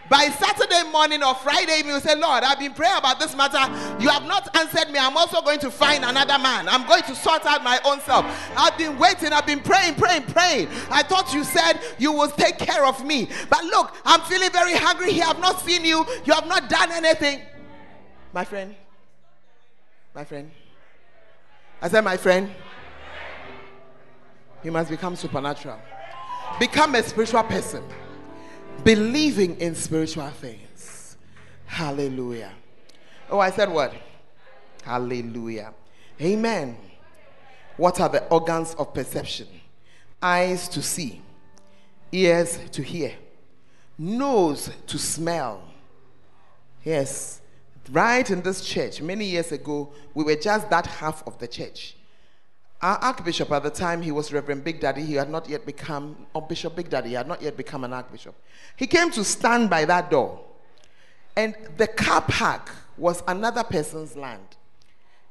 by 0.10 0.30
Saturday 0.30 0.89
morning 0.91 1.24
or 1.24 1.34
Friday 1.36 1.80
evening, 1.80 1.95
you 1.95 1.99
say, 1.99 2.16
Lord, 2.16 2.43
I've 2.43 2.60
been 2.60 2.74
praying 2.74 2.97
about 2.97 3.20
this 3.20 3.36
matter. 3.36 3.58
You 3.99 4.10
have 4.10 4.26
not 4.26 4.56
answered 4.56 4.91
me. 4.91 4.99
I'm 4.99 5.18
also 5.18 5.41
going 5.41 5.60
to 5.60 5.72
find 5.72 6.03
another 6.03 6.38
man. 6.38 6.70
I'm 6.70 6.86
going 6.88 7.01
to 7.03 7.16
sort 7.16 7.45
out 7.45 7.64
my 7.64 7.80
own 7.84 7.99
self. 8.01 8.26
I've 8.56 8.78
been 8.78 8.99
waiting. 8.99 9.34
I've 9.34 9.47
been 9.47 9.62
praying, 9.62 9.95
praying, 9.95 10.24
praying. 10.24 10.68
I 10.91 11.01
thought 11.01 11.34
you 11.34 11.43
said 11.43 11.80
you 11.97 12.12
will 12.12 12.30
take 12.30 12.60
care 12.60 12.86
of 12.86 13.03
me. 13.03 13.30
But 13.49 13.64
look, 13.66 13.95
I'm 14.06 14.22
feeling 14.22 14.51
very 14.51 14.76
hungry 14.76 15.12
here. 15.12 15.26
I've 15.28 15.39
not 15.39 15.60
seen 15.62 15.84
you. 15.84 16.06
You 16.26 16.34
have 16.34 16.47
not 16.47 16.70
done 16.70 16.91
anything. 16.91 17.41
My 18.32 18.45
friend, 18.45 18.76
my 20.14 20.24
friend. 20.24 20.51
I 21.82 21.89
said, 21.89 22.03
my 22.03 22.18
friend, 22.18 22.51
you 24.64 24.72
must 24.72 24.89
become 24.89 25.16
supernatural. 25.16 25.80
Become 26.60 26.95
a 26.95 27.03
spiritual 27.03 27.43
person 27.43 27.84
believing 28.84 29.59
in 29.59 29.76
spiritual 29.76 30.30
things. 30.30 31.17
Hallelujah. 31.65 32.51
Oh, 33.30 33.39
I 33.39 33.51
said 33.51 33.69
what? 33.69 33.93
Hallelujah. 34.84 35.73
Amen. 36.21 36.78
What 37.78 37.99
are 37.99 38.09
the 38.09 38.23
organs 38.28 38.73
of 38.76 38.93
perception? 38.93 39.47
Eyes 40.21 40.69
to 40.69 40.82
see, 40.82 41.21
ears 42.11 42.59
to 42.71 42.82
hear, 42.82 43.13
nose 43.97 44.69
to 44.88 44.97
smell. 44.97 45.63
Yes, 46.84 47.41
right 47.91 48.30
in 48.30 48.41
this 48.41 48.63
church, 48.63 49.01
many 49.01 49.26
years 49.26 49.51
ago, 49.51 49.91
we 50.13 50.23
were 50.23 50.36
just 50.36 50.69
that 50.69 50.86
half 50.86 51.26
of 51.28 51.38
the 51.39 51.47
church. 51.47 51.95
Our 52.86 52.97
Archbishop 52.97 53.51
at 53.51 53.63
the 53.63 53.71
time, 53.71 54.03
he 54.03 54.11
was 54.11 54.31
Reverend 54.31 54.63
Big 54.63 54.79
Daddy. 54.79 55.03
He 55.03 55.15
had 55.15 55.27
not 55.27 55.49
yet 55.49 55.65
become, 55.65 56.27
or 56.36 56.43
Bishop 56.43 56.75
Big 56.75 56.88
Daddy, 56.88 57.09
he 57.09 57.15
had 57.15 57.27
not 57.27 57.41
yet 57.41 57.57
become 57.57 57.83
an 57.83 57.91
Archbishop. 57.91 58.36
He 58.75 58.86
came 58.86 59.09
to 59.09 59.23
stand 59.23 59.71
by 59.71 59.86
that 59.86 60.11
door. 60.11 60.39
And 61.36 61.55
the 61.77 61.88
car 61.88 62.21
park 62.21 62.69
was 62.95 63.23
another 63.27 63.63
person's 63.63 64.15
land. 64.15 64.45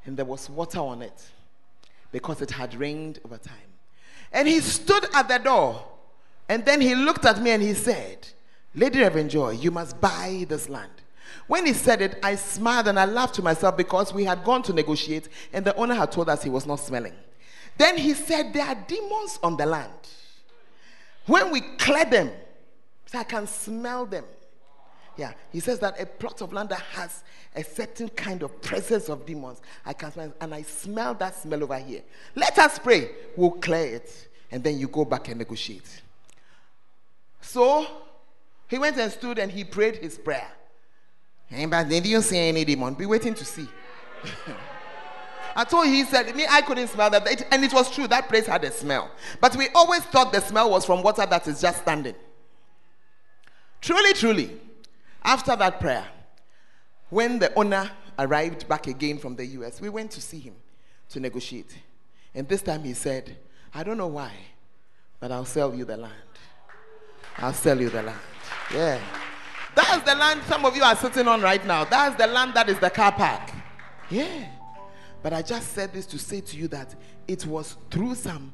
And 0.04 0.16
there 0.16 0.24
was 0.24 0.50
water 0.50 0.80
on 0.80 1.00
it 1.00 1.28
because 2.10 2.42
it 2.42 2.50
had 2.50 2.74
rained 2.74 3.20
over 3.24 3.38
time. 3.38 3.70
And 4.32 4.48
he 4.48 4.58
stood 4.58 5.06
at 5.14 5.28
the 5.28 5.38
door. 5.38 5.80
And 6.48 6.64
then 6.64 6.80
he 6.80 6.96
looked 6.96 7.24
at 7.24 7.40
me 7.40 7.52
and 7.52 7.62
he 7.62 7.74
said, 7.74 8.26
Lady 8.74 8.98
Reverend 8.98 9.30
Joy, 9.30 9.50
you 9.50 9.70
must 9.70 10.00
buy 10.00 10.44
this 10.48 10.68
land. 10.68 10.90
When 11.46 11.66
he 11.66 11.72
said 11.72 12.02
it, 12.02 12.18
I 12.20 12.34
smiled 12.34 12.88
and 12.88 12.98
I 12.98 13.04
laughed 13.04 13.36
to 13.36 13.42
myself 13.42 13.76
because 13.76 14.12
we 14.12 14.24
had 14.24 14.42
gone 14.42 14.64
to 14.64 14.72
negotiate 14.72 15.28
and 15.52 15.64
the 15.64 15.76
owner 15.76 15.94
had 15.94 16.10
told 16.10 16.28
us 16.28 16.42
he 16.42 16.50
was 16.50 16.66
not 16.66 16.80
smelling. 16.80 17.14
Then 17.76 17.96
he 17.96 18.14
said, 18.14 18.52
There 18.52 18.66
are 18.66 18.74
demons 18.74 19.38
on 19.42 19.56
the 19.56 19.66
land. 19.66 19.92
When 21.26 21.50
we 21.50 21.60
clear 21.60 22.04
them, 22.04 22.30
so 23.06 23.18
I 23.18 23.24
can 23.24 23.46
smell 23.46 24.06
them. 24.06 24.24
Yeah, 25.16 25.32
he 25.52 25.60
says 25.60 25.78
that 25.78 26.00
a 26.00 26.06
plot 26.06 26.40
of 26.40 26.52
land 26.52 26.70
that 26.70 26.80
has 26.80 27.22
a 27.54 27.62
certain 27.62 28.08
kind 28.08 28.42
of 28.42 28.60
presence 28.60 29.08
of 29.08 29.24
demons, 29.24 29.60
I 29.86 29.92
can 29.92 30.10
smell, 30.12 30.34
and 30.40 30.54
I 30.54 30.62
smell 30.62 31.14
that 31.14 31.36
smell 31.36 31.62
over 31.62 31.78
here. 31.78 32.02
Let 32.34 32.58
us 32.58 32.78
pray. 32.78 33.10
We'll 33.36 33.52
clear 33.52 33.96
it, 33.96 34.28
and 34.50 34.62
then 34.62 34.78
you 34.78 34.88
go 34.88 35.04
back 35.04 35.28
and 35.28 35.38
negotiate. 35.38 36.02
So 37.40 37.86
he 38.68 38.78
went 38.78 38.96
and 38.98 39.12
stood 39.12 39.38
and 39.38 39.52
he 39.52 39.62
prayed 39.62 39.96
his 39.96 40.18
prayer. 40.18 40.48
But 41.68 41.88
they 41.88 42.00
didn't 42.00 42.22
see 42.22 42.38
any 42.38 42.64
demon. 42.64 42.94
Be 42.94 43.06
waiting 43.06 43.34
to 43.34 43.44
see. 43.44 43.68
I 45.56 45.64
told 45.64 45.86
he 45.86 46.04
said, 46.04 46.34
me, 46.34 46.46
I 46.48 46.62
couldn't 46.62 46.88
smell 46.88 47.10
that. 47.10 47.46
And 47.52 47.64
it 47.64 47.72
was 47.72 47.90
true, 47.94 48.08
that 48.08 48.28
place 48.28 48.46
had 48.46 48.64
a 48.64 48.72
smell. 48.72 49.10
But 49.40 49.56
we 49.56 49.68
always 49.74 50.02
thought 50.02 50.32
the 50.32 50.40
smell 50.40 50.70
was 50.70 50.84
from 50.84 51.02
water 51.02 51.24
that 51.26 51.46
is 51.46 51.60
just 51.60 51.82
standing. 51.82 52.14
Truly, 53.80 54.12
truly, 54.14 54.60
after 55.22 55.54
that 55.56 55.78
prayer, 55.78 56.06
when 57.10 57.38
the 57.38 57.54
owner 57.54 57.90
arrived 58.18 58.68
back 58.68 58.86
again 58.86 59.18
from 59.18 59.36
the 59.36 59.46
US, 59.46 59.80
we 59.80 59.88
went 59.88 60.10
to 60.12 60.20
see 60.20 60.40
him 60.40 60.54
to 61.10 61.20
negotiate. 61.20 61.76
And 62.34 62.48
this 62.48 62.62
time 62.62 62.82
he 62.82 62.94
said, 62.94 63.36
I 63.72 63.82
don't 63.82 63.98
know 63.98 64.08
why, 64.08 64.32
but 65.20 65.30
I'll 65.30 65.44
sell 65.44 65.74
you 65.74 65.84
the 65.84 65.96
land. 65.96 66.14
I'll 67.38 67.52
sell 67.52 67.80
you 67.80 67.90
the 67.90 68.02
land. 68.02 68.18
Yeah. 68.72 69.00
That's 69.74 70.04
the 70.04 70.14
land 70.14 70.42
some 70.44 70.64
of 70.64 70.76
you 70.76 70.82
are 70.82 70.96
sitting 70.96 71.26
on 71.26 71.42
right 71.42 71.64
now. 71.66 71.84
That's 71.84 72.16
the 72.16 72.26
land 72.26 72.54
that 72.54 72.68
is 72.68 72.78
the 72.78 72.90
car 72.90 73.12
park. 73.12 73.50
Yeah. 74.10 74.48
But 75.24 75.32
I 75.32 75.40
just 75.40 75.72
said 75.72 75.94
this 75.94 76.04
to 76.08 76.18
say 76.18 76.42
to 76.42 76.56
you 76.58 76.68
that 76.68 76.94
it 77.26 77.46
was 77.46 77.78
through 77.90 78.14
some 78.14 78.52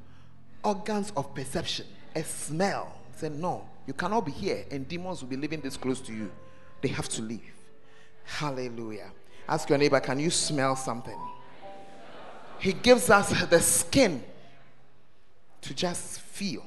organs 0.62 1.12
of 1.16 1.34
perception, 1.34 1.84
a 2.14 2.22
smell. 2.22 2.96
Said, 3.16 3.32
no, 3.32 3.68
you 3.88 3.92
cannot 3.92 4.24
be 4.24 4.30
here, 4.30 4.64
and 4.70 4.86
demons 4.86 5.20
will 5.20 5.30
be 5.30 5.36
living 5.36 5.60
this 5.60 5.76
close 5.76 6.00
to 6.02 6.12
you. 6.12 6.30
They 6.80 6.86
have 6.90 7.08
to 7.08 7.22
leave. 7.22 7.52
Hallelujah. 8.22 9.10
Ask 9.48 9.68
your 9.68 9.78
neighbor, 9.78 9.98
can 9.98 10.20
you 10.20 10.30
smell 10.30 10.76
something? 10.76 11.18
He 12.60 12.72
gives 12.72 13.10
us 13.10 13.30
the 13.46 13.58
skin 13.58 14.22
to 15.62 15.74
just 15.74 16.20
feel, 16.20 16.64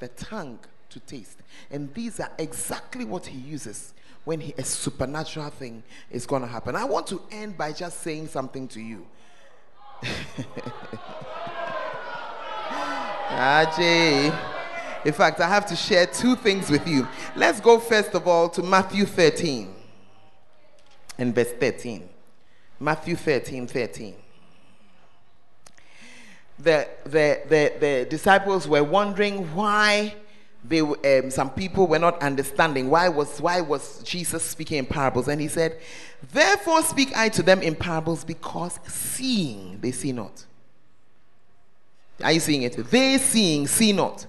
the 0.00 0.08
tongue 0.08 0.58
to 0.90 0.98
taste. 0.98 1.38
And 1.70 1.94
these 1.94 2.18
are 2.18 2.32
exactly 2.38 3.04
what 3.04 3.26
he 3.26 3.38
uses 3.38 3.94
when 4.24 4.40
he, 4.40 4.54
a 4.56 4.64
supernatural 4.64 5.50
thing 5.50 5.82
is 6.10 6.26
going 6.26 6.42
to 6.42 6.48
happen. 6.48 6.76
I 6.76 6.84
want 6.84 7.06
to 7.08 7.20
end 7.30 7.58
by 7.58 7.72
just 7.72 8.00
saying 8.00 8.28
something 8.28 8.68
to 8.68 8.80
you. 8.80 9.06
Ajay. 13.30 14.36
In 15.04 15.12
fact, 15.12 15.40
I 15.40 15.48
have 15.48 15.66
to 15.66 15.76
share 15.76 16.06
two 16.06 16.36
things 16.36 16.70
with 16.70 16.86
you. 16.86 17.08
Let's 17.34 17.60
go 17.60 17.78
first 17.78 18.14
of 18.14 18.28
all 18.28 18.48
to 18.50 18.62
Matthew 18.62 19.04
13 19.04 19.74
and 21.18 21.34
verse 21.34 21.52
13. 21.58 22.08
Matthew 22.78 23.16
13 23.16 23.66
13 23.66 24.14
the, 26.62 26.88
the, 27.04 27.40
the, 27.48 27.72
the 27.80 28.06
disciples 28.08 28.68
were 28.68 28.84
wondering 28.84 29.54
why 29.54 30.14
they, 30.64 30.80
um, 30.80 31.30
some 31.30 31.50
people 31.50 31.86
were 31.86 31.98
not 31.98 32.22
understanding 32.22 32.88
why 32.88 33.08
was, 33.08 33.40
why 33.40 33.60
was 33.60 34.02
jesus 34.04 34.42
speaking 34.44 34.78
in 34.78 34.86
parables. 34.86 35.28
And 35.28 35.40
he 35.40 35.48
said 35.48 35.80
therefore 36.32 36.82
speak 36.82 37.16
i 37.16 37.28
to 37.30 37.42
them 37.42 37.62
in 37.62 37.74
parables 37.74 38.24
because 38.24 38.78
seeing 38.86 39.78
they 39.80 39.90
see 39.90 40.12
not. 40.12 40.44
Are 42.22 42.32
you 42.32 42.40
seeing 42.40 42.62
it? 42.62 42.76
They 42.90 43.18
seeing 43.18 43.66
see 43.66 43.92
not 43.92 44.26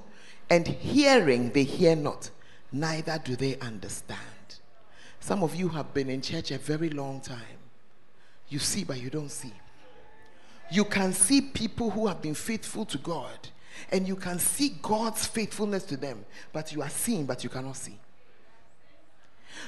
and 0.50 0.68
hearing 0.68 1.52
they 1.52 1.64
hear 1.64 1.96
not 1.96 2.30
neither 2.72 3.22
do 3.24 3.36
they 3.36 3.58
understand. 3.60 4.20
Some 5.20 5.44
of 5.44 5.56
you 5.56 5.70
have 5.70 5.94
been 5.94 6.10
in 6.10 6.22
church 6.22 6.52
a 6.52 6.58
very 6.58 6.90
long 6.90 7.22
time. 7.22 7.60
You 8.50 8.60
see 8.60 8.84
but 8.84 9.00
you 9.00 9.10
don't 9.10 9.32
see. 9.32 9.54
You 10.72 10.86
can 10.86 11.14
see 11.14 11.42
people 11.42 11.92
who 11.92 12.08
have 12.08 12.22
been 12.22 12.34
faithful 12.34 12.86
to 12.86 12.98
God, 12.98 13.50
and 13.91 14.07
you 14.07 14.15
can 14.15 14.39
see 14.39 14.76
God's 14.82 15.26
faithfulness 15.26 15.84
to 15.86 15.97
them, 15.97 16.26
but 16.51 16.71
you 16.71 16.82
are 16.82 16.89
seeing, 16.89 17.26
but 17.26 17.43
you 17.43 17.49
cannot 17.49 17.76
see. 17.76 17.97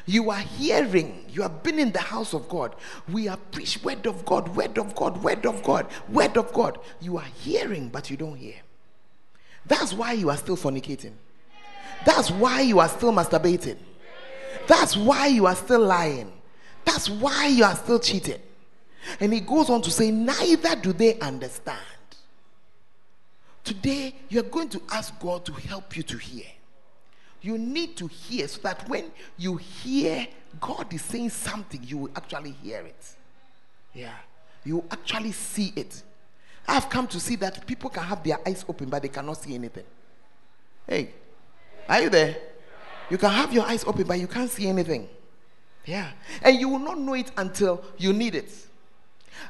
You 0.06 0.30
are 0.30 0.40
hearing, 0.40 1.26
you 1.30 1.42
have 1.42 1.64
been 1.64 1.80
in 1.80 1.92
the 1.92 2.00
house 2.00 2.34
of 2.34 2.50
God. 2.50 2.76
We 3.08 3.28
are 3.28 3.38
preached 3.38 3.84
word 3.84 4.06
of 4.08 4.26
God, 4.26 4.56
word 4.56 4.78
of 4.78 4.96
God, 4.96 5.24
word 5.24 5.46
of 5.46 5.64
God, 5.64 5.88
word 6.10 6.38
of 6.38 6.52
God. 6.54 6.80
You 7.00 7.18
are 7.18 7.28
hearing, 7.42 7.90
but 7.90 8.10
you 8.10 8.18
don't 8.18 8.36
hear. 8.36 8.56
That's 9.66 9.94
why 9.94 10.14
you 10.14 10.30
are 10.30 10.38
still 10.38 10.58
fornicating. 10.58 11.14
That's 12.06 12.30
why 12.30 12.62
you 12.62 12.80
are 12.80 12.90
still 12.90 13.12
masturbating. 13.12 13.78
That's 14.68 14.96
why 14.98 15.28
you 15.28 15.46
are 15.46 15.56
still 15.56 15.82
lying. 15.82 16.32
That's 16.84 17.10
why 17.10 17.48
you 17.48 17.64
are 17.64 17.76
still 17.76 18.00
cheating. 18.00 18.40
And 19.20 19.34
he 19.34 19.40
goes 19.40 19.70
on 19.70 19.82
to 19.84 19.92
say, 19.92 20.12
neither 20.12 20.76
do 20.76 20.94
they 20.94 21.20
understand. 21.20 21.80
Today, 23.66 24.14
you're 24.30 24.44
going 24.44 24.70
to 24.70 24.82
ask 24.92 25.20
God 25.20 25.44
to 25.46 25.52
help 25.52 25.98
you 25.98 26.04
to 26.04 26.18
hear. 26.18 26.46
You 27.42 27.58
need 27.58 27.98
to 27.98 28.08
hear 28.08 28.48
so 28.48 28.62
that 28.62 28.88
when 28.88 29.12
you 29.38 29.58
hear 29.58 30.28
God 30.62 30.94
is 30.94 31.02
saying 31.02 31.32
something, 31.32 31.82
you 31.84 31.98
will 31.98 32.12
actually 32.16 32.52
hear 32.52 32.82
it. 32.82 33.16
Yeah. 33.94 34.14
You 34.64 34.76
will 34.76 34.86
actually 34.92 35.32
see 35.32 35.74
it. 35.76 36.04
I've 36.68 36.90
come 36.90 37.08
to 37.08 37.20
see 37.20 37.36
that 37.38 37.66
people 37.66 37.90
can 37.90 38.04
have 38.04 38.24
their 38.24 38.38
eyes 38.48 38.64
open, 38.70 38.88
but 38.88 39.02
they 39.02 39.08
cannot 39.10 39.38
see 39.38 39.56
anything. 39.56 39.84
Hey, 40.88 41.10
are 41.90 42.02
you 42.02 42.10
there? 42.10 42.38
You 43.10 43.18
can 43.18 43.32
have 43.32 43.52
your 43.52 43.66
eyes 43.66 43.84
open, 43.84 44.06
but 44.08 44.20
you 44.20 44.28
can't 44.28 44.50
see 44.50 44.68
anything. 44.68 45.08
Yeah. 45.86 46.12
And 46.42 46.60
you 46.60 46.70
will 46.70 46.80
not 46.80 47.00
know 47.00 47.14
it 47.14 47.32
until 47.36 47.84
you 47.98 48.14
need 48.14 48.36
it. 48.36 48.52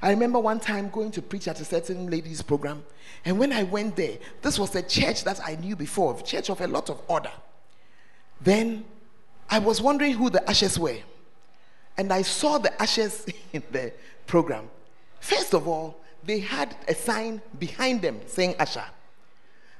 I 0.02 0.10
remember 0.10 0.40
one 0.40 0.60
time 0.60 0.90
going 0.90 1.12
to 1.12 1.22
preach 1.22 1.48
at 1.48 1.60
a 1.60 1.66
certain 1.66 2.10
ladies' 2.10 2.42
program, 2.42 2.84
and 3.24 3.40
when 3.40 3.52
I 3.52 3.64
went 3.64 3.96
there, 3.96 4.18
this 4.42 4.60
was 4.60 4.76
a 4.76 4.82
church 4.82 5.24
that 5.24 5.40
I 5.46 5.56
knew 5.56 5.76
before, 5.76 6.18
a 6.18 6.22
church 6.22 6.50
of 6.50 6.62
a 6.62 6.68
lot 6.68 6.90
of 6.90 7.02
order. 7.08 7.32
Then 8.42 8.86
I 9.50 9.60
was 9.60 9.82
wondering 9.82 10.14
who 10.14 10.30
the 10.30 10.48
ashes 10.50 10.78
were, 10.78 11.00
and 11.98 12.12
I 12.12 12.22
saw 12.22 12.58
the 12.58 12.82
ashes 12.82 13.26
in 13.54 13.64
the 13.72 13.94
program. 14.28 14.70
First 15.20 15.54
of 15.54 15.68
all, 15.68 15.98
they 16.24 16.40
had 16.40 16.76
a 16.88 16.96
sign 16.96 17.42
behind 17.60 18.02
them 18.02 18.20
saying 18.26 18.56
usher. 18.60 18.86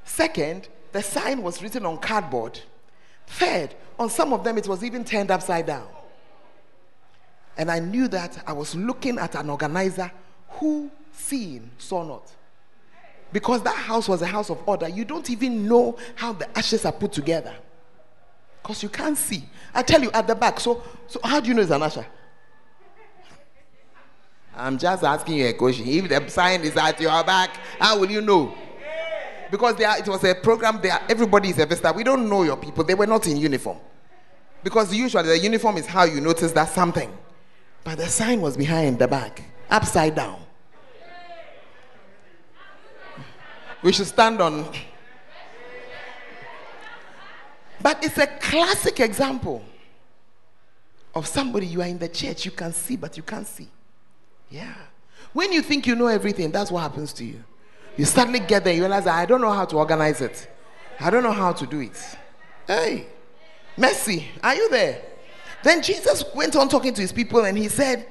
Second, 0.06 0.68
the 0.92 1.02
sign 1.02 1.42
was 1.42 1.62
written 1.62 1.86
on 1.86 1.98
cardboard. 1.98 2.60
Third, 3.28 3.76
on 3.98 4.10
some 4.10 4.34
of 4.34 4.44
them, 4.44 4.58
it 4.58 4.68
was 4.68 4.84
even 4.84 5.04
turned 5.04 5.32
upside 5.32 5.66
down. 5.66 5.88
And 7.58 7.72
I 7.72 7.80
knew 7.80 8.08
that 8.10 8.44
I 8.46 8.54
was 8.54 8.76
looking 8.76 9.18
at 9.18 9.36
an 9.36 9.50
organizer 9.50 10.12
who, 10.50 10.92
seeing, 11.12 11.70
saw 11.78 12.04
not. 12.04 12.32
Because 13.32 13.64
that 13.64 13.76
house 13.76 14.08
was 14.08 14.22
a 14.22 14.28
house 14.28 14.50
of 14.50 14.62
order. 14.68 14.88
You 14.88 15.06
don't 15.06 15.30
even 15.30 15.68
know 15.68 15.98
how 16.16 16.34
the 16.34 16.58
ashes 16.58 16.86
are 16.86 16.92
put 16.92 17.12
together. 17.12 17.54
Because 18.62 18.82
you 18.84 18.90
can't 18.90 19.18
see. 19.18 19.44
I 19.74 19.84
tell 19.84 20.02
you 20.02 20.12
at 20.12 20.28
the 20.28 20.36
back. 20.36 20.60
So, 20.60 20.82
so 21.08 21.20
how 21.24 21.40
do 21.40 21.48
you 21.48 21.54
know 21.54 21.62
it's 21.62 21.72
an 21.72 21.84
usher? 21.84 22.06
I'm 24.56 24.78
just 24.78 25.04
asking 25.04 25.36
you 25.36 25.48
a 25.48 25.54
question. 25.54 25.86
If 25.88 26.08
the 26.08 26.30
sign 26.30 26.62
is 26.62 26.78
at 26.78 27.00
your 27.00 27.24
back, 27.24 27.58
how 27.80 28.00
will 28.00 28.10
you 28.10 28.22
know? 28.22 28.56
Because 29.52 29.76
there, 29.76 29.98
it 29.98 30.08
was 30.08 30.24
a 30.24 30.34
program 30.34 30.80
there, 30.82 31.00
everybody 31.10 31.50
is 31.50 31.60
a 31.60 31.66
visitor. 31.66 31.94
We 31.94 32.04
don't 32.04 32.28
know 32.30 32.44
your 32.44 32.58
people. 32.58 32.84
They 32.84 32.96
were 32.96 33.06
not 33.08 33.28
in 33.28 33.38
uniform. 33.38 33.78
Because 34.64 34.94
usually 34.94 35.28
the 35.28 35.38
uniform 35.38 35.78
is 35.78 35.86
how 35.86 36.06
you 36.06 36.22
notice 36.22 36.52
that 36.54 36.70
something. 36.70 37.16
But 37.86 38.00
the 38.00 38.08
sign 38.08 38.42
was 38.42 38.58
behind 38.58 38.98
the 38.98 39.08
back, 39.08 39.44
upside 39.70 40.16
down. 40.16 40.40
We 43.84 43.94
should 43.94 44.08
stand 44.08 44.42
on. 44.42 44.68
But 47.80 48.04
it's 48.04 48.18
a 48.18 48.26
classic 48.26 49.00
example 49.00 49.64
of 51.14 51.28
somebody 51.28 51.68
you 51.68 51.84
are 51.84 51.88
in 51.88 52.00
the 52.00 52.10
church, 52.10 52.44
you 52.44 52.52
can 52.52 52.74
see, 52.74 52.96
but 52.96 53.16
you 53.18 53.22
can't 53.22 53.46
see. 53.46 53.70
Yeah. 54.50 54.74
When 55.34 55.54
you 55.54 55.62
think 55.62 55.86
you 55.86 55.96
know 55.96 56.08
everything, 56.08 56.50
that's 56.52 56.72
what 56.72 56.82
happens 56.82 57.14
to 57.14 57.24
you. 57.24 57.44
You 57.98 58.06
suddenly 58.06 58.40
get 58.40 58.64
there, 58.64 58.74
you 58.74 58.82
realize, 58.82 59.06
I 59.06 59.28
don't 59.28 59.42
know 59.42 59.52
how 59.52 59.66
to 59.66 59.78
organize 59.78 60.22
it. 60.22 60.50
I 61.00 61.12
don't 61.12 61.22
know 61.22 61.32
how 61.32 61.54
to 61.54 61.68
do 61.68 61.82
it. 61.82 62.18
Hey, 62.66 63.06
Mercy, 63.78 64.28
are 64.42 64.56
you 64.56 64.70
there? 64.72 65.04
Then 65.66 65.82
Jesus 65.82 66.24
went 66.36 66.56
on 66.56 66.70
talking 66.70 66.94
to 66.94 67.02
his 67.02 67.12
people 67.12 67.44
and 67.44 67.58
he 67.58 67.70
said, 67.70 68.06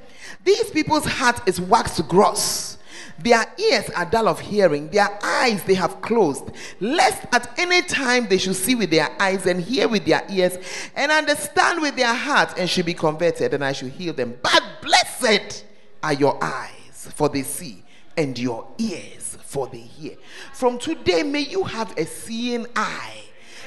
These 0.44 0.72
people's 0.72 1.04
heart 1.04 1.40
is 1.48 1.60
waxed 1.60 2.08
gross. 2.08 2.78
Their 3.20 3.46
ears 3.56 3.88
are 3.90 4.04
dull 4.04 4.26
of 4.26 4.40
hearing, 4.40 4.88
their 4.88 5.08
eyes 5.22 5.62
they 5.62 5.74
have 5.74 6.02
closed, 6.02 6.50
lest 6.80 7.24
at 7.32 7.56
any 7.56 7.82
time 7.82 8.26
they 8.26 8.38
should 8.38 8.56
see 8.56 8.74
with 8.74 8.90
their 8.90 9.08
eyes 9.22 9.46
and 9.46 9.60
hear 9.60 9.86
with 9.86 10.04
their 10.04 10.26
ears 10.28 10.58
and 10.96 11.12
understand 11.12 11.80
with 11.80 11.94
their 11.94 12.12
heart 12.12 12.58
and 12.58 12.68
should 12.68 12.86
be 12.86 12.92
converted, 12.92 13.54
and 13.54 13.64
I 13.64 13.70
should 13.70 13.92
heal 13.92 14.14
them. 14.14 14.36
But 14.42 14.64
blessed 14.82 15.64
are 16.02 16.12
your 16.12 16.42
eyes, 16.42 17.08
for 17.14 17.28
they 17.28 17.42
see, 17.42 17.84
and 18.16 18.36
your 18.36 18.66
ears, 18.78 19.38
for 19.44 19.68
they 19.68 19.78
hear. 19.78 20.16
From 20.54 20.80
today, 20.80 21.22
may 21.22 21.42
you 21.42 21.62
have 21.62 21.96
a 21.96 22.04
seeing 22.04 22.66
eye 22.74 23.22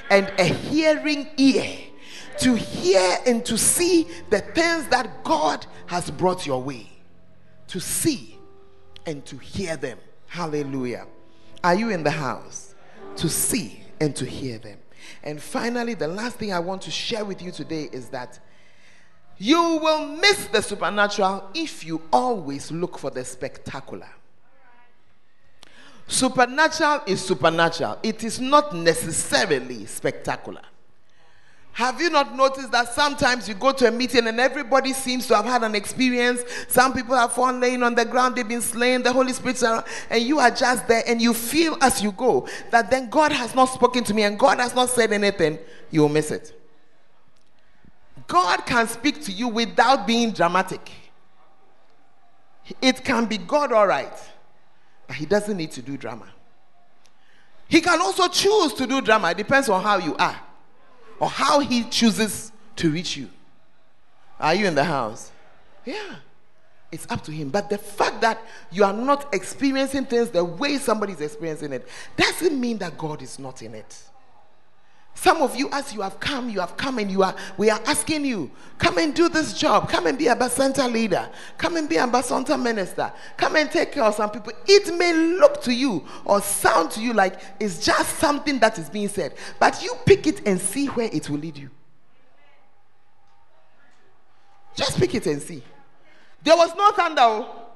and 0.09 0.29
a 0.37 0.43
hearing 0.43 1.29
ear 1.37 1.86
to 2.39 2.55
hear 2.55 3.17
and 3.25 3.45
to 3.45 3.57
see 3.57 4.07
the 4.29 4.39
things 4.39 4.87
that 4.87 5.23
God 5.23 5.65
has 5.87 6.11
brought 6.11 6.45
your 6.45 6.61
way. 6.61 6.89
To 7.69 7.79
see 7.79 8.37
and 9.05 9.25
to 9.25 9.37
hear 9.37 9.77
them. 9.77 9.97
Hallelujah. 10.27 11.07
Are 11.63 11.75
you 11.75 11.89
in 11.89 12.03
the 12.03 12.11
house? 12.11 12.75
To 13.17 13.29
see 13.29 13.81
and 13.99 14.15
to 14.15 14.25
hear 14.25 14.59
them. 14.59 14.77
And 15.23 15.41
finally, 15.41 15.93
the 15.93 16.07
last 16.07 16.37
thing 16.37 16.53
I 16.53 16.59
want 16.59 16.81
to 16.83 16.91
share 16.91 17.25
with 17.25 17.41
you 17.41 17.51
today 17.51 17.89
is 17.91 18.09
that 18.09 18.39
you 19.37 19.61
will 19.61 20.07
miss 20.07 20.47
the 20.47 20.61
supernatural 20.61 21.49
if 21.53 21.85
you 21.85 22.01
always 22.11 22.71
look 22.71 22.97
for 22.97 23.09
the 23.09 23.23
spectacular. 23.23 24.09
Supernatural 26.07 27.01
is 27.05 27.21
supernatural, 27.21 27.99
it 28.01 28.23
is 28.23 28.39
not 28.39 28.73
necessarily 28.73 29.85
spectacular. 29.85 30.61
Have 31.77 32.01
you 32.01 32.09
not 32.09 32.35
noticed 32.35 32.71
that 32.71 32.91
sometimes 32.91 33.47
you 33.47 33.53
go 33.53 33.71
to 33.71 33.87
a 33.87 33.91
meeting 33.91 34.25
and 34.25 34.39
everybody 34.39 34.93
seems 34.93 35.27
to 35.27 35.35
have 35.35 35.45
had 35.45 35.61
an 35.61 35.75
experience? 35.75 36.41
Some 36.67 36.91
people 36.91 37.15
have 37.15 37.33
fallen 37.33 37.59
laying 37.59 37.83
on 37.83 37.93
the 37.93 38.03
ground, 38.03 38.35
they've 38.35 38.47
been 38.47 38.63
slain, 38.63 39.03
the 39.03 39.13
Holy 39.13 39.31
Spirit's 39.31 39.61
around, 39.61 39.85
and 40.09 40.23
you 40.23 40.39
are 40.39 40.49
just 40.49 40.87
there 40.87 41.03
and 41.05 41.21
you 41.21 41.35
feel 41.35 41.77
as 41.79 42.01
you 42.01 42.13
go 42.13 42.47
that 42.71 42.89
then 42.89 43.11
God 43.11 43.31
has 43.31 43.53
not 43.53 43.65
spoken 43.65 44.03
to 44.05 44.15
me 44.15 44.23
and 44.23 44.39
God 44.39 44.57
has 44.57 44.73
not 44.73 44.89
said 44.89 45.13
anything, 45.13 45.59
you 45.91 46.01
will 46.01 46.09
miss 46.09 46.31
it. 46.31 46.59
God 48.25 48.65
can 48.65 48.87
speak 48.87 49.23
to 49.25 49.31
you 49.31 49.47
without 49.47 50.07
being 50.07 50.31
dramatic. 50.31 50.89
It 52.81 53.03
can 53.03 53.25
be 53.27 53.37
God, 53.37 53.71
all 53.71 53.85
right, 53.85 54.17
but 55.05 55.15
He 55.15 55.27
doesn't 55.27 55.55
need 55.55 55.73
to 55.73 55.83
do 55.83 55.95
drama. 55.95 56.25
He 57.67 57.81
can 57.81 58.01
also 58.01 58.27
choose 58.29 58.73
to 58.73 58.87
do 58.87 58.99
drama, 58.99 59.29
it 59.29 59.37
depends 59.37 59.69
on 59.69 59.83
how 59.83 59.97
you 59.97 60.15
are 60.15 60.41
or 61.19 61.29
how 61.29 61.59
He 61.59 61.83
chooses 61.83 62.51
to 62.77 62.91
reach 62.91 63.17
you. 63.17 63.29
Are 64.39 64.53
you 64.53 64.67
in 64.67 64.75
the 64.75 64.83
house? 64.83 65.31
Yeah. 65.85 66.15
It's 66.91 67.05
up 67.09 67.23
to 67.25 67.31
him. 67.31 67.49
But 67.49 67.69
the 67.69 67.77
fact 67.77 68.21
that 68.21 68.39
you 68.71 68.83
are 68.83 68.93
not 68.93 69.33
experiencing 69.33 70.05
things 70.05 70.29
the 70.29 70.43
way 70.43 70.77
somebody 70.77 71.13
is 71.13 71.21
experiencing 71.21 71.73
it 71.73 71.87
doesn't 72.15 72.59
mean 72.59 72.77
that 72.77 72.97
God 72.97 73.21
is 73.21 73.39
not 73.39 73.61
in 73.61 73.75
it. 73.75 74.03
Some 75.17 75.41
of 75.41 75.55
you, 75.55 75.67
as 75.71 75.95
you 75.95 76.01
have 76.01 76.19
come, 76.19 76.47
you 76.47 76.59
have 76.59 76.77
come 76.77 76.99
and 76.99 77.09
you 77.09 77.23
are, 77.23 77.33
we 77.57 77.71
are 77.71 77.81
asking 77.87 78.23
you, 78.23 78.51
come 78.77 78.99
and 78.99 79.15
do 79.15 79.29
this 79.29 79.51
job. 79.51 79.89
Come 79.89 80.05
and 80.05 80.15
be 80.15 80.27
a 80.27 80.35
Bacenta 80.35 80.89
leader. 80.89 81.27
Come 81.57 81.75
and 81.75 81.89
be 81.89 81.95
a 81.95 82.05
Bacenta 82.05 82.61
minister. 82.61 83.11
Come 83.35 83.55
and 83.55 83.71
take 83.71 83.93
care 83.93 84.03
of 84.03 84.13
some 84.13 84.29
people. 84.29 84.53
It 84.67 84.95
may 84.95 85.13
look 85.13 85.59
to 85.63 85.73
you 85.73 86.05
or 86.23 86.39
sound 86.39 86.91
to 86.91 87.01
you 87.01 87.13
like 87.13 87.39
it's 87.59 87.83
just 87.83 88.19
something 88.19 88.59
that 88.59 88.77
is 88.77 88.91
being 88.91 89.07
said, 89.07 89.33
but 89.59 89.81
you 89.81 89.95
pick 90.05 90.27
it 90.27 90.47
and 90.47 90.61
see 90.61 90.85
where 90.85 91.09
it 91.11 91.27
will 91.31 91.39
lead 91.39 91.57
you. 91.57 91.71
Just 94.75 94.99
pick 94.99 95.15
it 95.15 95.25
and 95.25 95.41
see. 95.41 95.63
There 96.43 96.55
was 96.55 96.75
no 96.75 96.91
thunder. 96.91 97.21
Oh. 97.23 97.66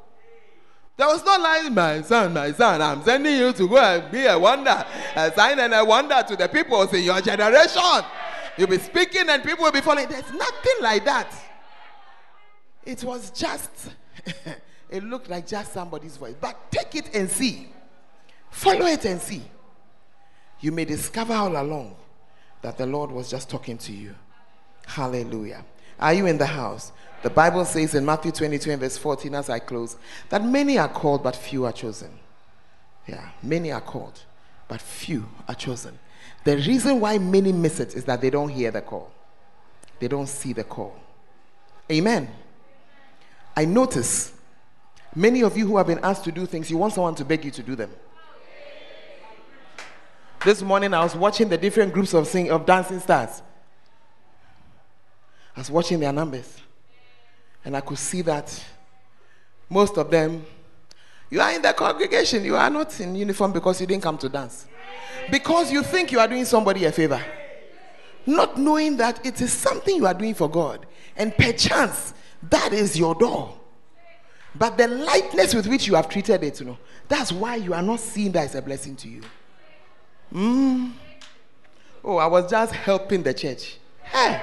There 0.97 1.07
was 1.07 1.23
no 1.25 1.37
like, 1.37 1.71
my 1.71 2.01
son, 2.01 2.33
my 2.33 2.51
son, 2.51 2.81
I'm 2.81 3.03
sending 3.03 3.37
you 3.37 3.53
to 3.53 3.67
go 3.67 3.77
and 3.77 4.11
be 4.11 4.25
a 4.25 4.37
wonder, 4.37 4.85
a 5.15 5.31
sign 5.33 5.59
and 5.59 5.73
a 5.73 5.83
wonder 5.83 6.23
to 6.27 6.35
the 6.35 6.47
people 6.47 6.81
in 6.83 7.03
your 7.03 7.21
generation. 7.21 7.81
You'll 8.57 8.67
be 8.67 8.77
speaking 8.77 9.29
and 9.29 9.43
people 9.43 9.63
will 9.63 9.71
be 9.71 9.81
following. 9.81 10.07
There's 10.09 10.31
nothing 10.31 10.75
like 10.81 11.05
that. 11.05 11.33
It 12.85 13.03
was 13.03 13.31
just, 13.31 13.69
it 14.89 15.03
looked 15.03 15.29
like 15.29 15.47
just 15.47 15.73
somebody's 15.73 16.17
voice. 16.17 16.35
But 16.39 16.71
take 16.71 16.95
it 16.95 17.15
and 17.15 17.29
see. 17.29 17.69
Follow 18.49 18.85
it 18.85 19.05
and 19.05 19.21
see. 19.21 19.41
You 20.59 20.71
may 20.71 20.85
discover 20.85 21.33
all 21.33 21.59
along 21.59 21.95
that 22.61 22.77
the 22.77 22.85
Lord 22.85 23.11
was 23.11 23.29
just 23.29 23.49
talking 23.49 23.77
to 23.79 23.91
you. 23.91 24.13
Hallelujah. 24.85 25.65
Are 25.99 26.13
you 26.13 26.25
in 26.25 26.37
the 26.37 26.45
house? 26.45 26.91
The 27.21 27.29
Bible 27.29 27.65
says 27.65 27.93
in 27.93 28.05
Matthew 28.05 28.31
22 28.31 28.71
and 28.71 28.79
verse 28.79 28.97
14, 28.97 29.35
as 29.35 29.49
I 29.49 29.59
close, 29.59 29.95
that 30.29 30.43
many 30.43 30.77
are 30.77 30.87
called, 30.87 31.21
but 31.21 31.35
few 31.35 31.65
are 31.65 31.71
chosen. 31.71 32.09
Yeah, 33.07 33.29
many 33.43 33.71
are 33.71 33.81
called, 33.81 34.19
but 34.67 34.81
few 34.81 35.27
are 35.47 35.55
chosen. 35.55 35.97
The 36.43 36.57
reason 36.57 36.99
why 36.99 37.17
many 37.19 37.51
miss 37.51 37.79
it 37.79 37.95
is 37.95 38.05
that 38.05 38.21
they 38.21 38.29
don't 38.29 38.49
hear 38.49 38.71
the 38.71 38.81
call, 38.81 39.11
they 39.99 40.07
don't 40.07 40.27
see 40.27 40.53
the 40.53 40.63
call. 40.63 40.95
Amen. 41.91 42.29
I 43.55 43.65
notice 43.65 44.31
many 45.13 45.43
of 45.43 45.57
you 45.57 45.67
who 45.67 45.77
have 45.77 45.87
been 45.87 45.99
asked 46.01 46.23
to 46.23 46.31
do 46.31 46.45
things, 46.45 46.71
you 46.71 46.77
want 46.77 46.93
someone 46.93 47.15
to 47.15 47.25
beg 47.25 47.43
you 47.43 47.51
to 47.51 47.61
do 47.61 47.75
them. 47.75 47.91
This 50.43 50.61
morning 50.63 50.93
I 50.93 51.03
was 51.03 51.15
watching 51.15 51.49
the 51.49 51.57
different 51.57 51.93
groups 51.93 52.13
of 52.13 52.27
sing 52.27 52.49
of 52.49 52.65
dancing 52.65 52.99
stars. 52.99 53.41
I 55.55 55.59
was 55.59 55.69
watching 55.69 55.99
their 55.99 56.13
numbers. 56.13 56.60
And 57.63 57.77
I 57.77 57.81
could 57.81 57.97
see 57.97 58.21
that 58.23 58.63
most 59.69 59.97
of 59.97 60.09
them, 60.09 60.45
you 61.29 61.39
are 61.39 61.51
in 61.51 61.61
the 61.61 61.73
congregation, 61.73 62.43
you 62.43 62.55
are 62.55 62.69
not 62.69 62.99
in 62.99 63.15
uniform 63.15 63.53
because 63.53 63.79
you 63.79 63.87
didn't 63.87 64.03
come 64.03 64.17
to 64.17 64.29
dance. 64.29 64.65
Because 65.29 65.71
you 65.71 65.83
think 65.83 66.11
you 66.11 66.19
are 66.19 66.27
doing 66.27 66.45
somebody 66.45 66.85
a 66.85 66.91
favor. 66.91 67.23
Not 68.25 68.57
knowing 68.57 68.97
that 68.97 69.25
it 69.25 69.39
is 69.41 69.53
something 69.53 69.95
you 69.95 70.05
are 70.05 70.13
doing 70.13 70.33
for 70.33 70.49
God. 70.49 70.85
And 71.15 71.35
perchance, 71.35 72.13
that 72.49 72.73
is 72.73 72.97
your 72.97 73.15
door. 73.15 73.57
But 74.55 74.77
the 74.77 74.87
lightness 74.87 75.55
with 75.55 75.67
which 75.67 75.87
you 75.87 75.95
have 75.95 76.09
treated 76.09 76.43
it, 76.43 76.59
you 76.59 76.65
know, 76.65 76.77
that's 77.07 77.31
why 77.31 77.55
you 77.55 77.73
are 77.73 77.81
not 77.81 77.99
seeing 77.99 78.31
that 78.33 78.45
as 78.45 78.55
a 78.55 78.61
blessing 78.61 78.95
to 78.97 79.07
you. 79.07 79.21
Mm. 80.33 80.91
Oh, 82.03 82.17
I 82.17 82.25
was 82.27 82.49
just 82.49 82.73
helping 82.73 83.23
the 83.23 83.33
church. 83.33 83.77
Hey. 84.03 84.41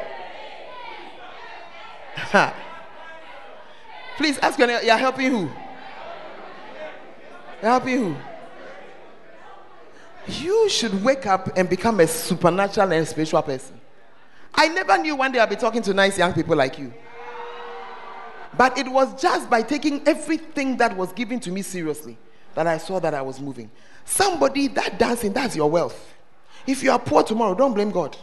Please 4.19 4.37
ask 4.39 4.59
your 4.59 4.69
you're 4.83 4.97
helping 4.97 5.31
who? 5.31 5.49
You're 7.63 7.71
helping 7.71 7.99
who? 7.99 8.17
You 10.27 10.69
should 10.69 11.05
wake 11.05 11.25
up 11.25 11.57
and 11.57 11.71
become 11.71 12.01
a 12.01 12.07
supernatural 12.09 12.93
and 12.93 13.07
spiritual 13.07 13.43
person. 13.43 13.81
I 14.53 14.67
never 14.69 14.99
knew 14.99 15.15
one 15.15 15.31
day 15.31 15.39
I'd 15.39 15.49
be 15.49 15.55
talking 15.55 15.83
to 15.83 15.95
nice 15.95 16.19
young 16.19 16.33
people 16.33 16.57
like 16.57 16.81
you. 16.81 16.93
But 18.57 18.77
it 18.77 18.89
was 18.89 19.23
just 19.23 19.49
by 19.49 19.63
taking 19.63 20.07
everything 20.07 20.77
that 20.79 20.97
was 20.97 21.13
given 21.13 21.39
to 21.39 21.53
me 21.53 21.63
seriously 21.63 22.19
that 22.57 22.67
I 22.67 22.79
saw 22.79 22.99
that 22.99 23.15
I 23.15 23.23
was 23.23 23.41
moving. 23.41 23.71
Somebody 24.05 24.67
that 24.69 24.99
dancing, 24.99 25.33
that's 25.33 25.55
your 25.55 25.71
wealth. 25.71 26.13
If 26.67 26.83
you 26.83 26.91
are 26.91 26.99
poor 26.99 27.23
tomorrow, 27.23 27.55
don't 27.55 27.73
blame 27.73 27.93
God. 27.93 28.17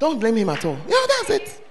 Don't 0.00 0.18
blame 0.18 0.34
Him 0.34 0.48
at 0.48 0.64
all. 0.64 0.76
Yeah, 0.88 1.06
that's 1.06 1.30
it. 1.30 1.61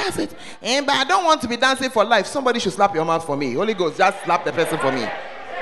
That's 0.00 0.18
it. 0.18 0.34
And 0.62 0.86
but 0.86 0.94
I 0.94 1.04
don't 1.04 1.24
want 1.24 1.42
to 1.42 1.48
be 1.48 1.56
dancing 1.58 1.90
for 1.90 2.04
life. 2.04 2.26
Somebody 2.26 2.58
should 2.58 2.72
slap 2.72 2.94
your 2.94 3.04
mouth 3.04 3.24
for 3.24 3.36
me. 3.36 3.52
Holy 3.52 3.74
Ghost, 3.74 3.98
just 3.98 4.24
slap 4.24 4.44
the 4.46 4.52
person 4.52 4.78
for 4.78 4.90
me. 4.90 5.06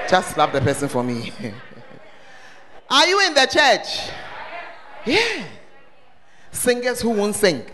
Just 0.09 0.34
slap 0.34 0.53
the 0.53 0.61
person 0.61 0.89
for 0.89 1.03
me. 1.03 1.32
Are 2.91 3.07
you 3.07 3.26
in 3.26 3.34
the 3.34 3.47
church? 3.47 4.11
Yeah. 5.05 5.45
Singers 6.53 7.01
who 7.01 7.11
won't 7.11 7.34
sing. 7.34 7.64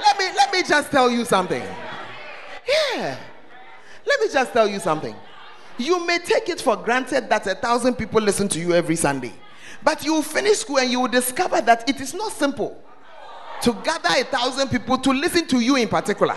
Let 0.00 0.18
me 0.18 0.24
let 0.36 0.52
me 0.52 0.62
just 0.62 0.90
tell 0.90 1.10
you 1.10 1.24
something. 1.24 1.62
Yeah. 2.68 3.16
Let 4.06 4.20
me 4.20 4.26
just 4.30 4.52
tell 4.52 4.68
you 4.68 4.78
something. 4.78 5.16
You 5.78 6.06
may 6.06 6.18
take 6.18 6.50
it 6.50 6.60
for 6.60 6.76
granted 6.76 7.30
that 7.30 7.46
a 7.46 7.54
thousand 7.54 7.94
people 7.94 8.20
listen 8.20 8.48
to 8.48 8.58
you 8.60 8.74
every 8.74 8.96
Sunday. 8.96 9.32
But 9.82 10.04
you 10.04 10.22
finish 10.22 10.58
school 10.58 10.78
and 10.78 10.90
you 10.90 11.00
will 11.00 11.08
discover 11.08 11.60
that 11.62 11.88
it 11.88 12.00
is 12.00 12.12
not 12.12 12.32
simple 12.32 12.82
to 13.62 13.72
gather 13.84 14.08
a 14.10 14.24
thousand 14.24 14.68
people 14.68 14.98
to 14.98 15.10
listen 15.10 15.46
to 15.48 15.60
you 15.60 15.76
in 15.76 15.88
particular. 15.88 16.36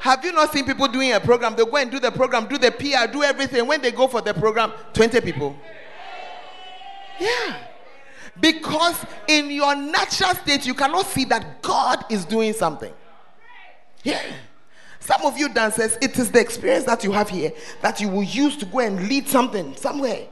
Have 0.00 0.24
you 0.24 0.32
not 0.32 0.52
seen 0.52 0.64
people 0.64 0.88
doing 0.88 1.12
a 1.12 1.20
program? 1.20 1.54
They 1.54 1.64
go 1.64 1.76
and 1.76 1.90
do 1.90 2.00
the 2.00 2.10
program, 2.10 2.48
do 2.48 2.58
the 2.58 2.72
PR, 2.72 3.10
do 3.10 3.22
everything. 3.22 3.66
When 3.66 3.80
they 3.80 3.92
go 3.92 4.08
for 4.08 4.20
the 4.20 4.34
program, 4.34 4.72
20 4.92 5.20
people. 5.20 5.56
Yeah. 7.20 7.56
Because 8.40 8.96
in 9.28 9.50
your 9.50 9.76
natural 9.76 10.34
state, 10.34 10.66
you 10.66 10.74
cannot 10.74 11.06
see 11.06 11.24
that 11.26 11.62
God 11.62 12.04
is 12.10 12.24
doing 12.24 12.52
something. 12.52 12.92
Yeah. 14.02 14.20
Some 14.98 15.22
of 15.22 15.38
you 15.38 15.48
dancers, 15.48 15.96
it 16.00 16.18
is 16.18 16.30
the 16.30 16.40
experience 16.40 16.84
that 16.84 17.04
you 17.04 17.12
have 17.12 17.28
here 17.28 17.52
that 17.80 18.00
you 18.00 18.08
will 18.08 18.22
use 18.22 18.56
to 18.56 18.66
go 18.66 18.80
and 18.80 19.08
lead 19.08 19.28
something 19.28 19.76
somewhere 19.76 20.26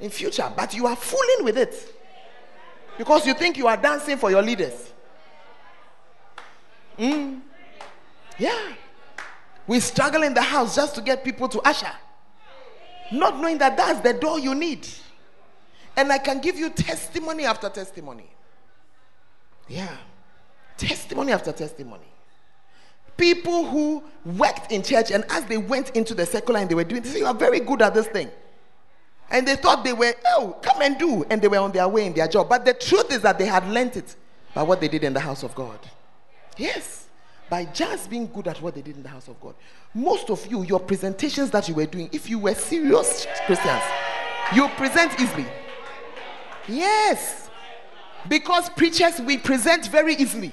in 0.00 0.10
future, 0.10 0.52
but 0.56 0.74
you 0.74 0.86
are 0.86 0.96
fooling 0.96 1.44
with 1.44 1.56
it. 1.56 1.94
Because 2.96 3.26
you 3.26 3.34
think 3.34 3.56
you 3.56 3.66
are 3.66 3.76
dancing 3.76 4.16
for 4.16 4.30
your 4.30 4.42
leaders. 4.42 4.92
Mm. 6.98 7.40
Yeah. 8.38 8.72
We 9.66 9.80
struggle 9.80 10.22
in 10.22 10.34
the 10.34 10.42
house 10.42 10.76
just 10.76 10.94
to 10.96 11.00
get 11.00 11.24
people 11.24 11.48
to 11.48 11.60
usher. 11.62 11.92
Not 13.10 13.40
knowing 13.40 13.58
that 13.58 13.76
that's 13.76 14.00
the 14.00 14.12
door 14.12 14.38
you 14.38 14.54
need. 14.54 14.86
And 15.96 16.12
I 16.12 16.18
can 16.18 16.40
give 16.40 16.58
you 16.58 16.70
testimony 16.70 17.44
after 17.44 17.68
testimony. 17.68 18.28
Yeah. 19.68 19.96
Testimony 20.76 21.32
after 21.32 21.52
testimony. 21.52 22.06
People 23.16 23.64
who 23.66 24.02
worked 24.24 24.72
in 24.72 24.82
church 24.82 25.12
and 25.12 25.24
as 25.30 25.44
they 25.44 25.56
went 25.56 25.90
into 25.90 26.14
the 26.14 26.26
secular 26.26 26.60
and 26.60 26.68
they 26.68 26.74
were 26.74 26.84
doing, 26.84 27.02
this, 27.02 27.16
You 27.16 27.26
are 27.26 27.34
very 27.34 27.60
good 27.60 27.80
at 27.80 27.94
this 27.94 28.08
thing. 28.08 28.28
And 29.30 29.48
they 29.48 29.56
thought 29.56 29.84
they 29.84 29.92
were, 29.92 30.14
oh, 30.26 30.56
come 30.62 30.82
and 30.82 30.98
do. 30.98 31.24
And 31.30 31.40
they 31.40 31.48
were 31.48 31.58
on 31.58 31.72
their 31.72 31.88
way 31.88 32.06
in 32.06 32.12
their 32.12 32.28
job. 32.28 32.48
But 32.48 32.64
the 32.64 32.74
truth 32.74 33.12
is 33.12 33.22
that 33.22 33.38
they 33.38 33.46
had 33.46 33.66
learnt 33.68 33.96
it 33.96 34.14
by 34.54 34.62
what 34.62 34.80
they 34.80 34.88
did 34.88 35.02
in 35.04 35.12
the 35.12 35.20
house 35.20 35.42
of 35.42 35.54
God. 35.54 35.78
Yes. 36.56 37.06
By 37.50 37.64
just 37.64 38.10
being 38.10 38.26
good 38.26 38.48
at 38.48 38.60
what 38.62 38.74
they 38.74 38.82
did 38.82 38.96
in 38.96 39.02
the 39.02 39.08
house 39.08 39.28
of 39.28 39.40
God. 39.40 39.54
Most 39.92 40.30
of 40.30 40.46
you, 40.46 40.62
your 40.62 40.80
presentations 40.80 41.50
that 41.50 41.68
you 41.68 41.74
were 41.74 41.86
doing, 41.86 42.08
if 42.12 42.28
you 42.28 42.38
were 42.38 42.54
serious 42.54 43.26
Christians, 43.46 43.82
you 44.54 44.68
present 44.76 45.18
easily. 45.20 45.46
Yes. 46.68 47.50
Because 48.28 48.70
preachers, 48.70 49.20
we 49.20 49.36
present 49.36 49.86
very 49.88 50.14
easily. 50.14 50.52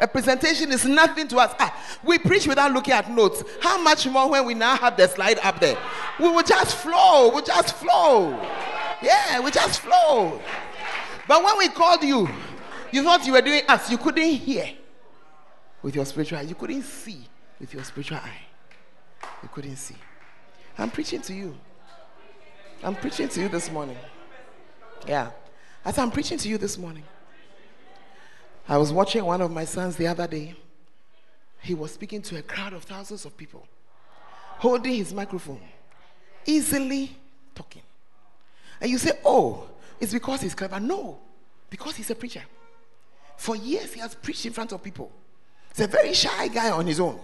A 0.00 0.06
presentation 0.06 0.70
is 0.72 0.84
nothing 0.84 1.26
to 1.28 1.38
us. 1.38 1.54
Ah, 1.58 1.74
we 2.04 2.18
preach 2.18 2.46
without 2.46 2.72
looking 2.72 2.94
at 2.94 3.10
notes. 3.10 3.42
How 3.60 3.82
much 3.82 4.06
more 4.06 4.30
when 4.30 4.46
we 4.46 4.54
now 4.54 4.76
have 4.76 4.96
the 4.96 5.08
slide 5.08 5.38
up 5.42 5.58
there? 5.58 5.76
We 6.20 6.28
will 6.28 6.42
just 6.42 6.76
flow. 6.76 7.34
We 7.34 7.42
just 7.42 7.74
flow. 7.76 8.30
Yeah, 9.02 9.40
we 9.40 9.50
just 9.50 9.80
flow. 9.80 10.40
But 11.26 11.44
when 11.44 11.58
we 11.58 11.68
called 11.68 12.02
you, 12.02 12.28
you 12.92 13.02
thought 13.02 13.26
you 13.26 13.32
were 13.32 13.42
doing 13.42 13.62
us. 13.68 13.90
You 13.90 13.98
couldn't 13.98 14.22
hear 14.22 14.70
with 15.82 15.94
your 15.94 16.04
spiritual 16.04 16.38
eye. 16.38 16.42
You 16.42 16.54
couldn't 16.54 16.82
see 16.82 17.26
with 17.58 17.74
your 17.74 17.82
spiritual 17.84 18.18
eye. 18.18 18.42
You 19.42 19.48
couldn't 19.48 19.76
see. 19.76 19.96
I'm 20.78 20.90
preaching 20.90 21.20
to 21.22 21.34
you. 21.34 21.56
I'm 22.82 22.94
preaching 22.94 23.28
to 23.28 23.40
you 23.40 23.48
this 23.48 23.70
morning. 23.70 23.96
Yeah. 25.06 25.30
As 25.84 25.98
I'm 25.98 26.10
preaching 26.10 26.38
to 26.38 26.48
you 26.48 26.58
this 26.58 26.78
morning, 26.78 27.04
I 28.68 28.76
was 28.76 28.92
watching 28.92 29.24
one 29.24 29.40
of 29.40 29.50
my 29.50 29.64
sons 29.64 29.96
the 29.96 30.06
other 30.06 30.26
day. 30.26 30.54
He 31.62 31.74
was 31.74 31.92
speaking 31.92 32.20
to 32.22 32.38
a 32.38 32.42
crowd 32.42 32.74
of 32.74 32.84
thousands 32.84 33.24
of 33.24 33.36
people, 33.36 33.66
holding 34.58 34.94
his 34.94 35.14
microphone, 35.14 35.60
easily 36.44 37.16
talking. 37.54 37.82
And 38.80 38.90
you 38.90 38.98
say, 38.98 39.12
oh, 39.24 39.68
it's 39.98 40.12
because 40.12 40.42
he's 40.42 40.54
clever. 40.54 40.78
No, 40.78 41.18
because 41.70 41.96
he's 41.96 42.10
a 42.10 42.14
preacher. 42.14 42.42
For 43.36 43.56
years, 43.56 43.94
he 43.94 44.00
has 44.00 44.14
preached 44.14 44.44
in 44.46 44.52
front 44.52 44.72
of 44.72 44.82
people. 44.82 45.10
He's 45.70 45.84
a 45.84 45.88
very 45.88 46.12
shy 46.12 46.48
guy 46.48 46.70
on 46.70 46.86
his 46.86 47.00
own. 47.00 47.18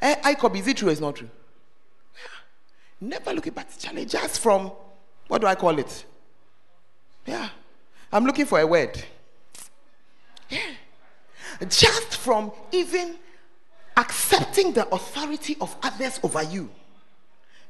Eh, 0.00 0.16
I 0.24 0.34
could 0.34 0.52
be, 0.52 0.60
is 0.60 0.66
it 0.66 0.78
true 0.78 0.88
or 0.88 0.92
is 0.92 1.00
not 1.00 1.16
true? 1.16 1.30
Never 3.00 3.32
looking 3.32 3.52
back, 3.52 3.68
Charlie, 3.78 4.06
just 4.06 4.40
from, 4.40 4.72
what 5.28 5.40
do 5.40 5.46
I 5.46 5.54
call 5.54 5.78
it? 5.78 6.04
Yeah. 7.26 7.48
I'm 8.12 8.24
looking 8.24 8.46
for 8.46 8.58
a 8.58 8.66
word. 8.66 9.02
Yeah. 10.50 10.74
Just 11.68 12.16
from 12.16 12.52
even 12.72 13.16
accepting 13.96 14.72
the 14.72 14.88
authority 14.88 15.56
of 15.60 15.74
others 15.82 16.20
over 16.22 16.42
you, 16.42 16.70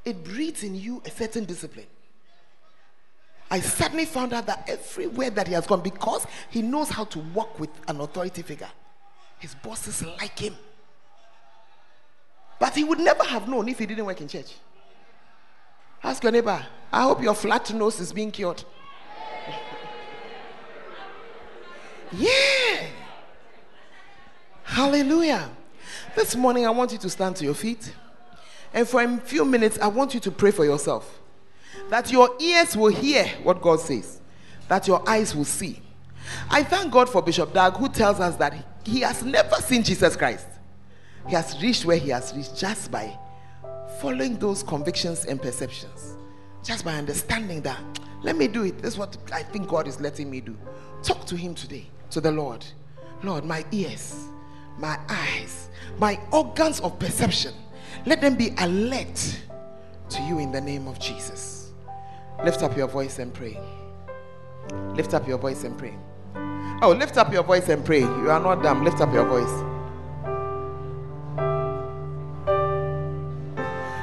it 0.05 0.25
breeds 0.25 0.63
in 0.63 0.75
you 0.75 1.03
a 1.05 1.11
certain 1.11 1.45
discipline. 1.45 1.87
I 3.51 3.61
suddenly 3.61 4.05
found 4.05 4.33
out 4.33 4.47
that 4.47 4.69
everywhere 4.69 5.31
that 5.31 5.49
he 5.49 5.55
has 5.55 5.67
gone, 5.67 5.81
because 5.81 6.27
he 6.51 6.63
knows 6.63 6.89
how 6.89 7.05
to 7.05 7.19
work 7.19 7.59
with 7.59 7.71
an 7.89 8.01
authority 8.01 8.43
figure, 8.43 8.71
his 9.39 9.55
bosses 9.57 10.05
like 10.05 10.39
him. 10.39 10.57
But 12.61 12.77
he 12.77 12.85
would 12.85 13.01
never 13.01 13.25
have 13.25 13.49
known 13.49 13.69
if 13.69 13.79
he 13.79 13.87
didn't 13.87 14.05
work 14.05 14.21
in 14.21 14.29
church. 14.29 14.55
Ask 16.03 16.23
your 16.23 16.33
neighbor, 16.33 16.65
I 16.93 17.03
hope 17.03 17.23
your 17.23 17.35
flat 17.35 17.73
nose 17.75 17.99
is 18.01 18.13
being 18.13 18.31
cured. 18.31 18.63
Yeah. 22.13 22.87
Hallelujah. 24.65 25.51
This 26.15 26.37
morning, 26.37 26.67
I 26.67 26.71
want 26.71 26.93
you 26.93 26.99
to 26.99 27.11
stand 27.11 27.37
to 27.37 27.45
your 27.45 27.55
feet. 27.55 27.93
And 28.73 28.87
for 28.87 29.03
a 29.03 29.19
few 29.19 29.45
minutes, 29.45 29.79
I 29.81 29.89
want 29.89 30.15
you 30.15 30.21
to 30.21 30.31
pray 30.31 30.51
for 30.51 30.65
yourself 30.65 31.21
that 31.89 32.11
your 32.13 32.31
ears 32.41 32.77
will 32.77 32.93
hear 32.93 33.27
what 33.43 33.61
God 33.61 33.81
says, 33.81 34.21
that 34.69 34.87
your 34.87 35.09
eyes 35.09 35.35
will 35.35 35.45
see. 35.45 35.83
I 36.49 36.63
thank 36.63 36.93
God 36.93 37.09
for 37.09 37.21
Bishop 37.23 37.53
Dag, 37.53 37.75
who 37.75 37.89
tells 37.89 38.21
us 38.21 38.37
that 38.37 38.55
he 38.85 39.01
has 39.01 39.25
never 39.25 39.57
seen 39.57 39.83
Jesus 39.83 40.17
Christ. 40.17 40.47
He 41.27 41.35
has 41.35 41.61
reached 41.61 41.85
where 41.85 41.97
he 41.97 42.11
has 42.11 42.33
reached 42.35 42.57
just 42.57 42.91
by 42.91 43.17
following 44.01 44.39
those 44.39 44.63
convictions 44.63 45.25
and 45.27 45.41
perceptions, 45.41 46.17
just 46.63 46.85
by 46.85 46.95
understanding 46.95 47.61
that, 47.63 47.81
let 48.23 48.37
me 48.37 48.49
do 48.49 48.65
it. 48.65 48.79
This 48.79 48.95
is 48.95 48.99
what 48.99 49.17
I 49.33 49.43
think 49.43 49.69
God 49.69 49.87
is 49.87 50.01
letting 50.01 50.31
me 50.31 50.41
do. 50.41 50.57
Talk 51.03 51.25
to 51.27 51.37
Him 51.37 51.55
today, 51.55 51.87
to 52.11 52.21
the 52.21 52.31
Lord. 52.31 52.65
Lord, 53.23 53.45
my 53.45 53.65
ears, 53.71 54.15
my 54.79 54.99
eyes, 55.09 55.69
my 55.99 56.19
organs 56.33 56.81
of 56.81 56.99
perception, 56.99 57.55
let 58.07 58.21
them 58.21 58.35
be 58.35 58.55
alert 58.59 59.39
to 60.11 60.23
you 60.23 60.39
in 60.39 60.53
the 60.53 60.61
name 60.61 60.89
of 60.89 60.99
Jesus. 60.99 61.73
Lift 62.45 62.63
up 62.63 62.77
your 62.77 62.89
voice 62.89 63.19
and 63.19 63.33
pray. 63.33 63.59
Lift 64.95 65.15
up 65.15 65.29
your 65.29 65.39
voice 65.39 65.65
and 65.65 65.77
pray. 65.77 65.95
Oh, 66.83 66.97
lift 66.99 67.19
up 67.19 67.33
your 67.33 67.43
voice 67.43 67.69
and 67.69 67.85
pray. 67.85 68.01
You 68.01 68.31
are 68.31 68.41
not 68.41 68.63
dumb. 68.63 68.85
Lift 68.85 69.01
up 69.01 69.13
your 69.13 69.27
voice. 69.27 69.65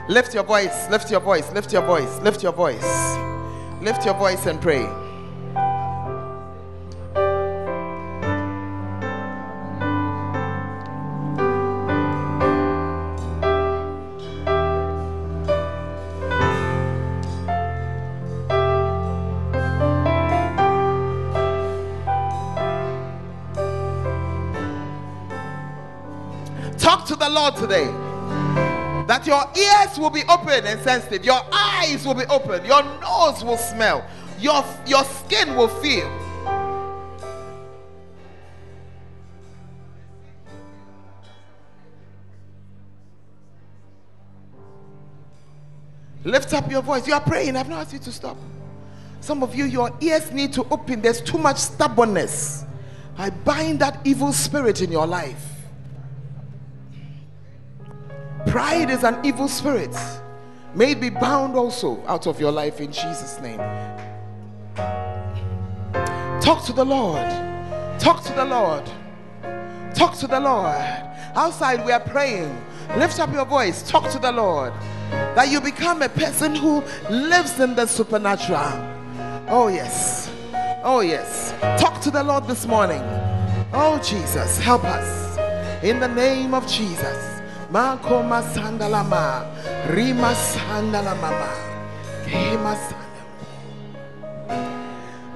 Lift 0.09 0.33
your 0.33 0.43
voice, 0.43 0.89
lift 0.89 1.11
your 1.11 1.19
voice, 1.19 1.51
lift 1.51 1.73
your 1.73 1.81
voice, 1.81 2.19
lift 2.21 2.41
your 2.41 2.53
voice. 2.53 3.17
Lift 3.81 4.05
your 4.05 4.13
voice 4.13 4.45
and 4.45 4.61
pray. 4.61 4.87
Today. 27.55 27.85
That 29.07 29.25
your 29.25 29.43
ears 29.55 29.97
will 29.97 30.09
be 30.09 30.23
open 30.27 30.65
and 30.65 30.79
sensitive, 30.81 31.23
your 31.23 31.41
eyes 31.51 32.05
will 32.05 32.13
be 32.13 32.25
open, 32.25 32.65
your 32.65 32.83
nose 32.99 33.43
will 33.43 33.57
smell, 33.57 34.05
your, 34.37 34.65
your 34.85 35.05
skin 35.05 35.55
will 35.55 35.69
feel. 35.69 36.11
Lift 46.25 46.53
up 46.53 46.69
your 46.69 46.81
voice. 46.81 47.07
You 47.07 47.13
are 47.13 47.21
praying. 47.21 47.55
I've 47.55 47.69
not 47.69 47.83
asked 47.83 47.93
you 47.93 47.99
to 47.99 48.11
stop. 48.11 48.35
Some 49.21 49.41
of 49.43 49.55
you, 49.55 49.63
your 49.63 49.95
ears 50.01 50.29
need 50.33 50.51
to 50.53 50.67
open. 50.69 51.01
There's 51.01 51.21
too 51.21 51.37
much 51.37 51.57
stubbornness. 51.57 52.65
I 53.17 53.29
bind 53.29 53.79
that 53.79 54.05
evil 54.05 54.33
spirit 54.33 54.81
in 54.81 54.91
your 54.91 55.07
life. 55.07 55.56
Pride 58.47 58.89
is 58.89 59.03
an 59.03 59.23
evil 59.25 59.47
spirit. 59.47 59.95
May 60.73 60.91
it 60.91 61.01
be 61.01 61.09
bound 61.09 61.55
also 61.55 62.03
out 62.07 62.27
of 62.27 62.39
your 62.39 62.51
life 62.51 62.79
in 62.79 62.91
Jesus' 62.91 63.39
name. 63.41 63.59
Talk 66.41 66.63
to 66.65 66.73
the 66.73 66.85
Lord. 66.85 67.27
Talk 67.99 68.23
to 68.23 68.33
the 68.33 68.45
Lord. 68.45 68.83
Talk 69.93 70.15
to 70.19 70.27
the 70.27 70.39
Lord. 70.39 70.75
Outside, 71.35 71.85
we 71.85 71.91
are 71.91 71.99
praying. 71.99 72.55
Lift 72.95 73.19
up 73.19 73.33
your 73.33 73.45
voice. 73.45 73.87
Talk 73.89 74.09
to 74.11 74.19
the 74.19 74.31
Lord. 74.31 74.71
That 75.09 75.49
you 75.49 75.59
become 75.59 76.01
a 76.01 76.09
person 76.09 76.55
who 76.55 76.83
lives 77.09 77.59
in 77.59 77.75
the 77.75 77.85
supernatural. 77.85 78.71
Oh, 79.49 79.67
yes. 79.67 80.31
Oh, 80.83 81.01
yes. 81.01 81.53
Talk 81.81 81.99
to 82.01 82.11
the 82.11 82.23
Lord 82.23 82.47
this 82.47 82.65
morning. 82.65 83.01
Oh, 83.73 83.99
Jesus, 84.03 84.57
help 84.57 84.83
us. 84.83 85.37
In 85.83 85.99
the 85.99 86.07
name 86.07 86.53
of 86.53 86.67
Jesus. 86.67 87.36
Makoma 87.71 88.39
sandalama, 88.55 89.43
rima 89.91 90.31
sandalamama, 90.31 91.51
kema 92.23 92.73
sandalama. 92.79 93.07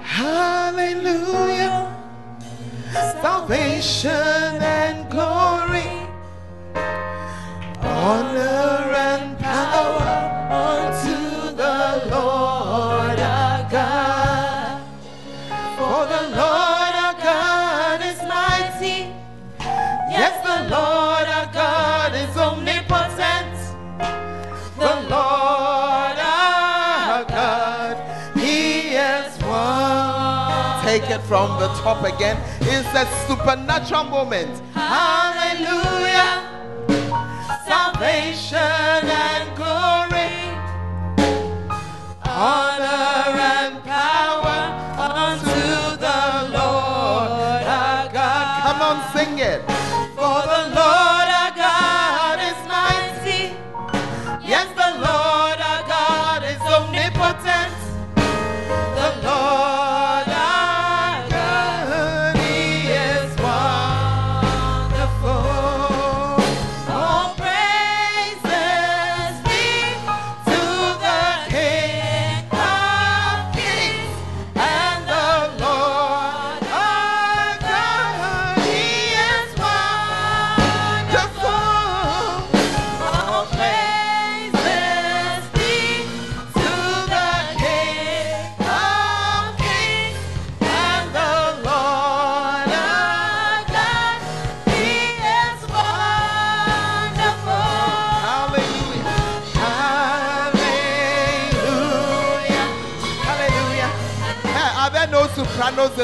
Hallelujah. 0.01 1.91
Salvation 3.21 4.63
and 4.63 5.09
glory, 5.11 5.91
honor 7.83 8.95
and 8.95 9.37
power 9.39 10.15
unto 10.51 11.10
Take 30.91 31.09
it 31.09 31.21
from 31.21 31.57
the 31.57 31.69
top 31.83 32.03
again. 32.03 32.35
It's 32.59 32.85
a 32.93 33.05
supernatural 33.25 34.03
moment. 34.03 34.61
Hallelujah. 34.73 36.43
Salvation 37.65 38.57
and 38.59 39.55
glory, 39.55 40.35
honor 42.25 43.20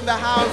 the 0.07 0.13
house. 0.13 0.46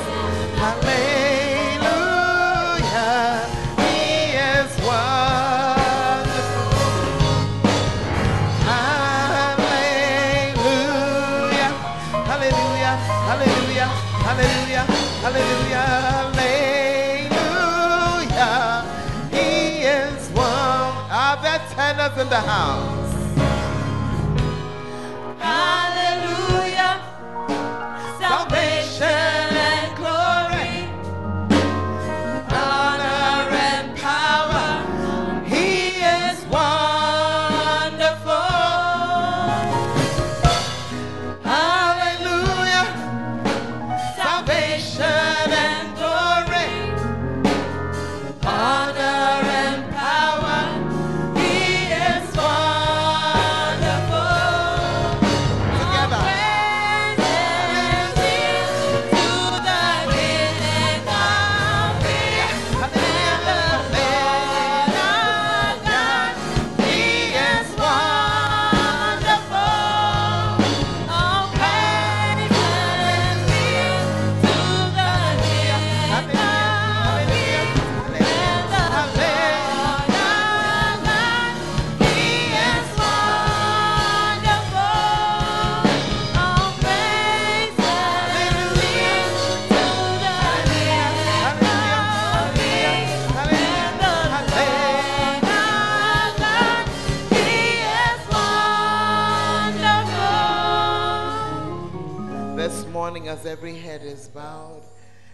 As 103.34 103.46
every 103.46 103.76
head 103.76 104.00
is 104.04 104.28
bowed 104.28 104.80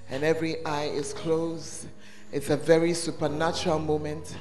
and 0.08 0.24
every 0.24 0.64
eye 0.64 0.86
is 0.86 1.12
closed, 1.12 1.86
it's 2.32 2.48
a 2.48 2.56
very 2.56 2.94
supernatural 2.94 3.78
moment, 3.78 4.36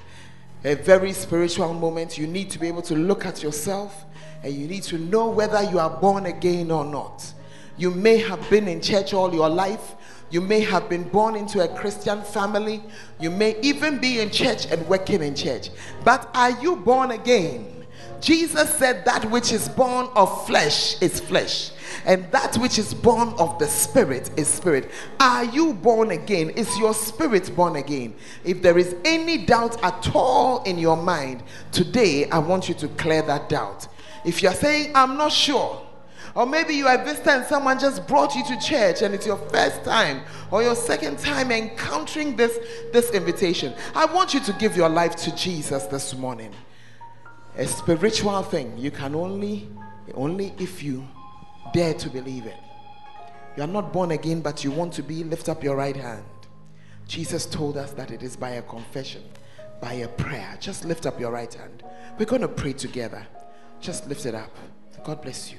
a 0.64 0.76
very 0.76 1.12
spiritual 1.12 1.74
moment. 1.74 2.18
You 2.18 2.26
need 2.26 2.50
to 2.52 2.60
be 2.60 2.68
able 2.68 2.84
to 2.84 2.96
look 2.96 3.26
at 3.26 3.44
yourself 3.44 4.06
and 4.44 4.54
you 4.54 4.66
need 4.66 4.84
to 4.84 4.98
know 4.98 5.30
whether 5.30 5.62
you 5.64 5.78
are 5.78 5.90
born 5.90 6.26
again 6.28 6.72
or 6.72 6.86
not. 6.86 7.34
You 7.78 7.92
may 7.92 8.18
have 8.20 8.50
been 8.50 8.70
in 8.70 8.80
church 8.80 9.14
all 9.14 9.34
your 9.34 9.50
life. 9.50 9.96
You 10.30 10.40
may 10.40 10.62
have 10.62 10.88
been 10.88 11.04
born 11.10 11.36
into 11.36 11.62
a 11.62 11.68
Christian 11.68 12.22
family. 12.22 12.82
You 13.20 13.30
may 13.30 13.60
even 13.62 14.00
be 14.00 14.22
in 14.22 14.30
church 14.30 14.68
and 14.68 14.88
working 14.88 15.22
in 15.22 15.36
church. 15.36 15.70
But 16.06 16.30
are 16.34 16.52
you 16.62 16.78
born 16.78 17.12
again? 17.12 17.80
Jesus 18.22 18.70
said, 18.76 19.04
That 19.06 19.30
which 19.30 19.52
is 19.52 19.68
born 19.68 20.08
of 20.16 20.48
flesh 20.48 21.02
is 21.02 21.20
flesh, 21.20 21.72
and 22.06 22.32
that 22.32 22.56
which 22.58 22.80
is 22.80 22.94
born 22.94 23.30
of 23.38 23.58
the 23.60 23.68
spirit 23.68 24.32
is 24.38 24.48
spirit. 24.48 24.90
Are 25.20 25.46
you 25.46 25.74
born 25.74 26.12
again? 26.12 26.50
Is 26.52 26.78
your 26.78 26.94
spirit 26.94 27.56
born 27.56 27.76
again? 27.76 28.16
If 28.44 28.62
there 28.62 28.78
is 28.78 28.96
any 29.06 29.46
doubt 29.46 29.84
at 29.84 30.14
all 30.16 30.64
in 30.64 30.78
your 30.78 30.98
mind, 30.98 31.44
today 31.72 32.30
I 32.30 32.40
want 32.40 32.70
you 32.70 32.76
to 32.76 32.88
clear 32.90 33.22
that 33.24 33.50
doubt. 33.50 33.88
If 34.26 34.42
you're 34.42 34.54
saying, 34.54 34.92
I'm 34.96 35.18
not 35.18 35.32
sure, 35.32 35.82
or 36.36 36.46
maybe 36.46 36.74
you 36.74 36.88
are 36.88 37.04
visiting 37.04 37.34
and 37.34 37.46
someone 37.46 37.80
just 37.80 38.08
brought 38.08 38.36
you 38.36 38.44
to 38.46 38.60
church 38.60 39.02
and 39.02 39.14
it's 39.16 39.26
your 39.26 39.38
first 39.50 39.84
time 39.84 40.22
or 40.52 40.62
your 40.64 40.76
second 40.76 41.20
time 41.20 41.52
encountering 41.52 42.36
this, 42.36 42.58
this 42.94 43.12
invitation. 43.12 43.74
I 43.96 44.06
want 44.06 44.34
you 44.34 44.40
to 44.42 44.54
give 44.54 44.78
your 44.78 44.90
life 44.90 45.16
to 45.18 45.36
Jesus 45.36 45.86
this 45.86 46.16
morning. 46.16 46.54
A 47.58 47.68
spiritual 47.68 48.44
thing 48.44 48.78
you 48.78 48.92
can 48.92 49.16
only, 49.16 49.68
only 50.14 50.54
if 50.60 50.84
you 50.84 51.06
dare 51.74 51.94
to 51.96 52.10
believe 52.10 52.46
it. 52.46 52.58
You 53.58 53.64
are 53.64 53.68
not 53.68 53.92
born 53.92 54.12
again, 54.12 54.42
but 54.42 54.64
you 54.64 54.72
want 54.72 54.94
to 54.94 55.04
be, 55.04 55.24
lift 55.24 55.50
up 55.50 55.64
your 55.64 55.76
right 55.76 55.96
hand. 55.96 56.24
Jesus 57.08 57.46
told 57.46 57.78
us 57.78 57.92
that 57.92 58.12
it 58.12 58.22
is 58.24 58.38
by 58.38 58.52
a 58.52 58.62
confession, 58.62 59.24
by 59.82 59.94
a 59.94 60.08
prayer. 60.08 60.58
Just 60.60 60.86
lift 60.86 61.06
up 61.06 61.20
your 61.20 61.32
right 61.32 61.54
hand. 61.54 61.84
We're 62.18 62.26
going 62.26 62.42
to 62.42 62.48
pray 62.48 62.74
together. 62.74 63.26
Just 63.82 64.08
lift 64.08 64.26
it 64.26 64.36
up. 64.36 64.56
God 65.04 65.22
bless 65.22 65.52
you. 65.52 65.58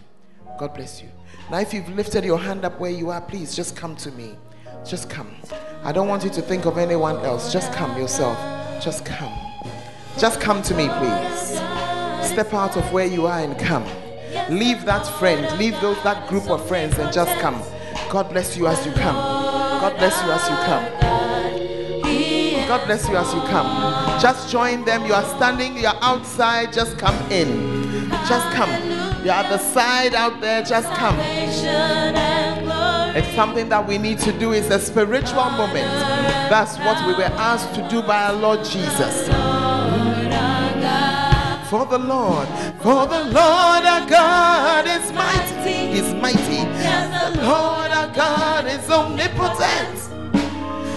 God 0.59 0.74
bless 0.74 1.03
you. 1.03 1.09
Now, 1.51 1.59
if 1.59 1.74
you've 1.74 1.89
lifted 1.89 2.24
your 2.24 2.39
hand 2.39 2.65
up 2.65 2.78
where 2.78 2.91
you 2.91 3.11
are, 3.11 3.20
please 3.20 3.57
just 3.57 3.77
come 3.77 3.97
to 3.97 4.11
me. 4.12 4.37
Just 4.85 5.11
come. 5.11 5.35
I 5.82 5.93
don't 5.93 6.09
want 6.09 6.24
you 6.24 6.31
to 6.31 6.43
think 6.43 6.66
of 6.66 6.78
anyone 6.78 7.16
else. 7.24 7.53
Just 7.53 7.73
come 7.73 7.97
yourself. 7.99 8.39
Just 8.82 9.05
come. 9.05 9.37
Just 10.19 10.41
come 10.41 10.62
to 10.62 10.74
me, 10.74 10.89
please. 10.89 11.49
Step 12.31 12.53
out 12.55 12.77
of 12.77 12.93
where 12.93 13.07
you 13.07 13.27
are 13.27 13.41
and 13.41 13.59
come. 13.59 13.85
Leave 14.51 14.85
that 14.85 15.07
friend, 15.21 15.59
leave 15.59 15.81
those 15.81 16.03
that 16.03 16.29
group 16.29 16.51
of 16.51 16.67
friends 16.67 16.99
and 16.99 17.13
just 17.13 17.31
come. 17.41 17.63
God 18.11 18.31
bless 18.31 18.57
you 18.57 18.67
as 18.67 18.85
you 18.85 18.91
come. 18.93 19.15
God 19.15 19.97
bless 19.97 20.21
you 20.25 20.33
as 20.33 20.49
you 20.49 20.57
come. 20.67 20.85
God 22.67 22.85
bless 22.87 23.09
you 23.09 23.17
as 23.17 23.33
you 23.33 23.41
come. 23.43 24.21
Just 24.21 24.51
join 24.51 24.85
them. 24.85 25.07
You 25.07 25.15
are 25.15 25.25
standing, 25.37 25.77
you 25.77 25.87
are 25.87 25.99
outside, 26.03 26.73
just 26.73 26.99
come 26.99 27.15
in. 27.31 28.11
Just 28.29 28.51
come. 28.57 28.71
You're 29.25 29.35
at 29.35 29.49
the 29.51 29.59
side 29.59 30.15
out 30.15 30.41
there, 30.41 30.63
just 30.63 30.89
come. 30.95 31.17
It's 33.17 33.35
something 33.37 33.69
that 33.69 33.87
we 33.87 33.99
need 33.99 34.19
to 34.21 34.33
do. 34.39 34.53
It's 34.53 34.71
a 34.71 34.81
spiritual 34.81 35.51
moment. 35.51 35.91
That's 36.51 36.77
what 36.79 37.07
we 37.07 37.15
were 37.15 37.31
asked 37.39 37.75
to 37.77 37.89
do 37.89 38.03
by 38.03 38.25
our 38.25 38.33
Lord 38.33 38.65
Jesus. 38.65 39.29
For 41.71 41.87
the 41.87 41.99
Lord, 41.99 42.49
for 42.83 43.07
the 43.07 43.27
Lord 43.27 43.85
our 43.85 44.05
God 44.11 44.89
is 44.89 45.13
mighty. 45.13 45.87
He's 45.95 46.13
mighty. 46.15 46.65
The 46.67 47.43
Lord 47.43 47.93
our 47.93 48.13
God 48.13 48.67
is 48.67 48.91
omnipotent. 48.91 50.01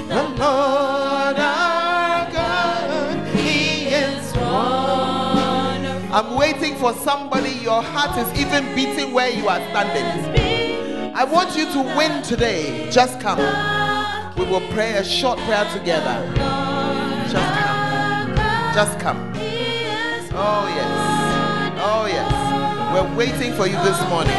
The 0.09 0.23
Lord 0.29 1.37
our 1.37 2.31
God, 2.31 3.27
He 3.35 3.85
is 3.85 4.35
one. 4.37 6.11
I'm 6.11 6.35
waiting 6.35 6.75
for 6.77 6.91
somebody. 6.93 7.51
Your 7.51 7.83
heart 7.83 8.17
is 8.17 8.39
even 8.39 8.73
beating 8.73 9.13
where 9.13 9.29
you 9.29 9.47
are 9.49 9.59
standing. 9.69 11.13
I 11.15 11.23
want 11.23 11.55
you 11.55 11.71
to 11.71 11.81
win 11.95 12.23
today. 12.23 12.89
Just 12.89 13.19
come. 13.19 13.37
We 14.35 14.45
will 14.45 14.67
pray 14.71 14.93
a 14.93 15.03
short 15.03 15.37
prayer 15.41 15.69
together. 15.71 16.33
Just 17.29 17.59
come. 17.59 18.35
Just 18.73 18.99
come. 18.99 19.52
Oh, 20.35 20.65
yes. 20.67 21.77
Oh, 21.77 22.05
yes. 22.07 22.31
We're 22.91 23.15
waiting 23.15 23.53
for 23.53 23.67
you 23.67 23.77
this 23.83 23.99
morning. 24.09 24.33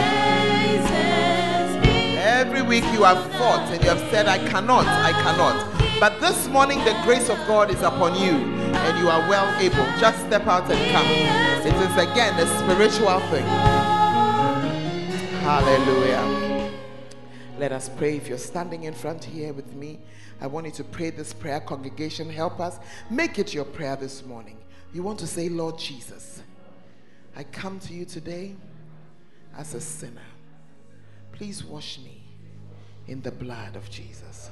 Every 2.18 2.62
week 2.62 2.82
you 2.92 3.04
have 3.04 3.30
fought 3.34 3.68
and 3.70 3.80
you 3.80 3.90
have 3.90 4.00
said, 4.10 4.26
I 4.26 4.38
cannot, 4.48 4.86
I 4.86 5.12
cannot. 5.12 6.00
But 6.00 6.20
this 6.20 6.48
morning 6.48 6.78
the 6.84 7.00
grace 7.04 7.28
of 7.30 7.38
God 7.46 7.70
is 7.70 7.80
upon 7.82 8.16
you 8.16 8.32
and 8.32 8.98
you 8.98 9.08
are 9.08 9.20
well 9.28 9.46
able. 9.60 9.86
Just 10.00 10.18
step 10.26 10.48
out 10.48 10.68
and 10.68 10.90
come. 10.90 11.06
It 11.64 11.74
is 11.74 11.96
again 11.96 12.38
a 12.40 12.46
spiritual 12.58 13.20
thing. 13.30 13.46
Hallelujah. 15.42 16.72
Let 17.56 17.70
us 17.70 17.88
pray. 17.88 18.16
If 18.16 18.28
you're 18.28 18.38
standing 18.38 18.82
in 18.82 18.94
front 18.94 19.22
here 19.22 19.52
with 19.52 19.72
me, 19.74 20.00
I 20.40 20.48
want 20.48 20.66
you 20.66 20.72
to 20.72 20.84
pray 20.84 21.10
this 21.10 21.32
prayer. 21.32 21.60
Congregation, 21.60 22.28
help 22.30 22.58
us. 22.58 22.80
Make 23.10 23.38
it 23.38 23.54
your 23.54 23.64
prayer 23.64 23.94
this 23.94 24.24
morning. 24.24 24.56
You 24.94 25.02
want 25.02 25.18
to 25.18 25.26
say, 25.26 25.48
Lord 25.48 25.76
Jesus, 25.76 26.40
I 27.36 27.42
come 27.42 27.80
to 27.80 27.92
you 27.92 28.04
today 28.04 28.54
as 29.58 29.74
a 29.74 29.80
sinner. 29.80 30.22
Please 31.32 31.64
wash 31.64 31.98
me 31.98 32.22
in 33.08 33.20
the 33.20 33.32
blood 33.32 33.74
of 33.74 33.90
Jesus. 33.90 34.50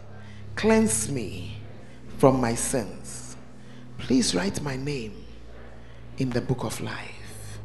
Cleanse 0.57 1.09
me 1.11 1.59
from 2.19 2.41
my 2.41 2.57
sins. 2.57 3.37
Please 3.99 4.35
write 4.35 4.61
my 4.63 4.77
name 4.77 5.25
in 6.19 6.29
the 6.31 6.41
book 6.41 6.65
of 6.65 6.81
life. 6.81 7.61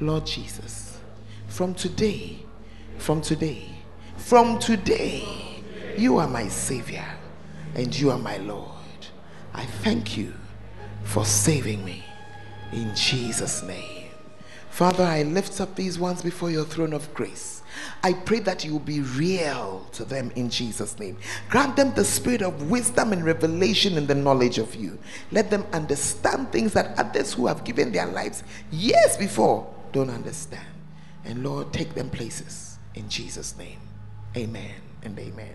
Lord 0.00 0.24
Jesus, 0.24 0.98
from 1.46 1.74
today, 1.74 2.38
from 2.96 3.20
today, 3.20 3.68
from 4.16 4.58
today, 4.58 5.22
You 5.96 6.18
are 6.18 6.26
my 6.26 6.48
Savior 6.48 7.06
and 7.74 7.96
you 7.96 8.10
are 8.10 8.18
my 8.18 8.38
Lord. 8.38 8.68
I 9.52 9.64
thank 9.64 10.16
you 10.16 10.32
for 11.04 11.24
saving 11.24 11.84
me 11.84 12.03
in 12.74 12.94
Jesus' 12.94 13.62
name. 13.62 14.10
Father, 14.70 15.04
I 15.04 15.22
lift 15.22 15.60
up 15.60 15.76
these 15.76 15.98
ones 15.98 16.20
before 16.20 16.50
your 16.50 16.64
throne 16.64 16.92
of 16.92 17.12
grace. 17.14 17.62
I 18.02 18.12
pray 18.12 18.40
that 18.40 18.64
you 18.64 18.72
will 18.72 18.80
be 18.80 19.00
real 19.00 19.86
to 19.92 20.04
them 20.04 20.32
in 20.34 20.50
Jesus' 20.50 20.98
name. 20.98 21.16
Grant 21.48 21.76
them 21.76 21.94
the 21.94 22.04
spirit 22.04 22.42
of 22.42 22.70
wisdom 22.70 23.12
and 23.12 23.24
revelation 23.24 23.96
in 23.96 24.06
the 24.06 24.14
knowledge 24.14 24.58
of 24.58 24.74
you. 24.74 24.98
Let 25.30 25.50
them 25.50 25.64
understand 25.72 26.50
things 26.50 26.72
that 26.72 26.98
others 26.98 27.32
who 27.32 27.46
have 27.46 27.64
given 27.64 27.92
their 27.92 28.06
lives 28.06 28.42
years 28.72 29.16
before 29.16 29.72
don't 29.92 30.10
understand. 30.10 30.66
And 31.24 31.44
Lord, 31.44 31.72
take 31.72 31.94
them 31.94 32.10
places 32.10 32.78
in 32.94 33.08
Jesus' 33.08 33.56
name. 33.56 33.78
Amen 34.36 34.74
and 35.04 35.18
amen. 35.18 35.54